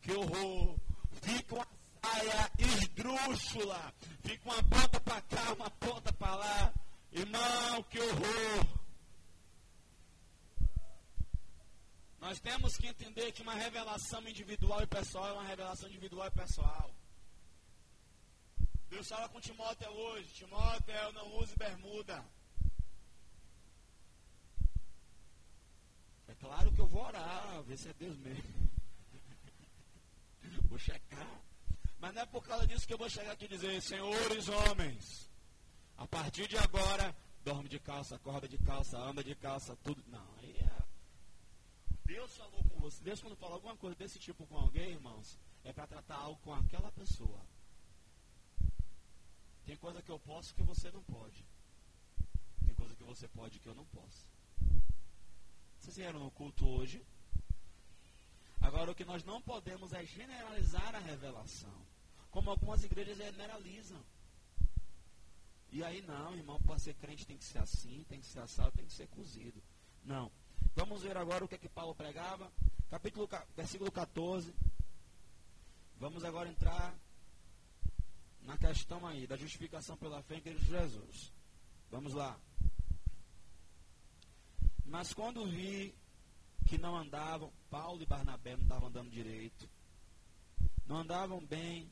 Que 0.00 0.12
horror! 0.12 0.78
Fica 1.20 1.56
uma 1.56 1.66
saia 2.00 2.52
esdrúxula. 2.60 3.92
Fica 4.22 4.44
uma 4.48 4.62
ponta 4.62 5.00
para 5.00 5.20
cá, 5.22 5.52
uma 5.52 5.68
ponta 5.68 6.12
para 6.12 6.36
lá. 6.36 6.72
Irmão, 7.10 7.82
que 7.90 7.98
horror! 7.98 8.66
Nós 12.20 12.38
temos 12.38 12.76
que 12.76 12.86
entender 12.86 13.32
que 13.32 13.42
uma 13.42 13.54
revelação 13.54 14.22
individual 14.28 14.80
e 14.80 14.86
pessoal 14.86 15.26
é 15.26 15.32
uma 15.32 15.48
revelação 15.48 15.88
individual 15.88 16.28
e 16.28 16.30
pessoal. 16.30 16.94
Deus 18.88 19.08
fala 19.08 19.28
com 19.28 19.40
Timóteo 19.40 19.90
hoje. 19.90 20.28
Timóteo, 20.34 21.12
não 21.14 21.36
use 21.38 21.56
bermuda. 21.56 22.24
Claro 26.40 26.72
que 26.72 26.80
eu 26.80 26.86
vou 26.86 27.04
orar, 27.04 27.62
ver 27.62 27.78
se 27.78 27.88
é 27.88 27.92
Deus 27.94 28.16
mesmo. 28.18 28.70
vou 30.68 30.78
checar. 30.78 31.40
Mas 31.98 32.14
não 32.14 32.22
é 32.22 32.26
por 32.26 32.42
causa 32.42 32.66
disso 32.66 32.86
que 32.86 32.94
eu 32.94 32.98
vou 32.98 33.10
chegar 33.10 33.32
aqui 33.32 33.44
e 33.44 33.48
dizer, 33.48 33.80
senhores 33.82 34.48
homens, 34.48 35.30
a 35.96 36.06
partir 36.06 36.48
de 36.48 36.56
agora, 36.56 37.14
dorme 37.44 37.68
de 37.68 37.78
calça, 37.78 38.16
acorda 38.16 38.48
de 38.48 38.58
calça, 38.58 38.98
anda 38.98 39.22
de 39.22 39.34
calça, 39.34 39.76
tudo. 39.84 40.02
Não, 40.08 40.26
aí 40.38 40.56
é. 40.58 40.82
Deus 42.06 42.36
falou 42.36 42.64
com 42.64 42.80
você. 42.80 43.02
Deus, 43.04 43.20
quando 43.20 43.36
fala 43.36 43.54
alguma 43.54 43.76
coisa 43.76 43.94
desse 43.96 44.18
tipo 44.18 44.46
com 44.46 44.56
alguém, 44.56 44.92
irmãos, 44.92 45.38
é 45.62 45.72
para 45.72 45.86
tratar 45.86 46.16
algo 46.16 46.40
com 46.40 46.54
aquela 46.54 46.90
pessoa. 46.92 47.40
Tem 49.64 49.76
coisa 49.76 50.02
que 50.02 50.10
eu 50.10 50.18
posso 50.18 50.54
que 50.54 50.62
você 50.62 50.90
não 50.90 51.02
pode. 51.02 51.46
Tem 52.64 52.74
coisa 52.74 52.94
que 52.96 53.04
você 53.04 53.28
pode 53.28 53.60
que 53.60 53.68
eu 53.68 53.74
não 53.74 53.84
posso. 53.86 54.26
Vocês 55.80 55.96
vieram 55.96 56.20
no 56.20 56.30
culto 56.30 56.68
hoje? 56.68 57.02
Agora, 58.60 58.90
o 58.90 58.94
que 58.94 59.04
nós 59.04 59.24
não 59.24 59.40
podemos 59.40 59.92
é 59.94 60.04
generalizar 60.04 60.94
a 60.94 60.98
revelação. 60.98 61.74
Como 62.30 62.50
algumas 62.50 62.84
igrejas 62.84 63.16
generalizam. 63.16 64.04
E 65.72 65.82
aí, 65.82 66.02
não, 66.02 66.36
irmão, 66.36 66.60
para 66.60 66.78
ser 66.78 66.94
crente 66.94 67.26
tem 67.26 67.38
que 67.38 67.44
ser 67.44 67.58
assim, 67.58 68.04
tem 68.08 68.20
que 68.20 68.26
ser 68.26 68.40
assado, 68.40 68.72
tem 68.72 68.84
que 68.84 68.92
ser 68.92 69.08
cozido. 69.08 69.62
Não. 70.04 70.30
Vamos 70.74 71.02
ver 71.02 71.16
agora 71.16 71.44
o 71.44 71.48
que 71.48 71.54
é 71.54 71.58
que 71.58 71.68
Paulo 71.68 71.94
pregava. 71.94 72.52
Capítulo, 72.90 73.28
versículo 73.56 73.90
14. 73.90 74.54
Vamos 75.96 76.24
agora 76.24 76.48
entrar 76.48 76.94
na 78.42 78.58
questão 78.58 79.06
aí 79.06 79.26
da 79.26 79.36
justificação 79.36 79.96
pela 79.96 80.22
fé 80.22 80.36
em 80.36 80.40
Cristo 80.42 80.64
Jesus. 80.64 81.32
Vamos 81.90 82.12
lá. 82.12 82.38
Mas 84.90 85.14
quando 85.14 85.46
vi 85.46 85.94
que 86.66 86.76
não 86.76 86.96
andavam, 86.96 87.52
Paulo 87.70 88.02
e 88.02 88.06
Barnabé 88.06 88.56
não 88.56 88.64
estavam 88.64 88.88
andando 88.88 89.08
direito, 89.08 89.70
não 90.84 90.98
andavam 90.98 91.40
bem, 91.46 91.88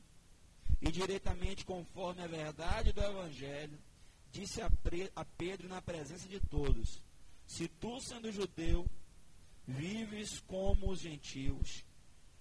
e 0.82 0.90
diretamente 0.90 1.64
conforme 1.64 2.22
a 2.22 2.26
verdade 2.26 2.92
do 2.92 3.00
Evangelho, 3.00 3.78
disse 4.32 4.60
a, 4.60 4.68
Pedro 5.36 5.68
na 5.68 5.80
presença 5.80 6.28
de 6.28 6.40
todos: 6.40 7.00
Se 7.46 7.68
tu, 7.68 8.00
sendo 8.00 8.32
judeu, 8.32 8.84
vives 9.64 10.40
como 10.40 10.90
os 10.90 10.98
gentios 10.98 11.84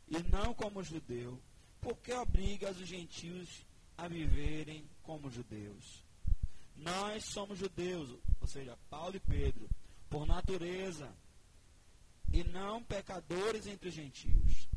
e 0.07 0.17
não 0.23 0.55
como 0.55 0.83
judeu, 0.83 1.39
por 1.79 1.95
que 1.97 2.11
obrigas 2.13 2.79
os 2.79 2.87
gentios 2.87 3.63
a 3.95 4.07
viverem 4.07 4.89
como 5.03 5.29
judeus? 5.29 6.03
Nós 6.75 7.25
somos 7.25 7.59
judeus, 7.59 8.17
ou 8.41 8.47
seja, 8.47 8.75
Paulo 8.89 9.15
e 9.15 9.19
Pedro, 9.19 9.69
por 10.09 10.25
natureza, 10.25 11.09
e 12.31 12.43
não 12.43 12.83
pecadores 12.83 13.67
entre 13.67 13.89
os 13.89 13.95
gentios 13.95 14.67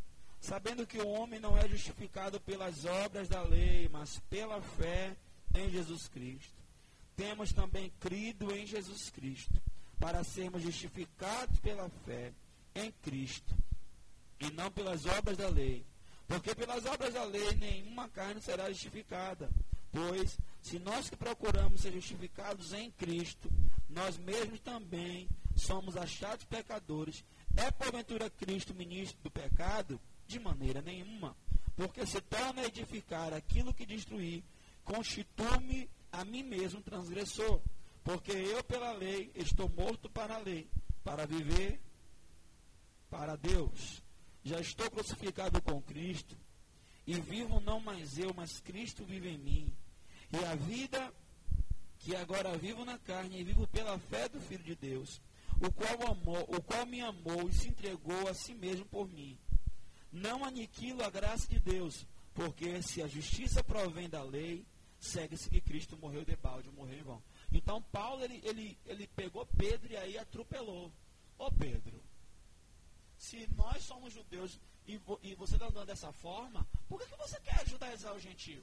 sabendo 0.40 0.86
que 0.86 0.98
o 0.98 1.08
homem 1.08 1.38
não 1.38 1.56
é 1.56 1.68
justificado 1.68 2.40
pelas 2.40 2.84
obras 2.84 3.28
da 3.28 3.42
lei, 3.42 3.88
mas 3.92 4.18
pela 4.30 4.60
fé 4.60 5.14
em 5.54 5.70
Jesus 5.70 6.08
Cristo. 6.08 6.58
Temos 7.14 7.52
também 7.52 7.92
crido 8.00 8.50
em 8.54 8.66
Jesus 8.66 9.10
Cristo, 9.10 9.60
para 9.98 10.24
sermos 10.24 10.62
justificados 10.62 11.60
pela 11.60 11.90
fé 12.06 12.32
em 12.74 12.90
Cristo, 13.02 13.54
e 14.40 14.50
não 14.52 14.70
pelas 14.70 15.04
obras 15.04 15.36
da 15.36 15.48
lei. 15.48 15.84
Porque 16.26 16.54
pelas 16.54 16.86
obras 16.86 17.12
da 17.12 17.24
lei 17.24 17.54
nenhuma 17.56 18.08
carne 18.08 18.40
será 18.40 18.70
justificada. 18.70 19.50
Pois, 19.92 20.38
se 20.62 20.78
nós 20.78 21.08
que 21.08 21.16
procuramos 21.16 21.80
ser 21.80 21.92
justificados 21.92 22.72
em 22.72 22.90
Cristo, 22.90 23.50
nós 23.88 24.18
mesmos 24.18 24.60
também 24.60 25.28
somos 25.56 25.96
achados 25.96 26.44
pecadores, 26.44 27.24
é 27.56 27.70
porventura 27.70 28.30
Cristo 28.30 28.74
ministro 28.74 29.20
do 29.22 29.30
pecado? 29.30 30.00
De 30.26 30.38
maneira 30.38 30.80
nenhuma. 30.80 31.36
Porque 31.74 32.06
se 32.06 32.20
torna 32.20 32.62
a 32.62 32.66
edificar 32.66 33.32
aquilo 33.32 33.74
que 33.74 33.86
destruir, 33.86 34.44
constitui-me 34.84 35.88
a 36.12 36.24
mim 36.24 36.42
mesmo 36.42 36.82
transgressor. 36.82 37.60
Porque 38.04 38.32
eu, 38.32 38.62
pela 38.64 38.92
lei, 38.92 39.30
estou 39.34 39.68
morto 39.68 40.08
para 40.08 40.34
a 40.36 40.38
lei, 40.38 40.68
para 41.02 41.26
viver 41.26 41.80
para 43.10 43.36
Deus. 43.36 44.02
Já 44.42 44.60
estou 44.60 44.90
crucificado 44.90 45.60
com 45.60 45.82
Cristo, 45.82 46.36
e 47.06 47.20
vivo 47.20 47.60
não 47.60 47.80
mais 47.80 48.18
eu, 48.18 48.32
mas 48.34 48.60
Cristo 48.60 49.04
vive 49.04 49.28
em 49.28 49.38
mim. 49.38 49.76
E 50.32 50.44
a 50.44 50.54
vida 50.54 51.12
que 51.98 52.16
agora 52.16 52.56
vivo 52.56 52.84
na 52.84 52.98
carne, 52.98 53.40
e 53.40 53.44
vivo 53.44 53.66
pela 53.68 53.98
fé 53.98 54.28
do 54.28 54.40
Filho 54.40 54.64
de 54.64 54.74
Deus, 54.74 55.20
o 55.60 55.70
qual, 55.70 56.12
amou, 56.12 56.42
o 56.48 56.62
qual 56.62 56.86
me 56.86 57.00
amou 57.00 57.48
e 57.48 57.52
se 57.52 57.68
entregou 57.68 58.26
a 58.28 58.34
si 58.34 58.54
mesmo 58.54 58.86
por 58.86 59.08
mim 59.08 59.38
não 60.12 60.44
aniquilo 60.44 61.04
a 61.04 61.10
graça 61.10 61.46
de 61.46 61.58
Deus, 61.58 62.06
porque 62.34 62.82
se 62.82 63.02
a 63.02 63.06
justiça 63.06 63.62
provém 63.62 64.08
da 64.08 64.22
lei, 64.22 64.66
segue-se 64.98 65.48
que 65.48 65.60
Cristo 65.60 65.96
morreu 65.96 66.24
de 66.24 66.36
balde, 66.36 66.70
morreu 66.70 66.98
em 66.98 67.02
vão. 67.02 67.22
Então 67.52 67.82
Paulo 67.82 68.22
ele, 68.24 68.40
ele, 68.44 68.78
ele 68.86 69.06
pegou 69.08 69.46
Pedro 69.46 69.92
e 69.92 69.96
aí 69.96 70.18
atropelou. 70.18 70.92
Ô 71.38 71.50
Pedro, 71.52 72.02
se 73.16 73.48
nós 73.56 73.82
somos 73.84 74.12
judeus 74.12 74.58
e, 74.86 74.96
vo, 74.98 75.18
e 75.22 75.34
você 75.34 75.54
está 75.54 75.66
andando 75.66 75.86
dessa 75.86 76.12
forma, 76.12 76.66
por 76.88 77.00
que, 77.00 77.06
que 77.06 77.16
você 77.16 77.38
quer 77.40 77.66
judaizar 77.68 78.14
o 78.14 78.20
gentio? 78.20 78.62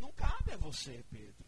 Não 0.00 0.10
cabe 0.12 0.52
a 0.52 0.56
você, 0.56 1.04
Pedro. 1.10 1.44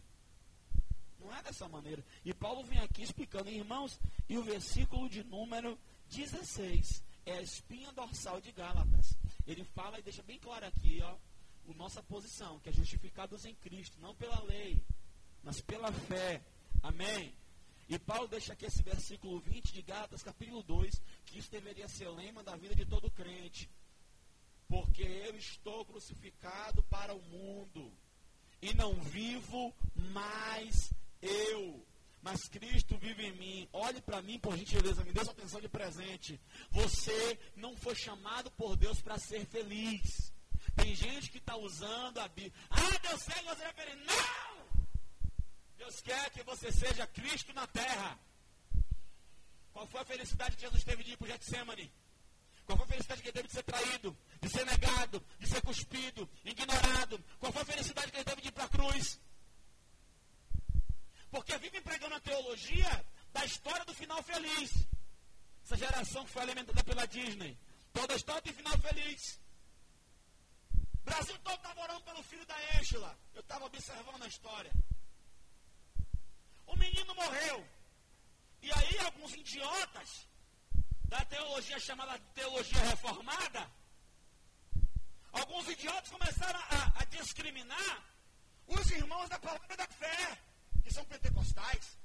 Não 1.19 1.33
é 1.35 1.41
dessa 1.41 1.67
maneira. 1.67 2.05
E 2.23 2.33
Paulo 2.33 2.63
vem 2.63 2.79
aqui 2.79 3.01
explicando, 3.01 3.49
irmãos, 3.49 3.99
e 4.29 4.37
o 4.37 4.43
versículo 4.43 5.09
de 5.09 5.23
número 5.23 5.77
16 6.09 7.03
é 7.25 7.37
a 7.37 7.41
espinha 7.41 7.91
dorsal 7.93 8.39
de 8.39 8.51
Gálatas. 8.51 9.17
Ele 9.47 9.63
fala 9.63 9.99
e 9.99 10.03
deixa 10.03 10.21
bem 10.21 10.37
claro 10.39 10.65
aqui, 10.65 11.01
ó, 11.01 11.15
a 11.69 11.73
nossa 11.73 12.03
posição, 12.03 12.59
que 12.59 12.69
é 12.69 12.73
justificados 12.73 13.45
em 13.45 13.55
Cristo, 13.55 13.99
não 13.99 14.13
pela 14.15 14.41
lei, 14.43 14.83
mas 15.41 15.61
pela 15.61 15.91
fé. 15.91 16.43
Amém? 16.81 17.33
E 17.87 17.97
Paulo 17.97 18.27
deixa 18.27 18.53
aqui 18.53 18.65
esse 18.65 18.81
versículo 18.83 19.39
20 19.39 19.73
de 19.73 19.81
Gálatas, 19.81 20.23
capítulo 20.23 20.61
2, 20.63 21.01
que 21.25 21.39
isso 21.39 21.49
deveria 21.49 21.87
ser 21.87 22.09
lema 22.09 22.43
da 22.43 22.55
vida 22.55 22.75
de 22.75 22.85
todo 22.85 23.09
crente. 23.11 23.69
Porque 24.67 25.03
eu 25.03 25.35
estou 25.35 25.85
crucificado 25.85 26.83
para 26.83 27.13
o 27.13 27.21
mundo, 27.21 27.93
e 28.63 28.73
não 28.75 28.93
vivo 28.93 29.75
mais 29.93 30.93
eu, 31.21 31.85
mas 32.21 32.47
Cristo 32.47 32.97
vive 32.97 33.25
em 33.25 33.33
mim. 33.33 33.69
Olhe 33.73 34.01
para 34.01 34.21
mim, 34.21 34.39
por 34.39 34.57
gentileza, 34.57 35.03
me 35.03 35.11
dê 35.11 35.21
sua 35.21 35.33
atenção 35.33 35.59
de 35.59 35.67
presente. 35.67 36.39
Você 36.71 37.37
não 37.57 37.75
foi 37.75 37.93
chamado 37.93 38.49
por 38.51 38.77
Deus 38.77 39.01
para 39.01 39.19
ser 39.19 39.45
feliz. 39.47 40.31
Tem 40.77 40.95
gente 40.95 41.29
que 41.29 41.39
está 41.39 41.57
usando 41.57 42.19
a 42.19 42.27
Bíblia. 42.29 42.53
Ah, 42.69 42.97
Deus 43.01 43.23
quer 43.23 43.41
que 43.41 43.43
você 43.43 43.57
seja 43.57 43.73
feliz. 43.73 44.05
Não! 44.05 44.87
Deus 45.77 46.01
quer 46.01 46.29
que 46.29 46.43
você 46.43 46.71
seja 46.71 47.05
Cristo 47.07 47.53
na 47.53 47.67
terra. 47.67 48.17
Qual 49.73 49.85
foi 49.87 49.99
a 49.99 50.05
felicidade 50.05 50.55
que 50.55 50.61
Jesus 50.61 50.85
teve 50.85 51.03
de 51.03 51.11
ir 51.11 51.17
para 51.17 51.25
o 51.25 51.31
Getsemane? 51.31 51.91
Qual 52.65 52.77
foi 52.77 52.85
a 52.85 52.89
felicidade 52.89 53.21
que 53.21 53.27
ele 53.27 53.33
teve 53.33 53.47
de 53.47 53.53
ser 53.53 53.63
traído, 53.63 54.17
de 54.41 54.49
ser 54.49 54.65
negado, 54.65 55.25
de 55.39 55.47
ser 55.47 55.61
cuspido, 55.61 56.29
ignorado? 56.45 57.23
Qual 57.39 57.51
foi 57.51 57.61
a 57.61 57.65
felicidade 57.65 58.11
que 58.11 58.17
ele 58.17 58.23
teve 58.23 58.41
de 58.41 58.47
ir 58.47 58.51
para 58.51 58.65
a 58.65 58.69
cruz? 58.69 59.19
Porque 61.29 61.57
vive 61.57 61.81
pregando 61.81 62.15
a 62.15 62.19
teologia 62.19 63.05
da 63.31 63.43
história 63.43 63.83
do 63.85 63.93
final 63.93 64.21
feliz. 64.23 64.87
Essa 65.65 65.77
geração 65.77 66.25
que 66.25 66.31
foi 66.31 66.43
alimentada 66.43 66.83
pela 66.83 67.05
Disney. 67.07 67.57
Toda 67.91 68.13
a 68.13 68.15
história 68.15 68.41
tem 68.41 68.53
final 68.53 68.77
feliz. 68.79 69.39
O 71.01 71.03
Brasil 71.03 71.37
todo 71.39 71.55
estava 71.55 71.81
orando 71.81 72.01
pelo 72.01 72.23
filho 72.23 72.45
da 72.45 72.55
Ângela. 72.79 73.17
Eu 73.33 73.41
estava 73.41 73.65
observando 73.65 74.23
a 74.23 74.27
história. 74.27 74.71
O 76.65 76.75
menino 76.77 77.13
morreu. 77.15 77.67
E 78.61 78.71
aí 78.71 78.97
alguns 78.99 79.33
idiotas 79.33 80.27
da 81.13 81.23
teologia 81.25 81.79
chamada 81.79 82.17
teologia 82.33 82.81
reformada, 82.85 83.71
alguns 85.31 85.69
idiotas 85.69 86.09
começaram 86.09 86.59
a, 86.59 87.01
a 87.01 87.05
discriminar 87.05 88.03
os 88.65 88.89
irmãos 88.89 89.29
da 89.29 89.37
palavra 89.37 89.77
da 89.77 89.87
fé 89.89 90.39
que 90.83 90.91
são 90.91 91.05
pentecostais. 91.05 91.99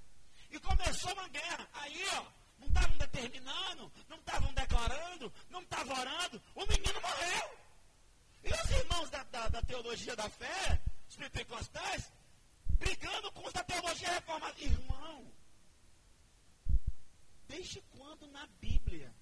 E 0.51 0.61
começou 0.61 1.11
uma 1.15 1.27
guerra. 1.29 1.67
Aí, 1.73 2.05
ó, 2.19 2.25
não 2.59 2.69
estavam 2.69 2.99
determinando, 2.99 3.93
não 4.11 4.19
estavam 4.19 4.53
declarando, 4.53 5.33
não 5.49 5.63
estavam 5.63 5.99
orando. 5.99 6.43
O 6.55 6.67
menino 6.67 7.01
morreu. 7.01 7.59
E 8.45 8.53
os 8.53 8.71
irmãos 8.71 9.09
da, 9.09 9.23
da, 9.25 9.49
da 9.49 9.63
teologia 9.63 10.15
da 10.17 10.29
fé, 10.29 10.83
os 11.09 11.17
pentecostais, 11.17 12.13
brigando 12.79 13.33
com 13.33 13.47
os 13.47 13.55
da 13.55 13.65
teologia 13.65 14.11
reformada. 14.11 14.55
Irmão, 14.61 15.28
desde 17.49 17.81
quando 17.97 18.27
na 18.29 18.47
Bíblia 18.61 19.13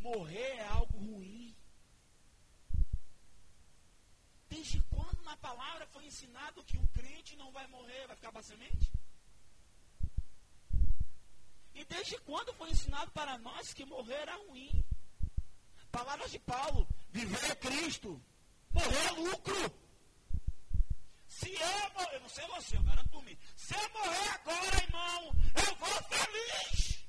morrer 0.00 0.56
é 0.56 0.66
algo 0.66 0.98
ruim? 0.98 1.54
Desde 4.48 4.82
quando 4.84 5.22
na 5.22 5.36
palavra 5.36 5.86
foi 5.86 6.04
ensinado 6.06 6.64
que 6.64 6.78
um 6.78 6.86
crente 6.88 7.36
não 7.36 7.52
vai 7.52 7.66
morrer, 7.68 8.06
vai 8.06 8.16
ficar 8.16 8.32
para 8.32 8.42
semente? 8.42 8.90
E 11.74 11.84
desde 11.84 12.18
quando 12.20 12.52
foi 12.54 12.70
ensinado 12.70 13.10
para 13.12 13.38
nós 13.38 13.72
que 13.72 13.84
morrer 13.84 14.14
era 14.14 14.36
ruim? 14.46 14.84
Palavras 15.90 16.30
de 16.30 16.38
Paulo: 16.38 16.88
viver 17.10 17.50
é 17.50 17.54
Cristo, 17.54 18.20
morrer 18.70 19.06
é 19.06 19.12
lucro. 19.12 19.82
Se 21.26 21.50
eu 21.50 21.90
morrer, 21.94 22.16
eu 22.16 22.20
não 22.20 22.28
sei 22.28 22.46
você, 22.48 22.76
eu 22.76 22.82
garanto 22.82 23.08
por 23.08 23.24
mim. 23.24 23.36
Se 23.56 23.74
eu 23.74 23.88
morrer 23.90 24.28
agora, 24.34 24.82
irmão, 24.82 25.34
eu 25.66 25.74
vou 25.76 26.02
feliz. 26.10 27.01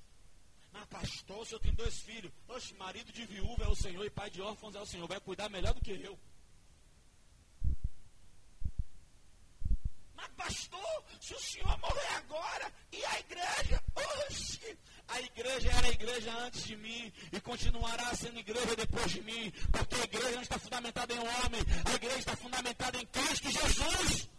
Mas 0.73 0.85
pastor, 0.85 1.39
o 1.39 1.45
senhor 1.45 1.59
tem 1.59 1.73
dois 1.73 1.99
filhos. 1.99 2.31
Oxe, 2.47 2.73
marido 2.73 3.11
de 3.11 3.25
viúva 3.25 3.63
é 3.63 3.67
o 3.67 3.75
Senhor 3.75 4.03
e 4.03 4.09
pai 4.09 4.29
de 4.31 4.41
órfãos 4.41 4.73
é 4.73 4.81
o 4.81 4.85
Senhor. 4.85 5.07
Vai 5.07 5.19
cuidar 5.19 5.47
melhor 5.47 5.73
do 5.73 5.81
que 5.81 5.91
eu. 5.91 6.17
Mas 10.15 10.27
pastor, 10.35 11.03
se 11.19 11.33
o 11.35 11.39
senhor 11.39 11.77
morrer 11.79 12.07
agora, 12.15 12.71
e 12.91 13.05
a 13.05 13.19
igreja? 13.19 13.83
Oxe, 13.95 14.77
a 15.07 15.19
igreja 15.21 15.69
era 15.69 15.87
a 15.87 15.91
igreja 15.91 16.33
antes 16.39 16.63
de 16.63 16.75
mim 16.75 17.13
e 17.31 17.41
continuará 17.41 18.15
sendo 18.15 18.39
igreja 18.39 18.75
depois 18.75 19.11
de 19.11 19.21
mim. 19.21 19.51
Porque 19.71 19.95
a 19.95 20.03
igreja 20.03 20.31
não 20.31 20.41
está 20.41 20.57
fundamentada 20.57 21.13
em 21.13 21.19
homem, 21.19 21.61
a 21.85 21.93
igreja 21.93 22.19
está 22.19 22.35
fundamentada 22.35 22.97
em 22.97 23.05
Cristo 23.07 23.51
Jesus. 23.51 24.29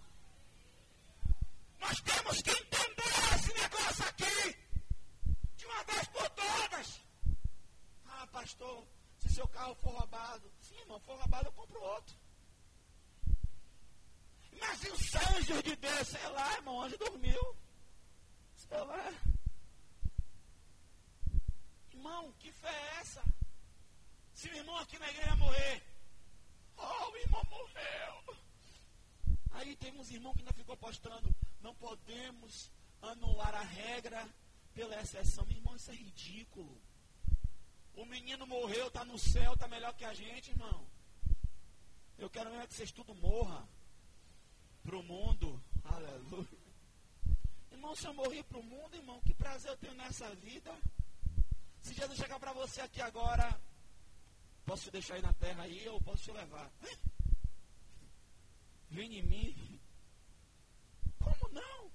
Nós 1.79 2.01
temos 2.01 2.43
que 2.43 2.51
entender 2.51 3.35
esse 3.37 3.55
negócio 3.55 4.05
aqui 4.05 4.64
uma 5.75 5.85
vez 5.85 6.07
por 6.09 6.31
todas. 6.31 7.01
Ah, 8.07 8.27
pastor, 8.29 8.87
se 9.19 9.29
seu 9.29 9.49
carro 9.49 9.75
for 9.77 9.93
roubado, 9.93 10.51
sim, 10.61 10.77
irmão, 10.79 11.01
for 11.01 11.19
roubado, 11.19 11.49
eu 11.49 11.53
compro 11.53 11.83
outro. 11.83 12.17
Mas 14.61 14.85
e 14.85 14.89
os 14.89 15.15
anjos 15.15 15.63
de 15.63 15.77
Deus? 15.77 16.09
Sei 16.09 16.29
lá, 16.29 16.55
irmão, 16.55 16.77
onde 16.77 16.97
dormiu? 16.97 17.57
Sei 18.57 18.79
lá. 18.79 19.13
Irmão, 21.93 22.33
que 22.39 22.53
fé 22.53 22.71
é 22.71 23.01
essa? 23.01 23.23
Se 24.33 24.49
o 24.49 24.57
irmão 24.57 24.77
aqui 24.79 24.99
na 24.99 25.09
igreja 25.11 25.37
morrer, 25.37 25.83
oh, 26.77 27.11
o 27.11 27.17
irmão 27.17 27.43
morreu. 27.51 28.37
Aí 29.53 29.77
tem 29.77 29.93
uns 29.99 30.11
irmãos 30.11 30.35
que 30.35 30.41
ainda 30.41 30.53
ficou 30.53 30.77
postando, 30.77 31.35
não 31.61 31.75
podemos 31.77 32.71
anular 33.03 33.55
a 33.55 33.63
regra 33.63 34.29
pela 34.75 35.01
exceção. 35.01 35.47
Irmão, 35.75 35.77
isso 35.77 35.91
é 35.91 35.95
ridículo. 35.95 36.81
O 37.95 38.05
menino 38.05 38.47
morreu, 38.47 38.89
está 38.89 39.05
no 39.05 39.19
céu, 39.19 39.55
está 39.55 39.67
melhor 39.67 39.93
que 39.95 40.05
a 40.05 40.15
gente, 40.15 40.51
irmão. 40.51 40.87
Eu 42.17 42.31
quero 42.31 42.51
mesmo 42.51 42.69
que 42.69 42.75
vocês 42.75 42.93
tudo 42.93 43.15
morra 43.15 43.69
para 44.85 44.97
o 44.97 45.03
mundo. 45.03 45.63
Aleluia. 45.85 46.59
Irmão, 47.73 47.95
se 47.97 48.07
eu 48.07 48.15
morrer 48.15 48.45
para 48.45 48.59
o 48.59 48.63
mundo, 48.63 48.95
irmão, 48.95 49.21
que 49.23 49.35
prazer 49.35 49.71
eu 49.71 49.77
tenho 49.77 49.95
nessa 49.95 50.33
vida. 50.37 50.73
Se 51.81 51.93
Jesus 51.93 52.19
chegar 52.19 52.39
para 52.39 52.53
você 52.53 52.81
aqui 52.81 53.01
agora, 53.01 53.61
posso 54.65 54.85
te 54.85 54.91
deixar 54.93 55.15
aí 55.15 55.23
na 55.23 55.33
terra 55.35 55.65
aí 55.65 55.89
ou 55.89 56.01
posso 56.01 56.23
te 56.23 56.33
levar? 56.33 56.71
Vem 58.91 59.19
em 59.19 59.23
mim. 59.23 59.81
Como 61.19 61.53
não? 61.53 61.91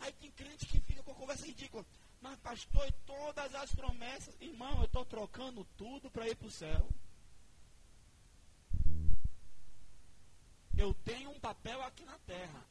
Aí 0.00 0.12
tem 0.14 0.30
crente 0.32 0.66
que 0.66 0.80
fica 0.80 1.02
com 1.04 1.12
a 1.12 1.14
conversa 1.14 1.46
ridícula. 1.46 1.86
Mas, 2.22 2.38
pastor, 2.38 2.86
e 2.88 2.92
todas 3.04 3.52
as 3.54 3.74
promessas. 3.74 4.40
Irmão, 4.40 4.78
eu 4.78 4.84
estou 4.84 5.04
trocando 5.04 5.64
tudo 5.76 6.08
para 6.08 6.28
ir 6.28 6.36
para 6.36 6.46
o 6.46 6.50
céu. 6.50 6.88
Eu 10.76 10.94
tenho 10.94 11.30
um 11.30 11.40
papel 11.40 11.82
aqui 11.82 12.04
na 12.04 12.16
terra. 12.20 12.64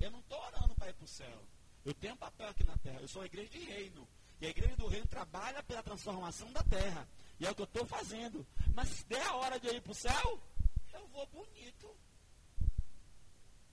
Eu 0.00 0.10
não 0.10 0.20
estou 0.20 0.40
orando 0.40 0.74
para 0.74 0.88
ir 0.88 0.94
para 0.94 1.04
o 1.04 1.08
céu. 1.08 1.42
Eu 1.84 1.94
tenho 1.94 2.14
um 2.14 2.16
papel 2.16 2.48
aqui 2.48 2.64
na 2.64 2.78
terra. 2.78 3.00
Eu 3.00 3.08
sou 3.08 3.20
a 3.20 3.26
igreja 3.26 3.50
de 3.50 3.58
reino. 3.58 4.08
E 4.40 4.46
a 4.46 4.50
igreja 4.50 4.76
do 4.76 4.86
reino 4.86 5.06
trabalha 5.06 5.62
pela 5.62 5.82
transformação 5.82 6.50
da 6.52 6.62
terra. 6.62 7.06
E 7.38 7.46
é 7.46 7.50
o 7.50 7.54
que 7.54 7.62
eu 7.62 7.66
estou 7.66 7.84
fazendo. 7.84 8.46
Mas 8.74 8.88
se 8.88 9.04
der 9.06 9.22
a 9.26 9.34
hora 9.34 9.60
de 9.60 9.68
ir 9.68 9.82
para 9.82 9.92
o 9.92 9.94
céu, 9.94 10.42
eu 10.94 11.06
vou 11.08 11.26
bonito. 11.26 11.94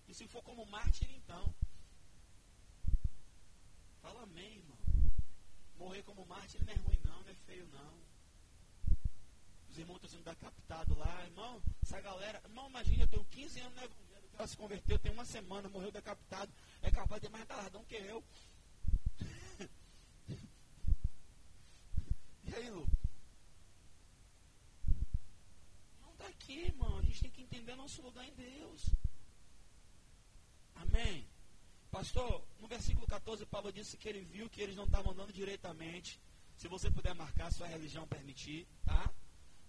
E 0.07 0.13
se 0.13 0.27
for 0.27 0.43
como 0.43 0.65
mártir, 0.65 1.09
então. 1.11 1.53
Fala 4.05 4.21
amém, 4.21 4.57
irmão. 4.57 4.77
Morrer 5.79 6.03
como 6.03 6.27
mártir 6.27 6.63
não 6.63 6.71
é 6.71 6.75
ruim, 6.75 6.99
não, 7.03 7.23
não 7.23 7.29
é 7.31 7.33
feio, 7.47 7.67
não. 7.73 7.93
Os 9.67 9.79
irmãos 9.79 9.95
estão 9.95 10.11
sendo 10.11 10.23
decapitados 10.25 10.95
lá, 10.95 11.25
irmão. 11.25 11.59
Essa 11.81 11.99
galera, 12.01 12.39
irmão, 12.45 12.69
imagina, 12.69 13.01
eu 13.03 13.07
tenho 13.07 13.25
15 13.25 13.59
anos 13.61 13.73
no 13.73 13.83
evangelho, 13.83 14.29
ela 14.37 14.47
se 14.47 14.55
converteu, 14.55 14.99
tem 14.99 15.11
uma 15.11 15.25
semana, 15.25 15.67
morreu 15.69 15.91
decapitado. 15.91 16.53
É 16.83 16.91
capaz 16.91 17.19
de 17.19 17.27
ter 17.27 17.31
mais 17.31 17.45
galardão 17.45 17.83
que 17.85 17.95
eu. 17.95 18.23
e 22.43 22.53
aí, 22.53 22.69
Lu? 22.69 22.87
Não 26.03 26.11
está 26.11 26.27
aqui, 26.27 26.59
irmão. 26.59 26.99
A 26.99 27.01
gente 27.01 27.21
tem 27.21 27.31
que 27.31 27.41
entender 27.41 27.75
nosso 27.75 28.03
lugar 28.03 28.23
em 28.23 28.35
Deus. 28.35 28.85
Amém. 30.75 31.27
Pastor, 31.95 32.43
no 32.59 32.67
versículo 32.67 33.07
14, 33.07 33.45
Paulo 33.45 33.71
disse 33.71 33.95
que 33.95 34.09
ele 34.09 34.19
viu 34.19 34.49
que 34.49 34.59
eles 34.61 34.75
não 34.75 34.83
estavam 34.83 35.13
andando 35.13 35.31
diretamente. 35.31 36.19
Se 36.57 36.67
você 36.67 36.91
puder 36.91 37.15
marcar, 37.15 37.49
sua 37.53 37.67
religião 37.67 38.05
permitir, 38.05 38.67
tá? 38.83 39.09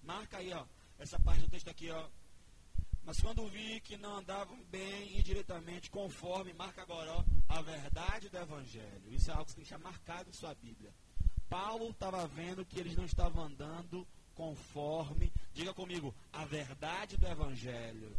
Marca 0.02 0.38
aí, 0.38 0.52
ó. 0.52 0.66
Essa 0.98 1.20
parte 1.20 1.42
do 1.42 1.48
texto 1.48 1.70
aqui, 1.70 1.88
ó. 1.88 2.08
Mas 3.04 3.20
quando 3.20 3.46
vi 3.46 3.80
que 3.80 3.96
não 3.96 4.16
andavam 4.16 4.60
bem 4.64 5.16
e 5.16 5.22
diretamente, 5.22 5.88
conforme, 5.88 6.52
marca 6.52 6.82
agora, 6.82 7.12
ó, 7.12 7.24
a 7.48 7.62
verdade 7.62 8.28
do 8.28 8.38
Evangelho. 8.38 9.14
Isso 9.14 9.30
é 9.30 9.32
algo 9.32 9.44
que 9.44 9.52
você 9.52 9.58
deixar 9.58 9.78
marcado 9.78 10.28
em 10.28 10.32
sua 10.32 10.52
Bíblia. 10.56 10.92
Paulo 11.48 11.90
estava 11.90 12.26
vendo 12.26 12.66
que 12.66 12.80
eles 12.80 12.96
não 12.96 13.04
estavam 13.04 13.44
andando 13.44 14.04
conforme, 14.34 15.32
diga 15.54 15.72
comigo, 15.72 16.12
a 16.32 16.44
verdade 16.44 17.16
do 17.16 17.28
Evangelho. 17.28 18.16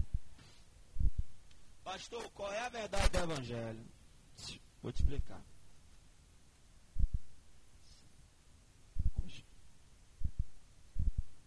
Pastor, 1.84 2.24
qual 2.32 2.54
é 2.54 2.60
a 2.62 2.70
verdade 2.70 3.10
do 3.10 3.18
Evangelho? 3.18 3.97
Vou 4.88 4.94
te 4.94 5.02
explicar. 5.02 5.44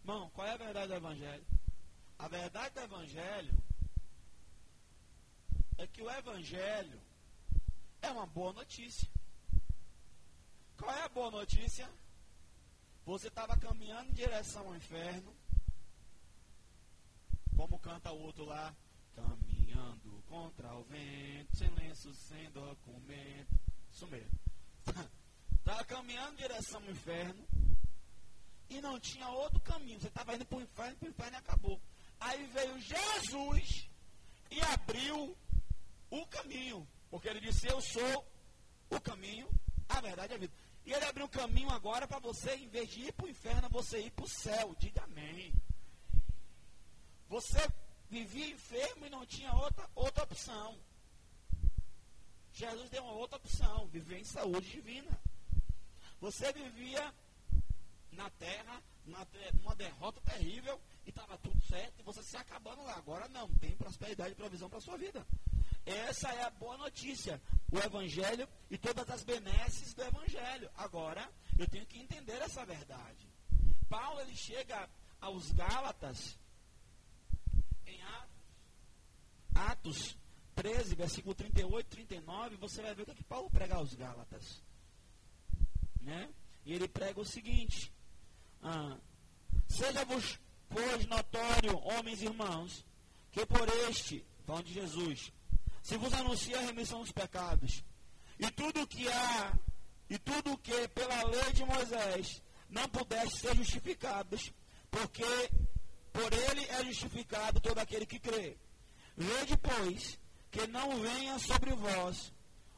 Irmão, 0.00 0.28
qual 0.34 0.46
é 0.46 0.52
a 0.52 0.56
verdade 0.58 0.88
do 0.88 0.94
Evangelho? 0.94 1.46
A 2.18 2.28
verdade 2.28 2.74
do 2.74 2.80
Evangelho 2.80 3.54
é 5.78 5.86
que 5.86 6.02
o 6.02 6.10
Evangelho 6.10 7.00
é 8.02 8.10
uma 8.10 8.26
boa 8.26 8.52
notícia. 8.52 9.08
Qual 10.76 10.94
é 10.94 11.04
a 11.04 11.08
boa 11.08 11.30
notícia? 11.30 11.90
Você 13.06 13.28
estava 13.28 13.56
caminhando 13.56 14.10
em 14.10 14.12
direção 14.12 14.66
ao 14.66 14.76
inferno, 14.76 15.34
como 17.56 17.78
canta 17.78 18.12
o 18.12 18.20
outro 18.20 18.44
lá, 18.44 18.76
contra 20.30 20.72
o 20.74 20.84
vento, 20.84 21.74
lenço, 21.74 22.14
sem 22.14 22.48
documento. 22.52 23.60
Isso 23.92 24.06
mesmo. 24.06 24.38
Estava 25.58 25.84
caminhando 25.84 26.34
em 26.34 26.36
direção 26.36 26.80
ao 26.80 26.90
inferno 26.90 27.44
e 28.68 28.80
não 28.80 28.98
tinha 28.98 29.28
outro 29.28 29.60
caminho. 29.60 30.00
Você 30.00 30.06
estava 30.06 30.34
indo 30.34 30.46
para 30.46 30.58
o 30.58 30.62
inferno, 30.62 30.96
para 30.96 31.06
o 31.06 31.10
inferno 31.10 31.36
e 31.36 31.38
acabou. 31.38 31.80
Aí 32.20 32.46
veio 32.46 32.80
Jesus 32.80 33.90
e 34.50 34.60
abriu 34.62 35.36
o 36.08 36.26
caminho. 36.26 36.88
Porque 37.10 37.28
ele 37.28 37.40
disse: 37.40 37.66
Eu 37.68 37.80
sou 37.80 38.26
o 38.88 39.00
caminho, 39.00 39.48
a 39.88 40.00
verdade 40.00 40.32
e 40.32 40.36
a 40.36 40.38
vida. 40.38 40.52
E 40.86 40.92
ele 40.92 41.04
abriu 41.04 41.26
o 41.26 41.28
caminho 41.28 41.70
agora 41.70 42.08
para 42.08 42.18
você, 42.18 42.54
em 42.54 42.68
vez 42.68 42.88
de 42.88 43.02
ir 43.02 43.12
para 43.12 43.26
o 43.26 43.28
inferno, 43.28 43.68
você 43.68 44.00
ir 44.00 44.10
para 44.12 44.24
o 44.24 44.28
céu. 44.28 44.74
Diga 44.78 45.04
amém. 45.04 45.52
Você 47.28 47.60
vivia 48.10 48.50
enfermo 48.50 49.06
e 49.06 49.10
não 49.10 49.24
tinha 49.24 49.52
outra, 49.54 49.88
outra 49.94 50.24
opção. 50.24 50.76
Jesus 52.52 52.90
deu 52.90 53.02
uma 53.04 53.12
outra 53.12 53.36
opção, 53.36 53.86
viver 53.86 54.18
em 54.18 54.24
saúde 54.24 54.68
divina. 54.68 55.18
Você 56.20 56.52
vivia 56.52 57.14
na 58.12 58.28
terra, 58.30 58.82
numa 59.06 59.74
derrota 59.74 60.20
terrível, 60.22 60.78
e 61.06 61.10
estava 61.10 61.38
tudo 61.38 61.58
certo, 61.64 62.00
e 62.00 62.02
você 62.02 62.22
se 62.22 62.36
acabando 62.36 62.82
lá. 62.82 62.96
Agora 62.96 63.28
não, 63.28 63.48
tem 63.54 63.74
prosperidade 63.76 64.32
e 64.32 64.34
provisão 64.34 64.68
para 64.68 64.78
a 64.78 64.82
sua 64.82 64.98
vida. 64.98 65.26
Essa 65.86 66.30
é 66.32 66.42
a 66.42 66.50
boa 66.50 66.76
notícia. 66.76 67.40
O 67.72 67.78
Evangelho 67.78 68.48
e 68.68 68.76
todas 68.76 69.08
as 69.08 69.22
benesses 69.22 69.94
do 69.94 70.02
Evangelho. 70.02 70.70
Agora, 70.76 71.30
eu 71.56 71.68
tenho 71.68 71.86
que 71.86 72.00
entender 72.00 72.42
essa 72.42 72.66
verdade. 72.66 73.28
Paulo, 73.88 74.20
ele 74.20 74.36
chega 74.36 74.90
aos 75.20 75.52
Gálatas, 75.52 76.38
Atos 79.60 80.16
13, 80.54 80.94
versículo 80.94 81.34
38 81.34 81.86
e 81.86 81.90
39, 81.90 82.56
você 82.56 82.82
vai 82.82 82.94
ver 82.94 83.02
o 83.02 83.04
que, 83.06 83.12
é 83.12 83.14
que 83.14 83.24
Paulo 83.24 83.50
prega 83.50 83.76
aos 83.76 83.94
Gálatas. 83.94 84.62
Né? 86.00 86.30
E 86.64 86.72
ele 86.72 86.88
prega 86.88 87.20
o 87.20 87.24
seguinte: 87.24 87.92
ah, 88.62 88.98
Seja-vos, 89.68 90.38
pois, 90.68 91.06
notório, 91.06 91.78
homens 91.78 92.20
e 92.20 92.26
irmãos, 92.26 92.84
que 93.30 93.46
por 93.46 93.68
este, 93.88 94.24
falando 94.44 94.64
de 94.64 94.74
Jesus, 94.74 95.32
se 95.82 95.96
vos 95.96 96.12
anuncia 96.12 96.58
a 96.58 96.62
remissão 96.62 97.00
dos 97.00 97.12
pecados, 97.12 97.84
e 98.38 98.50
tudo 98.50 98.82
o 98.82 98.86
que 98.86 99.08
há, 99.08 99.58
e 100.08 100.18
tudo 100.18 100.52
o 100.52 100.58
que 100.58 100.88
pela 100.88 101.22
lei 101.24 101.52
de 101.52 101.64
Moisés 101.64 102.42
não 102.68 102.88
pudesse 102.88 103.38
ser 103.38 103.56
justificados, 103.56 104.52
porque 104.90 105.24
por 106.12 106.32
ele 106.32 106.64
é 106.66 106.84
justificado 106.84 107.60
todo 107.60 107.78
aquele 107.78 108.04
que 108.04 108.18
crê. 108.18 108.58
Vede, 109.20 109.54
pois, 109.58 110.18
que 110.50 110.66
não 110.66 110.98
venha 110.98 111.38
sobre 111.38 111.74
vós 111.74 112.32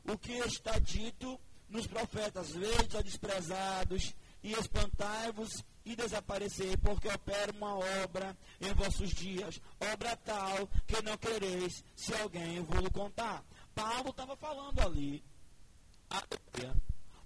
o 0.04 0.18
que 0.18 0.32
está 0.38 0.76
dito 0.80 1.40
nos 1.68 1.86
profetas, 1.86 2.50
vede 2.50 2.96
a 2.96 3.00
desprezados, 3.00 4.12
e 4.42 4.52
espantai-vos 4.54 5.64
e 5.84 5.94
desaparecer, 5.94 6.76
porque 6.78 7.06
opera 7.06 7.52
uma 7.52 7.76
obra 8.02 8.36
em 8.60 8.74
vossos 8.74 9.10
dias, 9.10 9.60
obra 9.92 10.16
tal 10.16 10.66
que 10.84 11.00
não 11.02 11.16
quereis, 11.16 11.84
se 11.94 12.12
alguém 12.14 12.60
vos 12.60 12.88
contar. 12.88 13.44
Paulo 13.72 14.10
estava 14.10 14.36
falando 14.36 14.80
ali. 14.80 15.24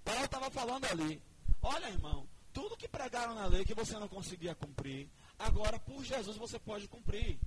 Paulo 0.05 0.25
estava 0.25 0.51
falando 0.51 0.85
ali. 0.85 1.23
Olha, 1.63 1.89
irmão, 1.89 2.29
tudo 2.53 2.77
que 2.77 2.87
pregaram 2.87 3.35
na 3.35 3.47
lei 3.47 3.65
que 3.65 3.75
você 3.75 3.99
não 3.99 4.09
conseguia 4.09 4.55
cumprir, 4.55 5.09
agora 5.39 5.79
por 5.81 6.05
Jesus 6.05 6.37
você 6.37 6.59
pode 6.59 6.87
cumprir. 6.87 7.39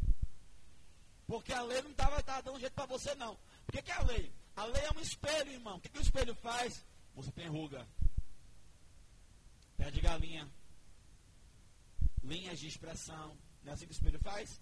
Porque 1.30 1.54
a 1.54 1.62
lei 1.62 1.80
não 1.84 1.92
estava 1.92 2.24
dando 2.42 2.60
jeito 2.60 2.74
para 2.74 2.88
você, 2.88 3.14
não. 3.14 3.38
Por 3.64 3.74
que, 3.74 3.84
que 3.84 3.92
é 3.92 3.94
a 3.94 4.02
lei? 4.02 4.34
A 4.56 4.66
lei 4.66 4.84
é 4.84 4.98
um 4.98 5.00
espelho, 5.00 5.52
irmão. 5.52 5.78
O 5.78 5.80
que, 5.80 5.88
que 5.88 6.00
o 6.00 6.02
espelho 6.02 6.34
faz? 6.34 6.84
Você 7.14 7.32
tem 7.32 7.48
ruga. 7.48 7.88
Pé 9.78 9.92
de 9.92 10.02
galinha. 10.02 10.50
linhas 12.24 12.60
de 12.60 12.68
expressão. 12.68 13.38
Não 13.62 13.72
é 13.72 13.76
assim 13.76 13.86
que 13.86 13.92
o 13.92 13.94
espelho 13.94 14.18
faz? 14.18 14.60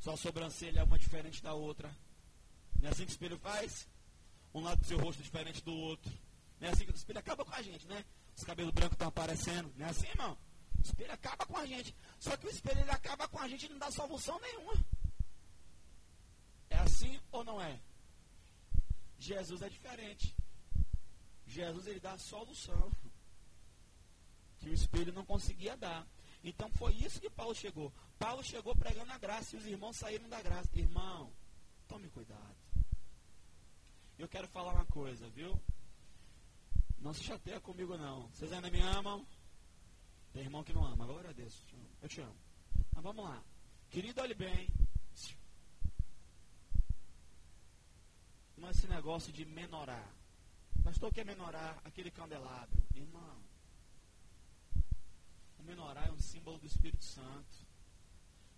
Sua 0.00 0.16
sobrancelha 0.16 0.80
é 0.80 0.82
uma 0.82 0.98
diferente 0.98 1.40
da 1.40 1.54
outra. 1.54 1.88
Não 2.80 2.88
é 2.88 2.92
assim 2.92 3.04
que 3.04 3.12
o 3.12 3.14
espelho 3.14 3.38
faz? 3.38 3.86
Um 4.52 4.60
lado 4.60 4.80
do 4.80 4.86
seu 4.88 4.98
rosto 4.98 5.20
é 5.20 5.22
diferente 5.22 5.62
do 5.62 5.72
outro. 5.72 6.12
Não 6.58 6.66
é 6.66 6.72
assim 6.72 6.84
que 6.84 6.90
o 6.90 6.96
espelho 6.96 7.20
acaba 7.20 7.44
com 7.44 7.54
a 7.54 7.62
gente, 7.62 7.86
né? 7.86 8.04
Os 8.36 8.42
cabelos 8.42 8.72
brancos 8.72 8.96
estão 8.96 9.06
aparecendo. 9.06 9.72
Não 9.76 9.86
é 9.86 9.90
assim, 9.90 10.08
irmão? 10.08 10.36
O 10.76 10.82
espelho 10.82 11.12
acaba 11.12 11.46
com 11.46 11.56
a 11.56 11.64
gente. 11.64 11.94
Só 12.18 12.36
que 12.36 12.48
o 12.48 12.50
espelho 12.50 12.80
ele 12.80 12.90
acaba 12.90 13.28
com 13.28 13.38
a 13.38 13.46
gente 13.46 13.66
e 13.66 13.68
não 13.68 13.78
dá 13.78 13.88
solução 13.92 14.40
nenhuma. 14.40 14.74
É 16.72 16.78
assim 16.78 17.20
ou 17.30 17.44
não 17.44 17.60
é? 17.60 17.78
Jesus 19.18 19.60
é 19.62 19.68
diferente. 19.68 20.34
Jesus 21.46 21.86
ele 21.86 22.00
dá 22.00 22.12
a 22.12 22.18
solução 22.18 22.90
que 24.58 24.70
o 24.70 24.72
espelho 24.72 25.12
não 25.12 25.24
conseguia 25.24 25.76
dar. 25.76 26.06
Então 26.42 26.68
foi 26.70 26.94
isso 26.94 27.20
que 27.20 27.28
Paulo 27.28 27.54
chegou. 27.54 27.92
Paulo 28.18 28.42
chegou 28.42 28.74
pregando 28.74 29.12
a 29.12 29.18
graça 29.18 29.54
e 29.54 29.58
os 29.58 29.66
irmãos 29.66 29.96
saíram 29.96 30.28
da 30.28 30.40
graça. 30.40 30.68
Irmão, 30.74 31.30
tome 31.86 32.08
cuidado. 32.08 32.56
Eu 34.18 34.28
quero 34.28 34.48
falar 34.48 34.72
uma 34.72 34.86
coisa, 34.86 35.28
viu? 35.28 35.60
Não 36.98 37.12
se 37.12 37.22
chateia 37.22 37.60
comigo 37.60 37.96
não. 37.98 38.28
Vocês 38.28 38.50
ainda 38.52 38.70
me 38.70 38.80
amam? 38.80 39.26
Tem 40.32 40.42
irmão 40.42 40.64
que 40.64 40.72
não 40.72 40.84
ama. 40.84 41.04
Glória 41.04 41.30
a 41.30 41.32
Deus. 41.34 41.54
Eu 42.00 42.08
te 42.08 42.20
amo. 42.20 42.36
Mas 42.94 43.04
vamos 43.04 43.24
lá. 43.24 43.42
Querido, 43.90 44.22
olhe 44.22 44.34
bem. 44.34 44.68
Não 48.62 48.68
é 48.68 48.70
esse 48.70 48.86
negócio 48.86 49.32
de 49.32 49.44
menorar. 49.44 50.08
Pastor, 50.84 51.10
o 51.10 51.12
que 51.12 51.20
é 51.20 51.24
menorar? 51.24 51.80
Aquele 51.84 52.12
candelabro. 52.12 52.80
Irmão, 52.94 53.42
o 55.58 55.64
menorá 55.64 56.04
é 56.06 56.12
um 56.12 56.20
símbolo 56.20 56.60
do 56.60 56.66
Espírito 56.66 57.04
Santo. 57.04 57.56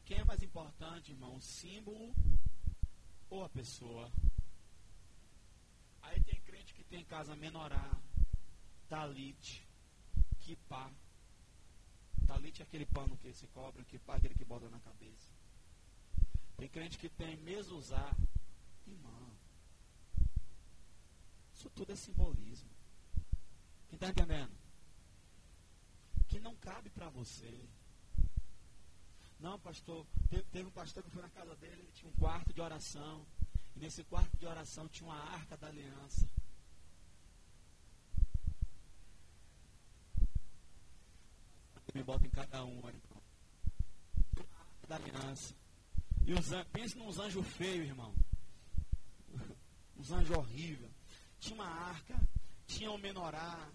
Quem 0.04 0.18
é 0.18 0.24
mais 0.24 0.42
importante, 0.42 1.12
irmão? 1.12 1.34
O 1.36 1.40
símbolo 1.40 2.14
ou 3.30 3.44
a 3.44 3.48
pessoa? 3.48 4.12
Aí 6.02 6.20
tem 6.20 6.38
crente 6.42 6.74
que 6.74 6.84
tem 6.84 7.00
em 7.00 7.06
casa 7.06 7.34
menorá, 7.34 7.90
talite, 8.90 9.66
kipá. 10.40 10.92
Talite 12.26 12.60
é 12.60 12.66
aquele 12.66 12.84
pano 12.84 13.16
que 13.16 13.32
se 13.32 13.46
cobra, 13.46 13.82
kipá 13.84 14.12
é 14.12 14.16
aquele 14.18 14.34
que 14.34 14.44
bota 14.44 14.68
na 14.68 14.80
cabeça. 14.80 15.32
Tem 16.58 16.68
crente 16.68 16.98
que 16.98 17.08
tem 17.08 17.38
usar, 17.70 18.14
Irmão, 18.86 19.43
isso 21.64 21.70
tudo 21.70 21.92
é 21.92 21.96
simbolismo. 21.96 22.68
Quem 23.88 23.96
está 23.96 24.08
entendendo? 24.08 24.52
que 26.34 26.40
não 26.40 26.56
cabe 26.56 26.90
para 26.90 27.08
você. 27.10 27.68
Não, 29.38 29.56
pastor, 29.60 30.04
teve, 30.28 30.42
teve, 30.44 30.68
um 30.68 30.72
pastor 30.72 31.02
que 31.04 31.10
foi 31.10 31.22
na 31.22 31.28
casa 31.28 31.54
dele, 31.56 31.82
ele 31.82 31.92
tinha 31.92 32.10
um 32.10 32.14
quarto 32.14 32.52
de 32.52 32.60
oração. 32.60 33.24
E 33.76 33.78
nesse 33.78 34.02
quarto 34.04 34.36
de 34.36 34.44
oração 34.46 34.88
tinha 34.88 35.08
uma 35.08 35.18
arca 35.32 35.56
da 35.56 35.68
aliança. 35.68 36.28
Me 41.94 42.02
bota 42.02 42.26
em 42.26 42.30
cada 42.30 42.64
um, 42.64 42.78
irmão. 42.78 43.22
Arca 44.36 44.86
da 44.88 44.96
aliança. 44.96 45.54
E 46.26 46.32
os 46.32 46.48
pense 46.72 46.98
nos 46.98 47.18
anjos 47.18 47.46
feios, 47.46 47.86
irmão. 47.86 48.12
Uns 49.96 50.10
anjos 50.10 50.36
horríveis. 50.36 50.93
Tinha 51.44 51.54
uma 51.56 51.68
arca, 51.68 52.16
tinha 52.66 52.90
um 52.90 52.96
menorá, 52.96 53.70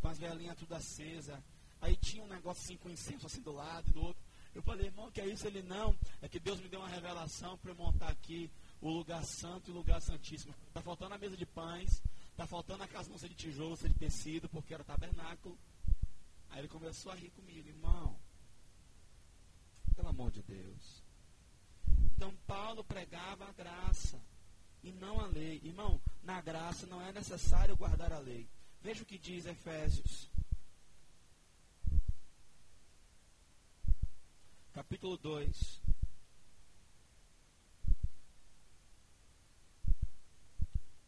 com 0.00 0.08
as 0.08 0.18
velhinhas 0.18 0.58
tudo 0.58 0.74
acesa 0.74 1.40
Aí 1.84 1.94
tinha 1.96 2.24
um 2.24 2.28
negócio 2.28 2.62
assim 2.64 2.78
com 2.78 2.88
incenso 2.88 3.26
assim 3.26 3.42
do 3.42 3.52
lado, 3.52 3.92
do 3.92 4.00
outro. 4.00 4.22
Eu 4.54 4.62
falei, 4.62 4.86
irmão, 4.86 5.10
que 5.10 5.20
é 5.20 5.26
isso? 5.26 5.46
Ele, 5.46 5.62
não, 5.62 5.94
é 6.22 6.28
que 6.28 6.40
Deus 6.40 6.58
me 6.58 6.66
deu 6.66 6.80
uma 6.80 6.88
revelação 6.88 7.58
para 7.58 7.72
eu 7.72 7.74
montar 7.76 8.08
aqui 8.08 8.50
o 8.80 8.88
lugar 8.88 9.22
santo 9.22 9.70
e 9.70 9.72
o 9.72 9.76
lugar 9.76 10.00
santíssimo. 10.00 10.54
Está 10.66 10.80
faltando 10.80 11.14
a 11.14 11.18
mesa 11.18 11.36
de 11.36 11.44
pães, 11.44 12.02
está 12.30 12.46
faltando 12.46 12.84
a 12.84 13.18
ser 13.18 13.28
de 13.28 13.34
tijolo, 13.34 13.76
de 13.76 13.92
tecido, 13.92 14.48
porque 14.48 14.72
era 14.72 14.82
tabernáculo. 14.82 15.58
Aí 16.48 16.60
ele 16.60 16.68
começou 16.68 17.12
a 17.12 17.14
rir 17.14 17.30
comigo, 17.30 17.68
irmão. 17.68 18.18
Pelo 19.94 20.08
amor 20.08 20.30
de 20.30 20.42
Deus. 20.42 21.04
Então 22.16 22.34
Paulo 22.46 22.82
pregava 22.82 23.44
a 23.46 23.52
graça 23.52 24.18
e 24.82 24.90
não 24.90 25.20
a 25.20 25.26
lei. 25.26 25.60
Irmão, 25.62 26.00
na 26.24 26.40
graça 26.40 26.86
não 26.86 27.00
é 27.00 27.12
necessário 27.12 27.76
guardar 27.76 28.12
a 28.12 28.18
lei. 28.18 28.48
Veja 28.82 29.02
o 29.02 29.06
que 29.06 29.18
diz 29.18 29.46
Efésios 29.46 30.28
capítulo 34.74 35.16
2. 35.16 35.80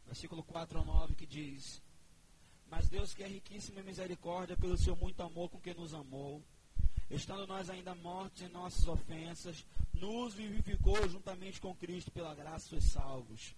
Versículo 0.06 0.42
4 0.44 0.78
ao 0.78 0.84
9 0.84 1.14
que 1.16 1.26
diz: 1.26 1.82
Mas 2.70 2.88
Deus 2.88 3.12
que 3.12 3.24
é 3.24 3.26
riquíssimo 3.26 3.80
em 3.80 3.82
misericórdia 3.82 4.56
pelo 4.56 4.78
seu 4.78 4.94
muito 4.94 5.20
amor 5.20 5.50
com 5.50 5.60
que 5.60 5.74
nos 5.74 5.92
amou, 5.92 6.42
estando 7.10 7.44
nós 7.46 7.68
ainda 7.68 7.92
mortos 7.96 8.40
em 8.42 8.48
nossas 8.48 8.86
ofensas, 8.86 9.66
nos 9.92 10.32
vivificou 10.32 11.08
juntamente 11.08 11.60
com 11.60 11.74
Cristo 11.74 12.12
pela 12.12 12.36
graça 12.36 12.74
dos 12.74 12.84
salvos. 12.84 13.52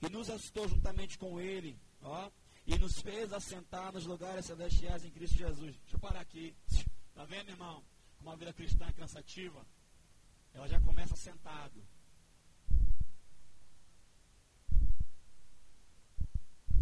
E 0.00 0.08
nos 0.08 0.30
assustou 0.30 0.68
juntamente 0.68 1.18
com 1.18 1.40
Ele, 1.40 1.78
ó, 2.02 2.30
e 2.66 2.78
nos 2.78 3.00
fez 3.00 3.32
assentar 3.32 3.92
nos 3.92 4.06
lugares 4.06 4.46
celestiais 4.46 5.04
em 5.04 5.10
Cristo 5.10 5.36
Jesus. 5.36 5.76
Deixa 5.78 5.96
eu 5.96 6.00
parar 6.00 6.20
aqui. 6.20 6.54
Tá 7.14 7.24
vendo, 7.24 7.50
irmão? 7.50 7.82
uma 8.20 8.36
vida 8.36 8.52
cristã 8.52 8.86
é 8.86 8.92
cansativa, 8.92 9.64
ela 10.52 10.68
já 10.68 10.80
começa 10.80 11.16
sentado. 11.16 11.82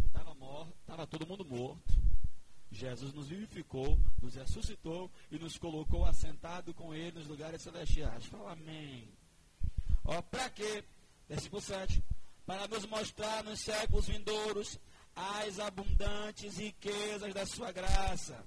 Estava 0.06 0.34
morto, 0.34 0.74
estava 0.80 1.06
todo 1.06 1.26
mundo 1.26 1.44
morto. 1.44 1.94
Jesus 2.70 3.12
nos 3.12 3.28
vivificou, 3.28 3.98
nos 4.20 4.34
ressuscitou 4.34 5.10
e 5.30 5.38
nos 5.38 5.56
colocou 5.56 6.04
assentado 6.04 6.74
com 6.74 6.94
Ele 6.94 7.18
nos 7.18 7.28
lugares 7.28 7.62
celestiais. 7.62 8.26
Fala 8.26 8.52
amém. 8.52 9.08
Ó, 10.04 10.20
para 10.22 10.50
quê? 10.50 10.84
Versículo 11.28 11.62
7. 11.62 12.02
Para 12.46 12.68
nos 12.68 12.86
mostrar 12.86 13.42
nos 13.44 13.60
séculos 13.60 14.06
vindouros 14.06 14.78
as 15.14 15.58
abundantes 15.58 16.58
riquezas 16.58 17.34
da 17.34 17.44
sua 17.44 17.72
graça 17.72 18.46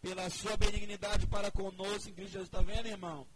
pela 0.00 0.28
sua 0.30 0.56
benignidade 0.56 1.26
para 1.26 1.50
conosco 1.50 2.10
em 2.10 2.12
Cristo 2.12 2.32
Jesus. 2.32 2.48
Está 2.48 2.60
vendo, 2.60 2.86
irmão? 2.86 3.26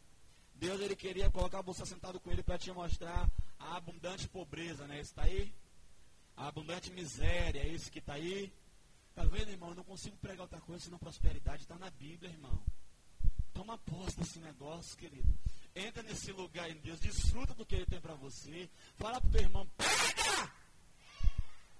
Deus 0.54 0.80
ele 0.80 0.94
queria 0.94 1.30
colocar 1.30 1.62
você 1.62 1.84
sentado 1.86 2.20
com 2.20 2.30
ele 2.30 2.42
para 2.42 2.58
te 2.58 2.70
mostrar 2.70 3.28
a 3.58 3.76
abundante 3.76 4.28
pobreza, 4.28 4.86
né? 4.86 5.00
Isso 5.00 5.10
está 5.10 5.22
aí? 5.22 5.52
A 6.36 6.48
abundante 6.48 6.92
miséria, 6.92 7.60
é 7.60 7.68
isso 7.68 7.90
que 7.90 7.98
está 7.98 8.12
aí? 8.14 8.52
Está 9.08 9.24
vendo, 9.24 9.50
irmão? 9.50 9.70
Eu 9.70 9.76
não 9.76 9.84
consigo 9.84 10.16
pregar 10.18 10.42
outra 10.42 10.60
coisa 10.60 10.84
senão 10.84 10.98
prosperidade. 10.98 11.62
Está 11.62 11.76
na 11.76 11.90
Bíblia, 11.90 12.30
irmão. 12.30 12.62
Toma 13.52 13.78
posse 13.78 14.18
desse 14.18 14.38
negócio, 14.38 14.96
querido. 14.96 15.32
Entra 15.74 16.02
nesse 16.02 16.32
lugar 16.32 16.70
em 16.70 16.78
Deus, 16.80 16.98
desfruta 16.98 17.54
do 17.54 17.64
que 17.64 17.76
Ele 17.76 17.86
tem 17.86 18.00
para 18.00 18.14
você. 18.14 18.68
Fala 18.96 19.20
para 19.20 19.28
o 19.28 19.32
teu 19.32 19.42
irmão, 19.42 19.68
pega! 19.76 20.52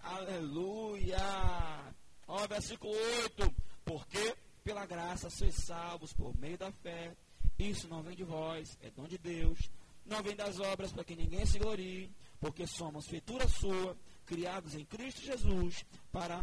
Aleluia! 0.00 1.94
Ó, 2.26 2.46
versículo 2.46 2.92
8. 3.22 3.54
Porque 3.84 4.36
pela 4.62 4.86
graça 4.86 5.28
sois 5.28 5.54
salvos 5.54 6.12
por 6.12 6.36
meio 6.38 6.56
da 6.56 6.70
fé. 6.70 7.16
Isso 7.58 7.88
não 7.88 8.02
vem 8.02 8.16
de 8.16 8.24
vós, 8.24 8.78
é 8.80 8.90
dom 8.90 9.06
de 9.06 9.18
Deus. 9.18 9.70
Não 10.06 10.22
vem 10.22 10.34
das 10.34 10.58
obras 10.60 10.92
para 10.92 11.04
que 11.04 11.14
ninguém 11.14 11.44
se 11.44 11.58
glorie, 11.58 12.10
porque 12.40 12.66
somos 12.66 13.06
feitura 13.06 13.46
sua, 13.48 13.96
criados 14.24 14.74
em 14.74 14.84
Cristo 14.84 15.20
Jesus, 15.20 15.84
para 16.10 16.42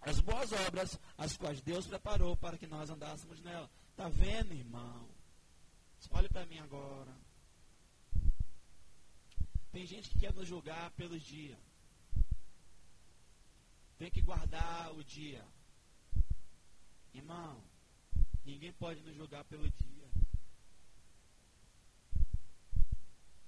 as 0.00 0.20
boas 0.20 0.50
obras, 0.52 0.98
as 1.16 1.36
quais 1.36 1.60
Deus 1.60 1.86
preparou 1.86 2.36
para 2.36 2.56
que 2.56 2.66
nós 2.66 2.90
andássemos 2.90 3.40
nela. 3.40 3.70
Está 3.90 4.08
vendo, 4.08 4.54
irmão? 4.54 5.06
Olhe 6.10 6.28
para 6.28 6.46
mim 6.46 6.58
agora. 6.58 7.14
Tem 9.70 9.86
gente 9.86 10.10
que 10.10 10.18
quer 10.18 10.32
nos 10.34 10.46
julgar 10.46 10.90
pelos 10.92 11.22
dias. 11.22 11.58
Tem 13.98 14.10
que 14.10 14.20
guardar 14.20 14.92
o 14.94 15.02
dia. 15.04 15.44
Irmão, 17.14 17.62
ninguém 18.44 18.72
pode 18.72 19.00
nos 19.02 19.14
julgar 19.16 19.44
pelo 19.44 19.68
dia. 19.70 20.10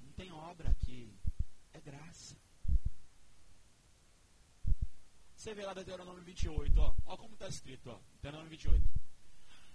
Não 0.00 0.12
tem 0.12 0.32
obra 0.32 0.70
aqui. 0.70 1.12
É 1.72 1.80
graça. 1.80 2.36
Você 5.36 5.54
vê 5.54 5.66
lá 5.66 5.74
Deuteronômio 5.74 6.22
28, 6.22 6.80
ó. 6.80 6.94
Ó 7.04 7.16
como 7.16 7.34
está 7.34 7.48
escrito, 7.48 7.90
ó. 7.90 7.98
Deuteronômio 8.12 8.50
28. 8.50 8.88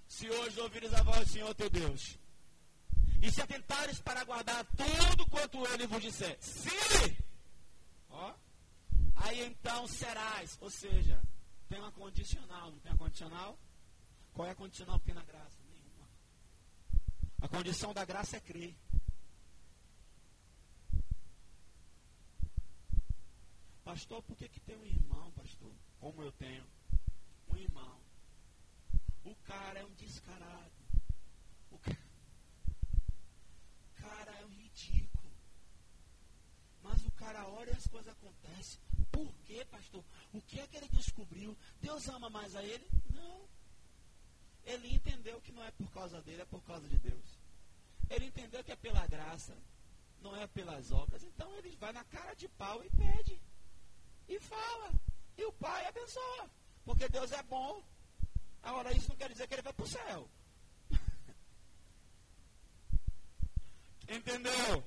Se 0.08 0.28
hoje 0.28 0.60
ouvires 0.60 0.94
a 0.94 1.04
voz 1.04 1.28
do 1.28 1.32
Senhor 1.32 1.54
teu 1.54 1.70
Deus, 1.70 2.18
e 3.22 3.32
se 3.32 3.42
atentares 3.42 4.00
para 4.00 4.24
guardar 4.24 4.66
tudo 4.76 5.30
quanto 5.30 5.66
ele 5.68 5.88
vos 5.88 6.02
disser, 6.02 6.38
se, 6.42 7.18
ó, 8.10 8.34
aí 9.16 9.46
então 9.46 9.88
serás. 9.88 10.58
Ou 10.62 10.70
seja, 10.70 11.22
tem 11.68 11.80
uma 11.80 11.92
condicional, 11.92 12.72
não 12.72 12.80
tem 12.80 12.92
uma 12.92 12.98
condicional? 12.98 13.58
Qual 14.34 14.48
é 14.48 14.52
a 14.52 14.56
condicional 14.56 15.00
que 15.00 15.06
tem 15.06 15.16
na 15.16 15.24
graça? 15.24 15.58
Nenhuma. 15.70 16.08
A 17.42 17.48
condição 17.48 17.94
da 17.94 18.06
graça 18.06 18.38
é 18.38 18.40
crer. 18.40 18.76
Pastor, 23.84 24.22
por 24.22 24.38
que, 24.38 24.48
que 24.48 24.60
tem 24.60 24.78
um 24.78 24.86
irmão, 24.86 25.32
pastor? 25.32 25.72
Como 26.00 26.22
eu 26.22 26.32
tenho? 26.34 26.64
Um 27.52 27.58
irmão. 27.58 28.00
O 29.26 29.36
cara 29.38 29.80
é 29.80 29.84
um 29.84 29.94
descarado. 29.96 30.72
O 31.72 31.78
cara, 31.80 31.98
o 33.88 34.02
cara 34.02 34.32
é 34.40 34.46
um 34.46 34.50
ridículo. 34.50 35.34
Mas 36.84 37.04
o 37.04 37.09
cara 37.20 37.46
ora 37.48 37.70
e 37.70 37.76
as 37.76 37.88
coisas 37.88 38.12
acontecem. 38.14 38.80
Por 39.12 39.32
quê, 39.46 39.66
pastor? 39.66 40.04
O 40.34 40.42
que 40.42 40.60
é 40.60 40.68
que 40.68 40.78
ele 40.78 40.88
descobriu? 40.90 41.56
Deus 41.82 42.08
ama 42.08 42.30
mais 42.30 42.56
a 42.56 42.64
ele? 42.64 42.88
Não. 43.14 43.42
Ele 44.64 44.96
entendeu 44.96 45.42
que 45.42 45.52
não 45.52 45.64
é 45.64 45.72
por 45.72 45.92
causa 45.92 46.22
dele, 46.22 46.42
é 46.42 46.46
por 46.46 46.64
causa 46.64 46.88
de 46.88 46.98
Deus. 46.98 47.40
Ele 48.10 48.26
entendeu 48.26 48.64
que 48.64 48.72
é 48.72 48.76
pela 48.76 49.06
graça, 49.08 49.56
não 50.22 50.36
é 50.36 50.48
pelas 50.48 50.92
obras. 50.92 51.24
Então 51.24 51.54
ele 51.58 51.76
vai 51.76 51.92
na 51.92 52.04
cara 52.06 52.34
de 52.36 52.48
pau 52.50 52.84
e 52.84 52.90
pede 52.90 53.40
e 54.28 54.40
fala. 54.40 54.92
E 55.38 55.44
o 55.44 55.52
Pai 55.54 55.86
abençoa. 55.86 56.50
Porque 56.86 57.08
Deus 57.10 57.32
é 57.32 57.44
bom. 57.44 57.84
Agora, 58.62 58.96
isso 58.96 59.10
não 59.10 59.16
quer 59.16 59.30
dizer 59.30 59.48
que 59.48 59.56
ele 59.56 59.62
vai 59.62 59.74
para 59.74 59.86
o 59.86 59.88
céu. 59.88 60.30
Entendeu? 64.08 64.84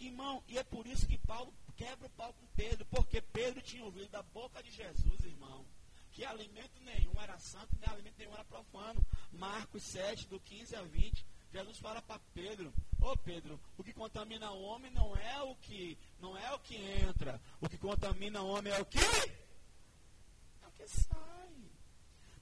Irmão, 0.00 0.42
e 0.48 0.58
é 0.58 0.64
por 0.64 0.86
isso 0.86 1.06
que 1.06 1.18
Paulo 1.18 1.52
quebra 1.76 2.06
o 2.06 2.10
pau 2.10 2.32
com 2.32 2.46
Pedro, 2.54 2.84
porque 2.86 3.20
Pedro 3.20 3.60
tinha 3.62 3.84
ouvido 3.84 4.08
da 4.10 4.22
boca 4.22 4.62
de 4.62 4.70
Jesus, 4.70 5.24
irmão, 5.24 5.64
que 6.12 6.24
alimento 6.24 6.80
nenhum 6.80 7.12
era 7.20 7.38
santo, 7.38 7.76
nem 7.80 7.90
alimento 7.90 8.18
nenhum 8.18 8.34
era 8.34 8.44
profano. 8.44 9.04
Marcos 9.32 9.82
7, 9.82 10.28
do 10.28 10.38
15 10.38 10.76
a 10.76 10.82
20. 10.82 11.26
Jesus 11.52 11.78
fala 11.78 12.02
para 12.02 12.20
Pedro, 12.32 12.72
ô 13.00 13.12
oh, 13.12 13.16
Pedro, 13.16 13.60
o 13.78 13.84
que 13.84 13.92
contamina 13.92 14.50
o 14.50 14.62
homem 14.62 14.90
não 14.90 15.16
é 15.16 15.40
o 15.42 15.54
que 15.56 15.96
não 16.20 16.36
é 16.36 16.52
o 16.52 16.58
que 16.58 16.74
entra, 16.74 17.40
o 17.60 17.68
que 17.68 17.78
contamina 17.78 18.42
o 18.42 18.48
homem 18.48 18.72
é 18.72 18.80
o 18.80 18.84
que? 18.84 18.98
É 18.98 20.66
o 20.66 20.70
que 20.72 20.88
sai. 20.88 21.70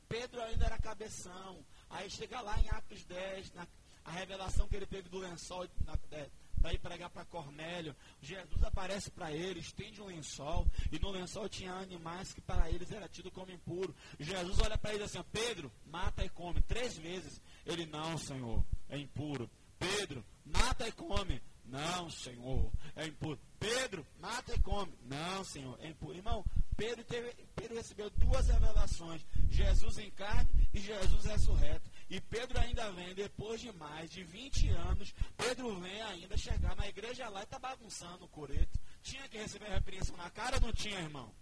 Pedro 0.09 0.43
ainda 0.43 0.67
era 0.67 0.79
cabeção. 0.79 1.65
Aí 1.91 2.11
chega 2.11 2.41
lá 2.41 2.59
em 2.59 2.69
Atos 2.71 3.05
10, 3.05 3.53
na, 3.53 3.67
a 4.05 4.11
revelação 4.11 4.67
que 4.67 4.77
ele 4.77 4.87
teve 4.87 5.09
do 5.09 5.19
lençol, 5.19 5.69
na, 5.85 5.99
é, 6.11 6.31
para 6.63 6.73
ir 6.73 6.79
pregar 6.79 7.11
para 7.11 7.25
Cornélio. 7.25 7.95
Jesus 8.23 8.63
aparece 8.63 9.11
para 9.11 9.33
ele, 9.33 9.59
estende 9.59 10.01
um 10.01 10.07
lençol, 10.07 10.67
e 10.93 10.99
no 10.99 11.11
lençol 11.11 11.49
tinha 11.49 11.75
animais 11.75 12.33
que 12.33 12.41
para 12.41 12.71
eles 12.71 12.93
era 12.93 13.09
tido 13.09 13.31
como 13.33 13.51
impuro. 13.51 13.95
Jesus 14.19 14.59
olha 14.61 14.79
para 14.79 14.95
ele 14.95 15.03
assim: 15.03 15.23
Pedro, 15.33 15.71
mata 15.85 16.25
e 16.25 16.29
come. 16.29 16.63
Três 16.63 16.97
vezes. 16.97 17.43
Ele, 17.67 17.85
não, 17.87 18.17
Senhor, 18.17 18.65
é 18.89 18.97
impuro. 18.97 19.51
Pedro, 19.79 20.25
mata 20.45 20.87
e 20.87 20.93
come. 20.93 21.43
Não, 21.65 22.11
Senhor, 22.11 22.71
é 22.95 23.07
impuro. 23.07 23.39
Pedro, 23.59 24.07
mata 24.21 24.55
e 24.55 24.61
come. 24.61 24.93
Não, 25.05 25.45
Senhor, 25.45 25.79
é 25.81 25.89
impuro. 25.89 26.17
Irmão, 26.17 26.45
Pedro, 26.77 27.05
teve, 27.05 27.33
Pedro 27.55 27.77
recebeu 27.77 28.11
duas 28.11 28.47
revelações: 28.49 29.25
Jesus 29.49 29.99
em 29.99 30.11
carne 30.11 30.51
e 30.73 30.81
Jesus 30.81 31.25
ressurreto. 31.25 31.91
E 32.13 32.21
Pedro 32.21 32.61
ainda 32.61 32.93
vem, 32.93 33.15
depois 33.15 33.59
de 33.59 33.73
mais 33.73 34.11
de 34.11 34.23
20 34.23 34.69
anos, 34.69 35.15
Pedro 35.35 35.81
vem 35.81 36.03
ainda 36.03 36.37
chegar 36.37 36.77
na 36.77 36.87
igreja 36.87 37.27
lá 37.31 37.41
e 37.41 37.45
está 37.45 37.59
bagunçando 37.59 38.27
o 38.27 38.29
coreto. 38.29 38.79
Tinha 39.03 39.27
que 39.31 39.39
receber 39.39 39.71
repreensão 39.71 40.15
na 40.19 40.29
cara 40.29 40.57
ou 40.57 40.61
não 40.61 40.73
tinha, 40.75 41.01
irmão? 41.01 41.35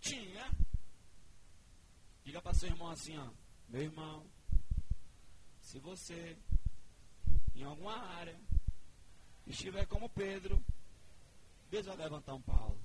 Tinha. 0.00 0.50
Diga 2.24 2.40
para 2.40 2.54
seu 2.54 2.70
irmão 2.70 2.88
assim, 2.88 3.18
ó. 3.18 3.28
Meu 3.68 3.82
irmão, 3.82 4.26
se 5.60 5.78
você, 5.78 6.38
em 7.54 7.64
alguma 7.64 7.98
área, 7.98 8.40
estiver 9.46 9.84
como 9.88 10.08
Pedro, 10.08 10.64
Deus 11.68 11.84
vai 11.84 11.96
levantar 11.96 12.32
um 12.32 12.40
Paulo. 12.40 12.80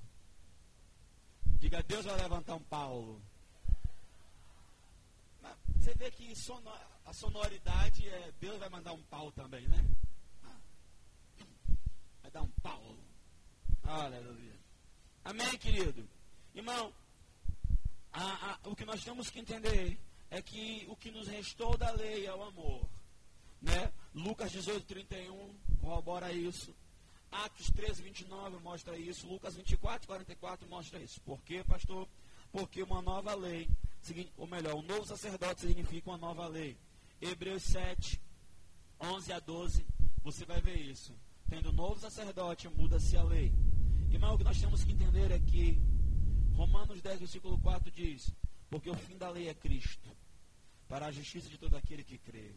Diga, 1.58 1.82
Deus 1.84 2.04
vai 2.04 2.18
levantar 2.18 2.56
um 2.56 2.64
Paulo. 2.64 3.18
Mas 5.40 5.56
você 5.74 5.94
vê 5.94 6.10
que 6.10 6.30
a 7.04 7.12
sonoridade 7.12 8.08
é 8.08 8.32
Deus 8.40 8.58
vai 8.58 8.68
mandar 8.68 8.92
um 8.92 9.02
Paulo 9.04 9.32
também, 9.32 9.66
né? 9.68 9.84
Vai 12.22 12.30
dar 12.30 12.42
um 12.42 12.50
Paulo. 12.62 12.98
Aleluia. 13.82 14.54
Amém, 15.24 15.58
querido? 15.58 16.08
Irmão, 16.54 16.92
a, 18.12 18.52
a, 18.52 18.68
o 18.68 18.76
que 18.76 18.84
nós 18.84 19.02
temos 19.04 19.30
que 19.30 19.40
entender 19.40 19.98
é 20.30 20.40
que 20.40 20.86
o 20.88 20.96
que 20.96 21.10
nos 21.10 21.28
restou 21.28 21.76
da 21.76 21.90
lei 21.92 22.26
é 22.26 22.34
o 22.34 22.42
amor. 22.42 22.88
Né? 23.60 23.92
Lucas 24.14 24.52
18, 24.52 24.84
31 24.86 25.54
corrobora 25.80 26.32
isso. 26.32 26.74
Atos 27.30 27.70
13, 27.70 28.02
29 28.02 28.58
mostra 28.58 28.96
isso. 28.96 29.26
Lucas 29.26 29.56
24, 29.56 30.06
44 30.06 30.68
mostra 30.68 31.00
isso. 31.00 31.20
Por 31.22 31.42
quê, 31.42 31.64
pastor? 31.64 32.08
Porque 32.52 32.82
uma 32.82 33.02
nova 33.02 33.34
lei, 33.34 33.68
ou 34.36 34.46
melhor, 34.46 34.74
um 34.76 34.82
novo 34.82 35.04
sacerdote 35.04 35.62
significa 35.62 36.10
uma 36.10 36.18
nova 36.18 36.46
lei. 36.46 36.78
Hebreus 37.24 37.62
7, 37.62 38.20
11 39.00 39.32
a 39.32 39.40
12, 39.40 39.86
você 40.22 40.44
vai 40.44 40.60
ver 40.60 40.78
isso. 40.78 41.18
Tendo 41.48 41.70
um 41.70 41.72
novo 41.72 41.98
sacerdote, 41.98 42.68
muda-se 42.68 43.16
a 43.16 43.22
lei. 43.22 43.50
Irmão, 44.10 44.34
o 44.34 44.38
que 44.38 44.44
nós 44.44 44.60
temos 44.60 44.84
que 44.84 44.92
entender 44.92 45.30
é 45.30 45.38
que 45.38 45.80
Romanos 46.54 47.00
10, 47.00 47.20
versículo 47.20 47.58
4 47.58 47.90
diz: 47.90 48.30
Porque 48.68 48.90
o 48.90 48.94
fim 48.94 49.16
da 49.16 49.30
lei 49.30 49.48
é 49.48 49.54
Cristo 49.54 50.14
para 50.86 51.06
a 51.06 51.10
justiça 51.10 51.48
de 51.48 51.56
todo 51.56 51.74
aquele 51.76 52.04
que 52.04 52.18
crê. 52.18 52.52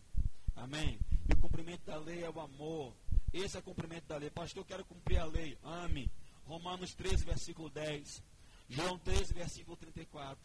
Amém? 0.53 0.99
E 1.29 1.33
o 1.33 1.37
cumprimento 1.37 1.85
da 1.85 1.97
lei 1.97 2.23
é 2.23 2.29
o 2.29 2.39
amor. 2.39 2.93
Esse 3.31 3.55
é 3.55 3.59
o 3.61 3.63
cumprimento 3.63 4.05
da 4.07 4.17
lei. 4.17 4.29
Pastor, 4.29 4.61
eu 4.61 4.65
quero 4.65 4.83
cumprir 4.83 5.17
a 5.17 5.25
lei. 5.25 5.57
Ame. 5.63 6.11
Romanos 6.45 6.93
13, 6.93 7.23
versículo 7.23 7.69
10. 7.69 8.21
João 8.67 8.99
13, 8.99 9.33
versículo 9.33 9.77
34. 9.77 10.37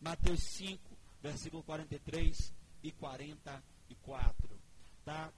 Mateus 0.00 0.42
5, 0.42 0.82
versículo 1.22 1.62
43 1.62 2.52
e 2.82 2.92
44. 2.92 4.60
Tá? 5.04 5.32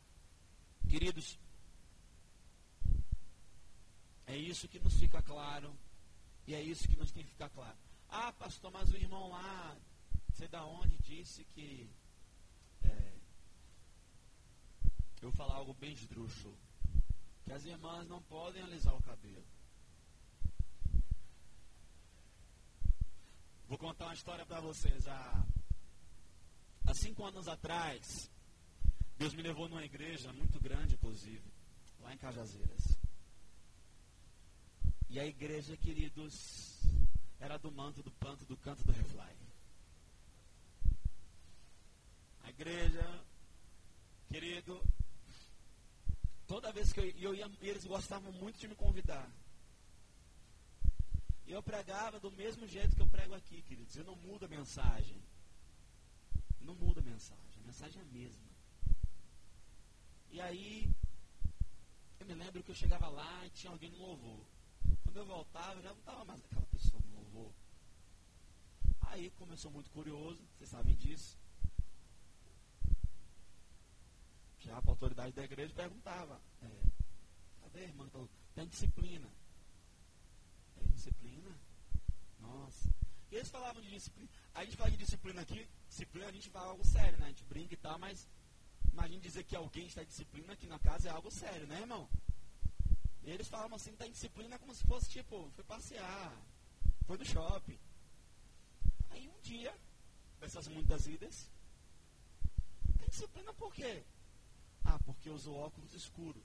Queridos, 0.88 1.38
é 4.26 4.36
isso 4.36 4.68
que 4.68 4.78
nos 4.78 4.95
fica 4.95 5.22
claro. 5.22 5.76
E 6.47 6.55
é 6.55 6.62
isso 6.62 6.88
que 6.88 6.97
nos 6.97 7.12
tem 7.12 7.24
que 7.24 7.30
ficar 7.30 7.49
claro. 7.51 7.76
Ah, 8.09 8.32
pastor, 8.32 8.72
mas 8.72 8.91
o 8.91 8.97
irmão 8.97 9.28
lá 9.28 9.76
sei 10.34 10.49
da 10.49 10.64
onde 10.64 10.97
disse 10.99 11.45
que. 11.45 11.88
É, 12.82 13.12
eu 15.20 15.30
vou 15.30 15.32
falar 15.32 15.55
algo 15.55 15.74
bem 15.74 15.93
esdrúxulo. 15.93 16.57
Que 17.45 17.53
as 17.53 17.64
irmãs 17.64 18.09
não 18.09 18.22
podem 18.22 18.62
alisar 18.62 18.95
o 18.95 19.03
cabelo. 19.03 19.45
Vou 23.68 23.78
contar 23.78 24.07
uma 24.07 24.14
história 24.14 24.47
para 24.47 24.61
vocês. 24.61 25.07
Há, 25.07 25.47
há 26.91 26.95
cinco 26.95 27.24
anos 27.24 27.49
atrás, 27.49 28.30
Deus 29.16 29.34
me 29.34 29.43
levou 29.43 29.68
numa 29.68 29.84
igreja 29.84 30.32
muito 30.32 30.61
grande, 30.61 30.95
inclusive, 30.95 31.43
lá 32.01 32.12
em 32.12 32.18
Cajazeiras. 32.18 32.99
E 35.09 35.18
a 35.18 35.26
igreja, 35.26 35.76
queridos, 35.76 36.80
era 37.38 37.59
do 37.59 37.70
manto, 37.70 38.03
do 38.03 38.11
panto, 38.12 38.45
do 38.45 38.57
canto 38.57 38.84
do 38.84 38.93
refly 38.93 39.41
a 42.43 42.51
igreja, 42.51 43.24
querido, 44.28 44.82
toda 46.47 46.72
vez 46.72 46.93
que 46.93 47.01
eu, 47.01 47.05
eu 47.18 47.34
ia, 47.34 47.51
eles 47.61 47.84
gostavam 47.84 48.32
muito 48.32 48.59
de 48.59 48.68
me 48.68 48.74
convidar. 48.74 49.30
E 51.47 51.53
eu 51.53 51.62
pregava 51.62 52.20
do 52.20 52.30
mesmo 52.30 52.66
jeito 52.66 52.95
que 52.95 53.03
eu 53.03 53.09
prego 53.09 53.34
aqui, 53.34 53.62
queridos. 53.62 53.97
Eu 53.97 54.05
não 54.05 54.16
mudo 54.16 54.45
a 54.45 54.49
mensagem. 54.49 55.20
Não 56.71 56.77
muda 56.77 57.01
a 57.01 57.03
mensagem. 57.03 57.61
A 57.64 57.66
mensagem 57.66 58.01
é 58.01 58.05
a 58.05 58.09
mesma. 58.09 58.49
E 60.31 60.41
aí, 60.41 60.89
eu 62.21 62.27
me 62.27 62.35
lembro 62.35 62.62
que 62.62 62.71
eu 62.71 62.75
chegava 62.77 63.09
lá 63.09 63.45
e 63.45 63.51
tinha 63.51 63.73
alguém 63.73 63.91
no 63.91 63.99
louvor. 63.99 64.47
Quando 65.03 65.16
eu 65.16 65.27
voltava, 65.27 65.81
eu 65.81 65.83
já 65.83 65.91
não 65.91 65.99
estava 65.99 66.25
mais 66.25 66.45
aquela 66.45 66.66
pessoa 66.66 67.03
no 67.03 67.16
louvor. 67.16 67.53
Aí 69.09 69.31
começou 69.31 69.73
muito 69.73 69.91
curioso, 69.91 70.41
vocês 70.57 70.71
sabem 70.71 70.95
disso. 70.95 71.37
já 74.61 74.81
para 74.81 74.91
a 74.91 74.93
autoridade 74.93 75.33
da 75.33 75.43
igreja 75.43 75.75
perguntava, 75.75 76.41
é, 76.62 76.68
cadê 77.62 77.83
irmã? 77.85 78.05
Então, 78.07 78.29
tem 78.55 78.68
disciplina. 78.68 79.29
Tem 80.77 80.87
disciplina? 80.87 81.51
Nossa. 82.39 82.89
E 83.33 83.37
eles 83.37 83.49
falavam 83.49 83.83
de 83.83 83.91
disciplina. 83.91 84.29
A 84.55 84.64
gente 84.64 84.77
fala 84.77 84.91
de 84.91 84.99
disciplina 84.99 85.41
aqui, 85.41 85.66
disciplina 85.91 86.28
a 86.28 86.32
gente 86.32 86.49
fala 86.49 86.70
algo 86.70 86.84
sério, 86.84 87.18
né? 87.18 87.26
A 87.26 87.28
gente 87.30 87.45
brinca 87.45 87.74
e 87.74 87.76
tal, 87.76 87.99
mas 87.99 88.26
imagine 88.93 89.20
dizer 89.20 89.45
que 89.45 89.57
alguém 89.57 89.86
está 89.86 90.03
em 90.03 90.07
disciplina 90.07 90.53
aqui 90.53 90.66
na 90.66 90.78
casa 90.78 91.09
é 91.09 91.12
algo 91.12 91.30
sério, 91.30 91.66
né, 91.66 91.80
irmão? 91.80 92.09
E 93.24 93.30
eles 93.30 93.49
falavam 93.49 93.76
assim, 93.76 93.91
está 93.91 94.07
em 94.07 94.12
disciplina 94.12 94.59
como 94.59 94.74
se 94.74 94.84
fosse 94.84 95.11
tipo, 95.11 95.51
foi 95.55 95.64
passear, 95.64 96.32
foi 97.07 97.18
no 97.18 97.24
shopping. 97.24 97.78
Aí 99.11 99.28
um 99.28 99.41
dia, 99.43 99.74
dessas 100.38 100.68
muitas 100.68 101.07
idas, 101.07 101.51
tem 102.99 103.09
disciplina 103.09 103.53
por 103.55 103.74
quê? 103.74 104.05
Ah, 104.84 104.99
porque 105.01 105.28
usou 105.28 105.57
óculos 105.57 105.93
escuros. 105.93 106.43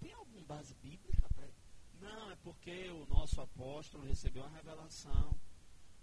Tem 0.00 0.12
alguma 0.12 0.42
base 0.42 0.74
Não, 2.08 2.30
é 2.30 2.36
porque 2.36 2.88
o 2.90 3.06
nosso 3.06 3.40
apóstolo 3.40 4.06
recebeu 4.06 4.42
uma 4.42 4.56
revelação 4.56 5.38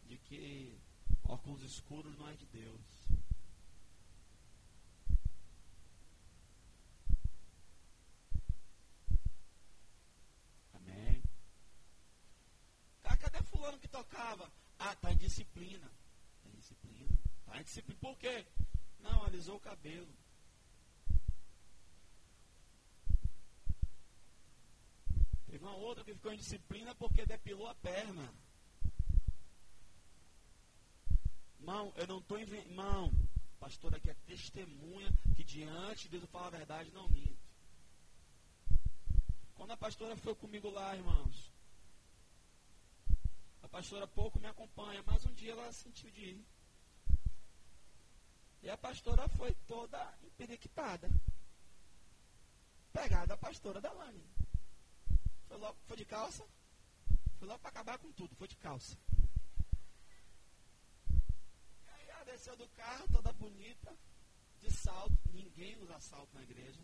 de 0.03 0.18
que 0.20 0.80
óculos 1.24 1.64
escuros 1.64 2.16
não 2.18 2.30
é 2.30 2.34
de 2.36 2.45
Deus. 2.45 2.82
Amém. 10.74 11.24
Cadê 13.20 13.41
fulano 13.41 13.80
que 13.80 13.88
tocava? 13.88 14.51
Ah, 14.78 14.93
está 14.93 15.12
em 15.12 15.18
disciplina. 15.18 15.91
Está 16.38 16.49
em 16.49 16.56
disciplina. 16.56 17.20
Está 17.39 17.60
em 17.60 17.64
disciplina. 17.64 17.99
Por 17.99 18.16
quê? 18.20 18.45
Não, 18.99 19.24
alisou 19.24 19.56
o 19.56 19.60
cabelo. 19.60 20.14
Teve 25.56 25.64
uma 25.64 25.65
outra 25.76 26.04
que 26.04 26.14
ficou 26.14 26.34
em 26.34 26.38
disciplina 26.38 26.96
porque 26.96 27.26
depilou 27.26 27.68
a 27.68 27.76
perna. 27.76 28.34
Irmão, 31.60 31.94
eu 31.96 32.08
não 32.08 32.20
estou 32.20 32.40
inventando. 32.40 32.70
Irmão, 32.70 33.12
pastor 33.60 33.96
aqui 33.96 34.10
é 34.10 34.14
testemunha 34.26 35.10
que 35.36 35.44
diante 35.44 36.04
de 36.04 36.20
Deus 36.20 36.30
fala 36.30 36.48
a 36.48 36.52
verdade, 36.52 36.92
não 36.92 37.10
minto. 37.10 37.36
Quando 39.56 39.72
a 39.72 39.78
pastora 39.78 40.16
foi 40.16 40.36
comigo 40.36 40.70
lá, 40.70 40.96
irmãos, 40.96 41.52
a 43.64 43.68
pastora 43.68 44.06
pouco 44.06 44.40
me 44.40 44.48
acompanha, 44.48 45.04
mas 45.06 45.26
um 45.26 45.34
dia 45.34 45.54
ela 45.54 45.72
sentiu 45.74 46.12
de 46.12 46.22
ir. 46.22 46.46
E 48.62 48.70
a 48.70 48.78
pastora 48.78 49.28
foi 49.30 49.54
toda 49.68 49.98
emperiquitada. 50.24 51.10
Pegada 52.94 53.34
a 53.34 53.38
pastora 53.38 53.82
da 53.82 53.92
lâmina. 53.92 54.35
Foi 55.48 55.58
logo, 55.58 55.78
foi 55.88 55.98
de 55.98 56.06
calça. 56.06 56.46
Foi 57.38 57.48
logo 57.48 57.60
para 57.60 57.70
acabar 57.70 57.98
com 57.98 58.12
tudo, 58.14 58.36
foi 58.36 58.48
de 58.48 58.58
calça. 58.58 58.98
E 61.86 61.89
aí 61.89 62.10
ela 62.10 62.24
desceu 62.26 62.56
do 62.56 62.68
carro, 62.70 63.08
toda 63.12 63.32
bonita, 63.34 63.96
de 64.60 64.72
salto. 64.72 65.18
Ninguém 65.34 65.78
usa 65.82 66.00
salto 66.00 66.34
na 66.34 66.43
igreja. 66.43 66.82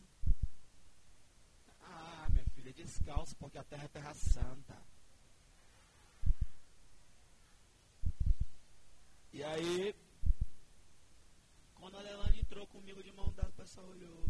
Ah, 1.82 2.28
minha 2.30 2.46
filha, 2.56 2.72
descalço, 2.74 3.36
porque 3.38 3.58
a 3.58 3.64
terra 3.64 3.86
é 3.86 3.88
terra 3.88 4.14
santa. 4.14 4.78
E 9.34 9.44
aí, 9.44 9.96
quando 11.76 11.98
a 11.98 12.02
Leilani 12.02 12.42
entrou 12.42 12.68
comigo 12.68 13.02
de 13.02 13.12
mão 13.14 13.32
dada, 13.34 13.50
o 13.50 13.54
pessoal 13.54 13.88
olhou. 13.88 14.26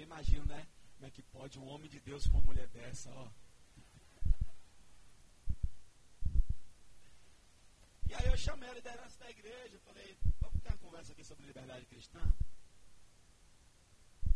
Eu 0.00 0.04
imagino, 0.04 0.46
né? 0.46 0.66
Como 0.94 1.06
é 1.06 1.10
que 1.10 1.22
pode 1.24 1.58
um 1.58 1.66
homem 1.68 1.90
de 1.90 2.00
Deus 2.00 2.26
com 2.26 2.38
uma 2.38 2.46
mulher 2.46 2.66
dessa, 2.68 3.10
ó. 3.12 3.30
E 8.08 8.14
aí 8.14 8.26
eu 8.26 8.36
chamei 8.38 8.66
a 8.70 8.72
liderança 8.72 9.18
da 9.18 9.30
igreja, 9.30 9.78
falei, 9.80 10.16
vamos 10.40 10.62
ter 10.62 10.70
uma 10.70 10.78
conversa 10.78 11.12
aqui 11.12 11.22
sobre 11.22 11.44
liberdade 11.44 11.84
cristã? 11.84 12.18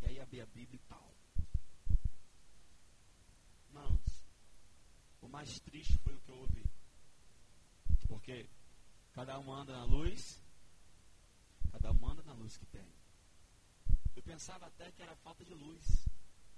E 0.02 0.06
aí 0.06 0.20
abri 0.20 0.42
a 0.42 0.46
Bíblia 0.46 0.76
e 0.76 0.86
pau. 0.86 1.14
Irmãos, 3.68 4.26
o 5.22 5.28
mais 5.28 5.58
triste 5.60 5.96
foi 6.04 6.14
o 6.14 6.20
que 6.20 6.30
eu 6.30 6.36
ouvi. 6.40 6.64
Porque 8.06 8.50
cada 9.14 9.38
um 9.38 9.50
anda 9.50 9.72
na 9.72 9.84
luz, 9.84 10.42
cada 11.72 11.90
um 11.90 12.06
anda 12.06 12.22
na 12.22 12.34
luz 12.34 12.58
que 12.58 12.66
tem. 12.66 13.03
Eu 14.16 14.22
pensava 14.22 14.66
até 14.66 14.90
que 14.92 15.02
era 15.02 15.14
falta 15.16 15.44
de 15.44 15.54
luz, 15.54 16.06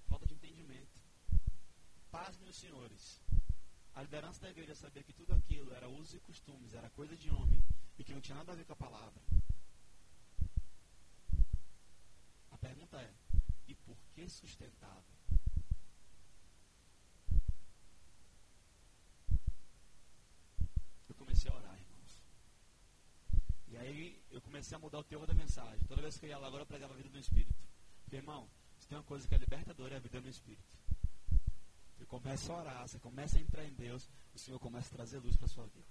falta 0.07 0.27
de 0.27 0.35
entendimento. 0.35 1.01
Paz, 2.11 2.39
meus 2.39 2.57
senhores. 2.57 3.21
A 3.95 4.03
liderança 4.03 4.41
da 4.43 4.51
igreja 4.51 4.75
sabia 4.75 5.03
que 5.03 5.13
tudo 5.13 5.33
aquilo 5.33 5.73
era 5.73 5.89
usos 5.89 6.15
e 6.15 6.21
costumes, 6.21 6.75
era 6.75 6.91
coisa 6.91 7.17
de 7.17 7.31
homem 7.31 7.63
e 7.99 8.05
que 8.05 8.13
não 8.13 8.21
tinha 8.21 8.37
nada 8.37 8.53
a 8.53 8.55
ver 8.55 8.67
com 8.67 8.75
a 8.75 8.77
palavra. 8.77 9.23
A 12.51 12.59
pergunta 12.59 13.01
é: 13.01 13.13
e 13.67 13.75
por 13.75 13.97
que 14.15 14.29
sustentável? 14.29 15.17
Eu 21.09 21.15
comecei 21.15 21.51
a 21.51 21.55
orar, 21.55 21.79
irmãos. 21.79 22.23
E 23.69 23.77
aí 23.79 24.23
eu 24.37 24.43
comecei 24.43 24.77
a 24.77 24.79
mudar 24.79 24.99
o 24.99 25.05
teor 25.05 25.27
da 25.27 25.35
mensagem. 25.35 25.81
Toda 25.89 26.03
vez 26.03 26.19
que 26.19 26.27
eu 26.27 26.31
ia 26.31 26.39
lá 26.39 26.47
agora 26.47 26.63
eu 26.63 26.67
pregava 26.67 26.93
a 26.93 26.97
vida 26.97 27.09
do 27.09 27.19
Espírito. 27.19 27.55
Porque, 28.03 28.17
irmão, 28.17 28.49
se 28.79 28.87
tem 28.87 28.99
uma 28.99 29.05
coisa 29.05 29.27
que 29.27 29.35
é 29.35 29.39
libertadora 29.39 29.95
é 29.95 29.97
a 29.97 30.01
vida 30.01 30.21
no 30.21 30.29
Espírito. 30.29 30.77
Você 31.97 32.05
começa 32.05 32.53
a 32.53 32.61
orar, 32.61 32.89
você 32.89 32.99
começa 32.99 33.39
a 33.39 33.41
entrar 33.41 33.65
em 33.65 33.73
Deus, 33.73 34.11
o 34.35 34.39
Senhor 34.39 34.59
começa 34.61 34.89
a 34.89 34.97
trazer 34.97 35.19
luz 35.19 35.37
para 35.37 35.47
a 35.47 35.49
sua 35.49 35.67
vida. 35.69 35.89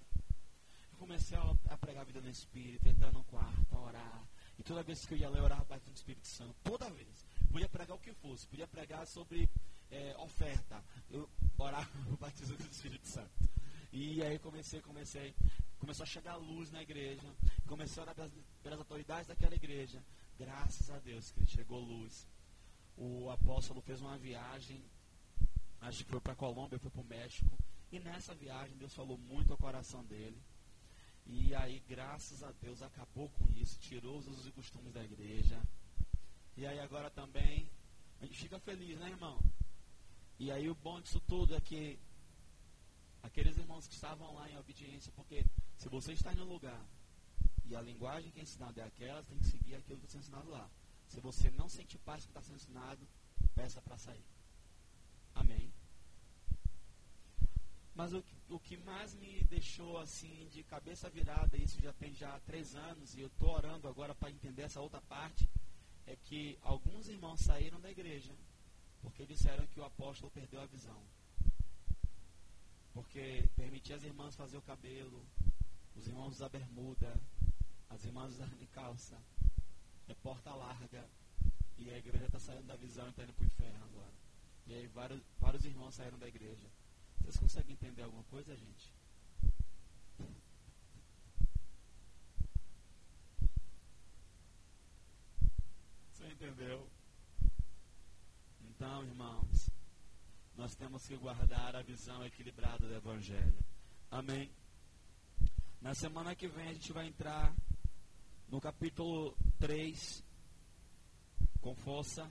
Eu 0.92 0.98
comecei 1.00 1.36
a, 1.38 1.78
pregar 1.78 2.02
a 2.02 2.06
vida 2.06 2.22
no 2.22 2.30
Espírito, 2.30 2.88
entrar 2.88 3.12
no 3.12 3.24
quarto, 3.24 3.76
a 3.76 3.80
orar. 3.80 4.28
E 4.60 4.64
toda 4.64 4.84
vez 4.84 5.06
que 5.06 5.16
eu 5.16 5.18
ia 5.18 5.30
ler, 5.30 5.40
eu 5.40 5.44
orava 5.46 5.82
no 5.88 5.94
Espírito 5.94 6.28
Santo. 6.28 6.56
Toda 6.64 6.90
vez. 6.92 7.26
Podia 7.52 7.68
pregar 7.68 7.98
o 7.98 8.00
que 8.00 8.14
fosse. 8.14 8.48
Podia 8.48 8.68
pregar 8.68 9.06
sobre 9.08 9.50
é, 9.90 10.16
oferta. 10.20 10.84
Eu 11.10 11.28
orava 11.58 11.90
o 12.14 12.18
batismo 12.18 12.56
do 12.56 12.70
Espírito 12.70 13.08
Santo. 13.08 13.32
E 13.98 14.22
aí 14.22 14.38
comecei, 14.38 14.82
comecei. 14.82 15.34
Começou 15.80 16.04
a 16.04 16.06
chegar 16.06 16.36
luz 16.36 16.70
na 16.70 16.82
igreja. 16.82 17.34
Comecei 17.66 18.02
a 18.02 18.04
orar 18.04 18.14
pelas, 18.14 18.32
pelas 18.62 18.80
autoridades 18.80 19.28
daquela 19.28 19.56
igreja. 19.56 20.04
Graças 20.38 20.90
a 20.90 21.00
Deus 21.00 21.32
que 21.32 21.46
chegou 21.46 21.80
luz. 21.80 22.28
O 22.98 23.30
apóstolo 23.30 23.80
fez 23.80 24.02
uma 24.02 24.18
viagem 24.18 24.84
acho 25.80 26.04
que 26.04 26.12
foi 26.12 26.20
para 26.20 26.34
a 26.34 26.36
Colômbia, 26.36 26.78
foi 26.78 26.92
para 26.92 27.02
o 27.02 27.06
México. 27.06 27.58
E 27.90 27.98
nessa 28.00 28.36
viagem 28.36 28.76
Deus 28.76 28.94
falou 28.94 29.18
muito 29.18 29.54
ao 29.54 29.58
coração 29.58 30.04
dele. 30.04 30.44
E 31.26 31.56
aí, 31.56 31.82
graças 31.88 32.44
a 32.44 32.52
Deus, 32.52 32.82
acabou 32.82 33.30
com 33.30 33.46
isso, 33.56 33.80
tirou 33.80 34.18
os 34.18 34.28
usos 34.28 34.46
e 34.46 34.52
costumes 34.52 34.92
da 34.92 35.04
igreja. 35.06 35.58
E 36.58 36.66
aí 36.66 36.80
agora 36.82 37.10
também, 37.10 37.70
a 38.20 38.26
gente 38.26 38.40
fica 38.40 38.60
feliz, 38.60 39.00
né, 39.00 39.10
irmão? 39.10 39.40
E 40.38 40.52
aí 40.52 40.70
o 40.70 40.76
bom 40.76 41.00
disso 41.00 41.22
tudo 41.22 41.56
é 41.56 41.62
que 41.62 41.98
aqueles 43.26 43.58
irmãos 43.58 43.88
que 43.88 43.94
estavam 43.94 44.34
lá 44.36 44.50
em 44.50 44.58
obediência, 44.58 45.12
porque 45.16 45.46
se 45.78 45.90
você 45.90 46.14
está 46.14 46.34
em 46.34 46.40
um 46.40 46.46
lugar 46.46 46.86
e 47.66 47.76
a 47.76 47.82
linguagem 47.82 48.32
que 48.32 48.40
é 48.40 48.44
ensinada 48.44 48.82
é 48.82 48.86
aquela, 48.86 49.24
tem 49.24 49.38
que 49.38 49.46
seguir 49.46 49.76
aquilo 49.76 50.00
que 50.00 50.06
está 50.06 50.20
sendo 50.20 50.24
ensinado 50.24 50.50
lá. 50.50 50.70
Se 51.08 51.20
você 51.20 51.50
não 51.52 51.68
sente 51.68 51.98
paz 52.00 52.26
com 52.26 52.32
o 52.32 52.34
que 52.34 52.40
está 52.40 52.42
sendo 52.42 52.56
ensinado, 52.56 53.08
peça 53.54 53.82
para 53.82 53.98
sair. 53.98 54.26
Amém. 55.34 55.74
Mas 57.94 58.14
o, 58.14 58.24
o 58.50 58.60
que 58.60 58.78
mais 58.78 59.14
me 59.16 59.44
deixou 59.44 59.98
assim 59.98 60.48
de 60.52 60.64
cabeça 60.64 61.10
virada, 61.10 61.58
isso 61.58 61.82
já 61.82 61.94
tem 61.94 62.14
já 62.14 62.40
três 62.42 62.76
anos, 62.76 63.16
e 63.16 63.22
eu 63.22 63.28
estou 63.28 63.50
orando 63.50 63.88
agora 63.88 64.14
para 64.14 64.30
entender 64.30 64.64
essa 64.64 64.82
outra 64.82 65.02
parte, 65.02 65.50
é 66.06 66.16
que 66.16 66.58
alguns 66.62 67.08
irmãos 67.08 67.40
saíram 67.40 67.80
da 67.80 67.90
igreja 67.90 68.36
porque 69.02 69.26
disseram 69.26 69.66
que 69.68 69.80
o 69.80 69.86
apóstolo 69.86 70.32
perdeu 70.32 70.62
a 70.62 70.66
visão. 70.66 71.00
Porque 72.96 73.44
permitia 73.58 73.98
as 73.98 74.04
irmãs 74.04 74.38
fazer 74.38 74.56
o 74.56 74.62
cabelo, 74.62 75.22
os 75.98 76.08
irmãos 76.08 76.36
usar 76.36 76.48
bermuda, 76.48 77.14
as 77.90 78.06
irmãs 78.06 78.32
usarem 78.32 78.66
calça, 78.68 79.22
é 80.08 80.14
porta 80.14 80.56
larga, 80.56 81.06
e 81.78 81.90
a 81.90 81.98
igreja 81.98 82.26
está 82.26 82.40
saindo 82.40 82.66
da 82.66 82.78
visão 82.78 83.06
e 83.08 83.10
está 83.10 83.24
indo 83.24 83.34
para 83.34 83.44
o 83.44 83.48
inferno 83.48 83.84
agora. 83.84 84.14
E 84.66 84.74
aí 84.74 84.88
vários, 84.88 85.22
vários 85.38 85.66
irmãos 85.66 85.94
saíram 85.94 86.18
da 86.18 86.28
igreja. 86.30 86.72
Vocês 87.20 87.36
conseguem 87.36 87.74
entender 87.74 88.04
alguma 88.04 88.24
coisa, 88.24 88.56
gente? 88.56 88.94
Você 96.14 96.28
entendeu? 96.28 96.90
Então, 98.62 99.04
irmãos, 99.04 99.70
nós 100.58 100.76
temos 100.76 101.06
que 101.06 101.18
guardar 101.18 101.76
a 101.76 101.82
visão 101.82 102.26
equilibrada 102.26 102.88
do 102.88 102.96
Evangelho. 102.96 103.58
Amém? 104.10 104.50
Na 105.82 105.94
semana 105.94 106.36
que 106.36 106.48
vem 106.48 106.68
a 106.68 106.74
gente 106.74 106.94
vai 106.94 107.08
entrar 107.08 107.54
no 108.48 108.62
capítulo 108.62 109.36
3 109.60 110.24
com 111.62 111.76
força 111.76 112.30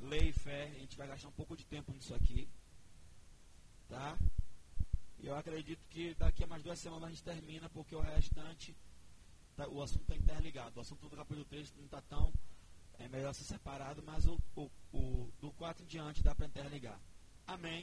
lei 0.00 0.28
e 0.28 0.32
fé. 0.32 0.64
A 0.76 0.78
gente 0.78 0.96
vai 0.96 1.08
gastar 1.08 1.28
um 1.28 1.32
pouco 1.32 1.56
de 1.56 1.64
tempo 1.66 1.92
nisso 1.92 2.14
aqui. 2.14 2.48
Tá? 3.88 4.16
E 5.18 5.26
eu 5.26 5.36
acredito 5.36 5.84
que 5.88 6.14
daqui 6.14 6.44
a 6.44 6.46
mais 6.46 6.62
duas 6.62 6.78
semanas 6.78 7.08
a 7.08 7.10
gente 7.10 7.24
termina, 7.24 7.68
porque 7.68 7.96
o 7.96 8.00
restante, 8.00 8.76
tá, 9.56 9.66
o 9.68 9.82
assunto 9.82 10.02
está 10.02 10.16
interligado. 10.16 10.76
O 10.76 10.80
assunto 10.80 11.08
do 11.08 11.16
capítulo 11.16 11.44
3 11.46 11.72
não 11.76 11.84
está 11.86 12.00
tão. 12.02 12.32
É 12.98 13.08
melhor 13.08 13.34
ser 13.34 13.44
separado, 13.44 14.02
mas 14.04 14.24
o, 14.26 14.38
o, 14.54 14.70
o 14.92 15.32
do 15.40 15.50
4 15.52 15.82
em 15.82 15.86
diante 15.86 16.22
dá 16.22 16.32
para 16.34 16.46
interligar. 16.46 17.00
Amém. 17.46 17.72